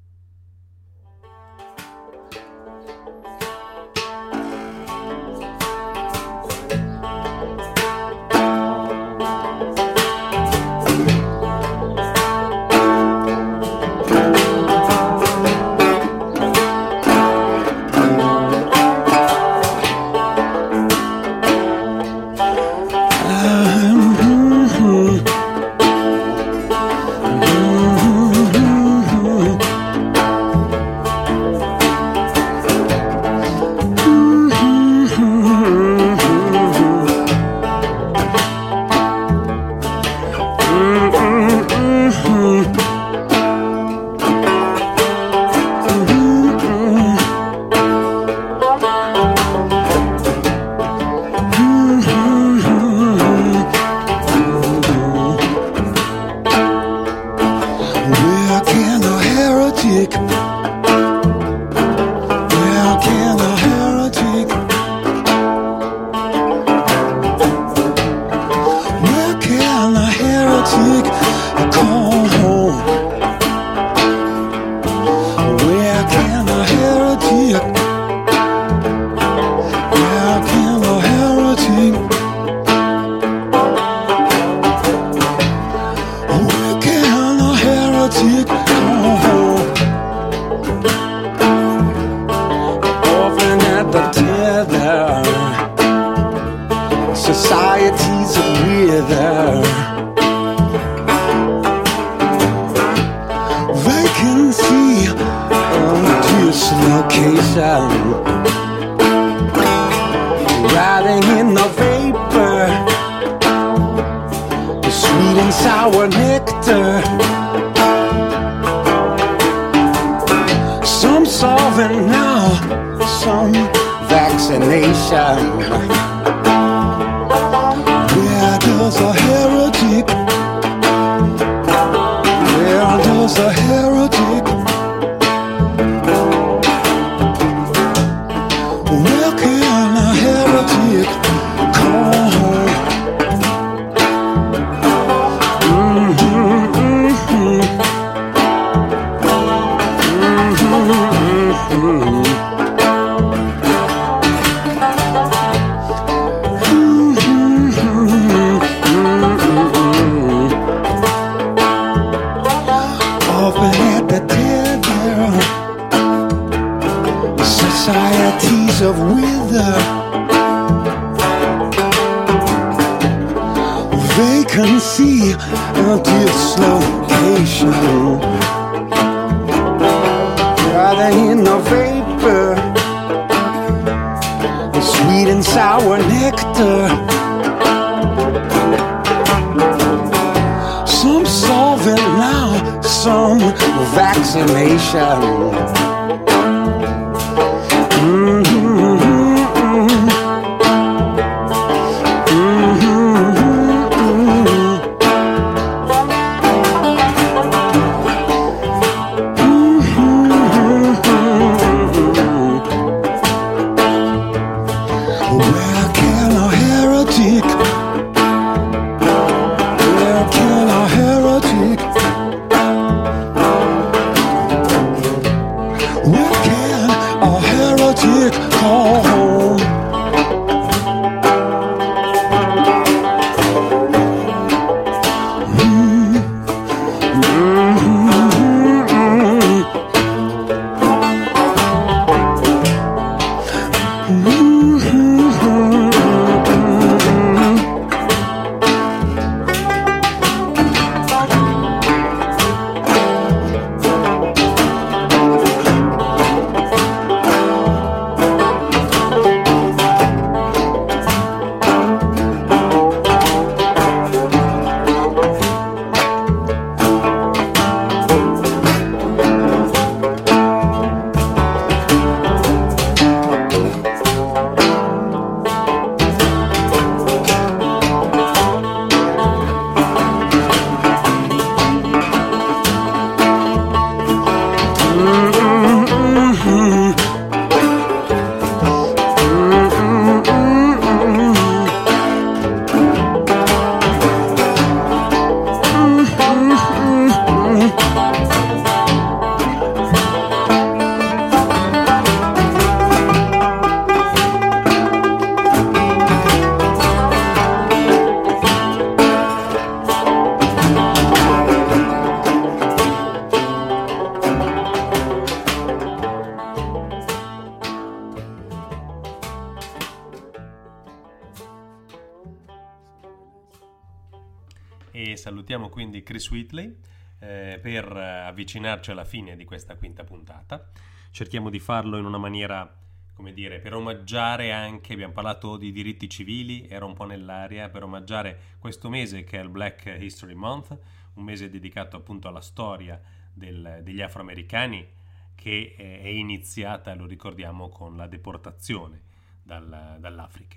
Whitley 326.30 326.76
eh, 327.18 327.58
per 327.60 327.90
avvicinarci 327.96 328.90
alla 328.90 329.04
fine 329.04 329.36
di 329.36 329.44
questa 329.44 329.76
quinta 329.76 330.04
puntata. 330.04 330.70
Cerchiamo 331.10 331.50
di 331.50 331.60
farlo 331.60 331.96
in 331.96 332.04
una 332.04 332.18
maniera, 332.18 332.76
come 333.14 333.32
dire, 333.32 333.60
per 333.60 333.74
omaggiare 333.74 334.52
anche, 334.52 334.92
abbiamo 334.94 335.12
parlato 335.12 335.56
di 335.56 335.72
diritti 335.72 336.08
civili, 336.08 336.66
era 336.68 336.84
un 336.84 336.94
po' 336.94 337.04
nell'aria, 337.04 337.68
per 337.68 337.82
omaggiare 337.84 338.56
questo 338.58 338.88
mese 338.88 339.24
che 339.24 339.38
è 339.38 339.42
il 339.42 339.48
Black 339.48 339.96
History 339.98 340.34
Month, 340.34 340.76
un 341.14 341.24
mese 341.24 341.48
dedicato 341.48 341.96
appunto 341.96 342.28
alla 342.28 342.40
storia 342.40 343.00
del- 343.32 343.80
degli 343.82 344.00
afroamericani 344.00 344.86
che 345.34 345.74
è 345.76 346.08
iniziata, 346.08 346.94
lo 346.94 347.06
ricordiamo, 347.06 347.68
con 347.68 347.96
la 347.96 348.06
deportazione 348.06 349.02
dal- 349.42 349.96
dall'Africa. 349.98 350.56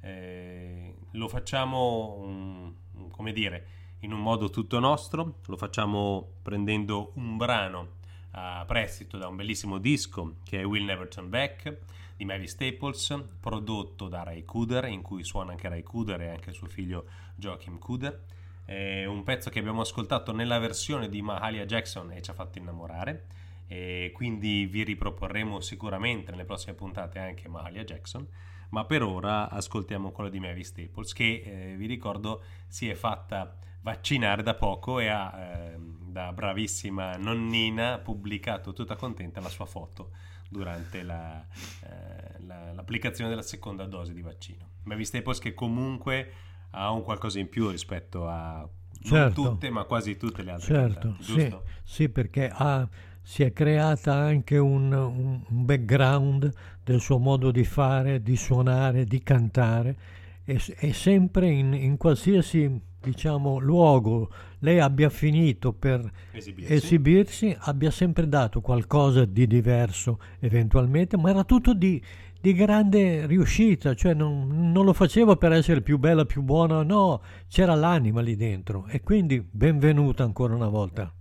Eh, 0.00 0.94
lo 1.12 1.28
facciamo, 1.28 2.24
mm, 2.26 3.08
come 3.10 3.32
dire, 3.32 3.66
in 4.04 4.12
un 4.12 4.20
modo 4.20 4.50
tutto 4.50 4.78
nostro, 4.78 5.38
lo 5.46 5.56
facciamo 5.56 6.34
prendendo 6.42 7.12
un 7.14 7.38
brano 7.38 8.02
a 8.32 8.64
prestito 8.66 9.16
da 9.16 9.28
un 9.28 9.36
bellissimo 9.36 9.78
disco 9.78 10.36
che 10.44 10.60
è 10.60 10.64
Will 10.64 10.84
Never 10.84 11.08
Turn 11.08 11.30
Back 11.30 11.78
di 12.14 12.26
Mavis 12.26 12.50
Staples, 12.50 13.18
prodotto 13.40 14.08
da 14.08 14.22
Ray 14.22 14.44
Cooder, 14.44 14.84
in 14.84 15.00
cui 15.00 15.24
suona 15.24 15.52
anche 15.52 15.70
Ray 15.70 15.82
Cooder 15.82 16.20
e 16.20 16.28
anche 16.28 16.52
suo 16.52 16.66
figlio 16.66 17.06
Joachim 17.34 17.78
Cooder. 17.78 18.24
È 18.66 19.06
un 19.06 19.22
pezzo 19.22 19.48
che 19.48 19.58
abbiamo 19.58 19.80
ascoltato 19.80 20.32
nella 20.32 20.58
versione 20.58 21.08
di 21.08 21.22
Mahalia 21.22 21.64
Jackson 21.64 22.12
e 22.12 22.20
ci 22.20 22.30
ha 22.30 22.34
fatto 22.34 22.58
innamorare 22.58 23.26
e 23.66 24.10
quindi 24.12 24.66
vi 24.66 24.84
riproporremo 24.84 25.60
sicuramente 25.60 26.30
nelle 26.30 26.44
prossime 26.44 26.74
puntate 26.74 27.18
anche 27.18 27.48
Mahalia 27.48 27.82
Jackson 27.82 28.26
ma 28.68 28.84
per 28.84 29.02
ora 29.02 29.48
ascoltiamo 29.48 30.10
quello 30.10 30.28
di 30.28 30.38
Mavis 30.38 30.68
Staples 30.68 31.14
che 31.14 31.42
eh, 31.44 31.74
vi 31.76 31.86
ricordo 31.86 32.42
si 32.68 32.90
è 32.90 32.94
fatta 32.94 33.56
vaccinare 33.84 34.42
da 34.42 34.54
poco 34.54 34.98
e 34.98 35.08
ha 35.08 35.32
ehm, 35.74 36.10
da 36.10 36.32
bravissima 36.32 37.16
nonnina 37.16 37.98
pubblicato 37.98 38.72
tutta 38.72 38.96
contenta 38.96 39.40
la 39.40 39.50
sua 39.50 39.66
foto 39.66 40.10
durante 40.48 41.02
la, 41.02 41.44
eh, 41.82 42.42
la- 42.46 42.72
l'applicazione 42.72 43.28
della 43.28 43.42
seconda 43.42 43.84
dose 43.86 44.14
di 44.14 44.22
vaccino. 44.22 44.68
Mavis 44.84 45.08
Staples 45.08 45.38
che 45.38 45.52
comunque 45.52 46.32
ha 46.70 46.90
un 46.92 47.02
qualcosa 47.02 47.38
in 47.38 47.48
più 47.48 47.68
rispetto 47.68 48.26
a 48.26 48.66
Certo. 49.02 49.42
non 49.42 49.52
tutte 49.52 49.68
ma 49.70 49.84
quasi 49.84 50.16
tutte 50.16 50.42
le 50.42 50.52
altre 50.52 50.74
Certo, 50.74 51.08
cantanti, 51.18 51.24
sì, 51.24 51.56
sì, 51.82 52.08
perché 52.08 52.50
ha- 52.50 52.88
si 53.20 53.42
è 53.42 53.52
creata 53.52 54.14
anche 54.14 54.56
un, 54.56 54.92
un- 54.92 55.42
un 55.46 55.64
background 55.64 56.50
del 56.82 57.00
suo 57.00 57.18
modo 57.18 57.50
di 57.50 57.64
fare, 57.64 58.22
di 58.22 58.36
suonare, 58.36 59.04
di 59.04 59.22
cantare 59.22 59.96
e, 60.44 60.58
e 60.78 60.92
sempre 60.94 61.50
in, 61.50 61.74
in 61.74 61.96
qualsiasi 61.98 62.80
diciamo, 63.04 63.58
luogo 63.58 64.30
lei 64.60 64.80
abbia 64.80 65.10
finito 65.10 65.72
per 65.72 66.10
Esibirsi. 66.32 66.72
esibirsi, 66.72 67.56
abbia 67.58 67.90
sempre 67.90 68.26
dato 68.26 68.60
qualcosa 68.62 69.24
di 69.26 69.46
diverso 69.46 70.18
eventualmente, 70.40 71.18
ma 71.18 71.30
era 71.30 71.44
tutto 71.44 71.74
di, 71.74 72.02
di 72.40 72.52
grande 72.54 73.26
riuscita, 73.26 73.94
cioè 73.94 74.14
non, 74.14 74.72
non 74.72 74.84
lo 74.84 74.94
faceva 74.94 75.36
per 75.36 75.52
essere 75.52 75.82
più 75.82 75.98
bella, 75.98 76.24
più 76.24 76.42
buona, 76.42 76.82
no, 76.82 77.22
c'era 77.46 77.74
l'anima 77.74 78.22
lì 78.22 78.36
dentro 78.36 78.86
e 78.86 79.02
quindi 79.02 79.46
benvenuta 79.48 80.24
ancora 80.24 80.54
una 80.54 80.68
volta. 80.68 81.12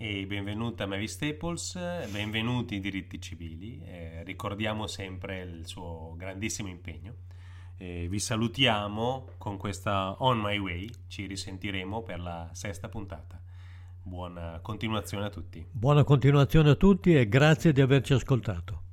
E 0.00 0.26
benvenuta 0.26 0.86
Mavis 0.86 1.12
Staples, 1.12 1.76
benvenuti 2.12 2.76
i 2.76 2.80
diritti 2.80 3.20
civili, 3.20 3.82
eh, 3.84 4.22
ricordiamo 4.22 4.86
sempre 4.86 5.40
il 5.40 5.66
suo 5.66 6.14
grandissimo 6.16 6.68
impegno. 6.68 7.14
Eh, 7.80 8.08
vi 8.08 8.18
salutiamo 8.18 9.30
con 9.38 9.56
questa 9.56 10.16
On 10.18 10.40
My 10.40 10.58
Way, 10.58 10.90
ci 11.06 11.26
risentiremo 11.26 12.02
per 12.02 12.18
la 12.18 12.48
sesta 12.52 12.88
puntata. 12.88 13.40
Buona 14.02 14.58
continuazione 14.60 15.26
a 15.26 15.30
tutti. 15.30 15.64
Buona 15.70 16.02
continuazione 16.02 16.70
a 16.70 16.74
tutti 16.74 17.14
e 17.14 17.28
grazie 17.28 17.72
di 17.72 17.80
averci 17.80 18.14
ascoltato. 18.14 18.87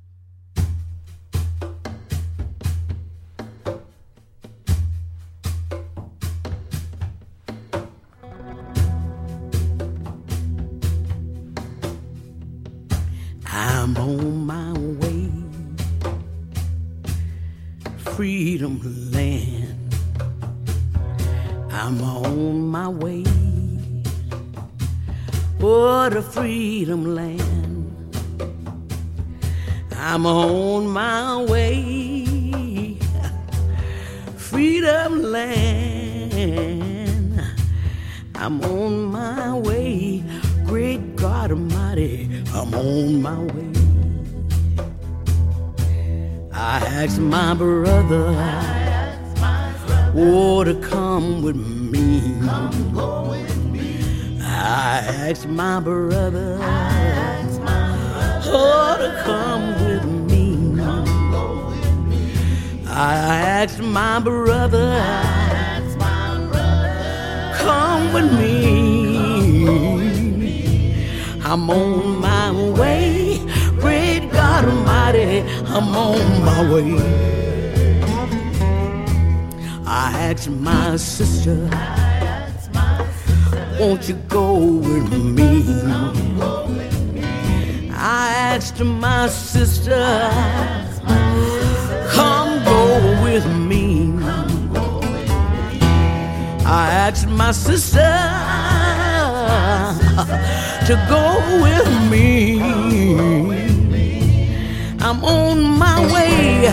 home. 30.34 30.65
Asked 80.36 80.50
my 80.50 80.96
sister, 80.96 81.56
won't 83.80 84.06
you 84.06 84.16
go 84.28 84.52
with 84.54 85.10
me? 85.10 85.64
I 87.90 88.34
asked 88.52 88.84
my 88.84 89.28
sister, 89.28 90.04
come 92.10 92.62
go 92.66 93.22
with 93.24 93.46
me. 93.46 94.12
I 96.66 96.90
asked 96.90 97.28
my 97.28 97.52
sister 97.52 98.12
to 100.86 100.94
go 101.08 101.40
with 101.62 102.10
me. 102.10 102.60
I'm 105.00 105.24
on 105.24 105.62
my 105.62 105.98
way. 106.12 106.70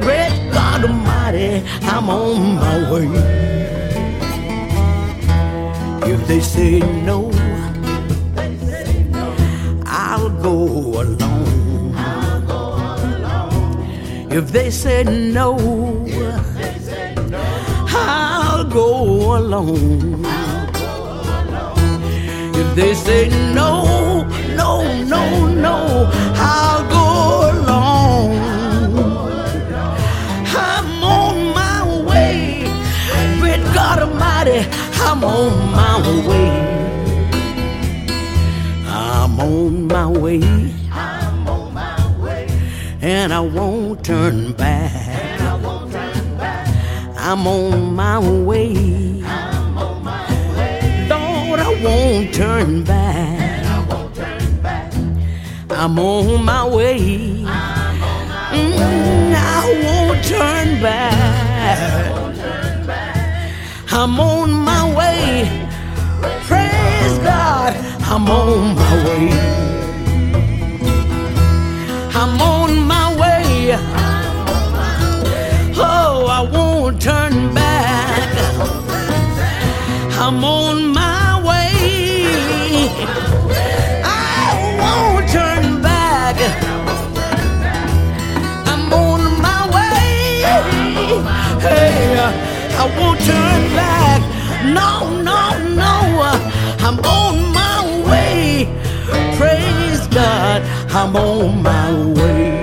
Great 0.00 0.43
God 0.74 0.90
Almighty, 0.90 1.62
I'm 1.82 2.10
on 2.10 2.56
my 2.56 2.90
way. 2.90 3.06
If 6.12 6.26
they 6.26 6.40
say 6.40 6.80
no, 6.80 7.30
I'll 9.86 10.30
go 10.42 10.56
alone. 11.02 11.94
If 14.32 14.50
they 14.50 14.70
say 14.72 15.04
no, 15.04 15.54
I'll 17.86 18.64
go 18.64 19.36
alone. 19.38 20.24
If 22.60 22.74
they 22.74 22.94
say 22.94 23.28
no, 23.54 24.24
no, 24.56 25.04
no, 25.04 25.46
no, 25.46 26.10
I'll 26.34 26.82
go 26.90 27.50
alone. 27.50 27.63
God 34.44 34.52
Almighty, 34.52 34.68
I'm 35.00 35.24
on 35.24 35.72
my 35.72 36.18
way. 36.28 36.74
I'm 39.00 39.40
on 39.40 39.88
my 39.88 40.06
way. 40.06 40.40
And 43.00 43.32
I 43.32 43.40
won't 43.40 44.04
turn 44.04 44.52
back. 44.52 45.40
I'm 47.16 47.46
on 47.46 47.94
my 47.94 48.18
way. 48.18 48.74
Lord, 51.08 51.60
I 51.60 51.80
won't 51.82 52.34
turn 52.34 52.84
back. 52.84 53.64
I'm 55.70 55.98
on 55.98 56.44
my 56.44 56.68
way. 56.68 56.98
Mm, 58.52 59.34
I 59.34 59.82
won't 59.84 60.24
turn 60.24 60.82
back. 60.82 62.33
I'm 63.96 64.18
on 64.18 64.50
my 64.50 64.92
way. 64.96 65.68
Praise 66.48 67.18
God, 67.20 67.74
I'm 68.02 68.28
on 68.28 68.74
my 68.74 68.94
way. 69.06 69.30
I'm 72.20 72.40
on 72.42 72.86
my 72.86 73.14
way. 73.20 73.76
Oh, 75.76 76.26
I 76.28 76.40
won't 76.52 77.00
turn 77.00 77.54
back. 77.54 78.30
I'm 80.18 80.44
on 80.44 80.88
my 80.92 81.40
way. 81.48 81.70
I 84.04 84.76
won't 84.82 85.28
turn 85.30 85.80
back. 85.80 86.36
I'm 88.66 88.92
on 88.92 89.40
my 89.40 89.60
way. 89.74 90.42
Hey, 91.60 92.43
I 92.84 92.98
won't 92.98 93.18
turn 93.20 93.62
back. 93.74 94.20
No, 94.62 95.08
no, 95.22 95.40
no. 95.74 96.20
I'm 96.86 96.98
on 97.00 97.50
my 97.50 97.80
way. 98.06 98.68
Praise 99.38 100.06
God, 100.08 100.60
I'm 100.90 101.16
on 101.16 101.62
my 101.62 102.12
way. 102.12 102.53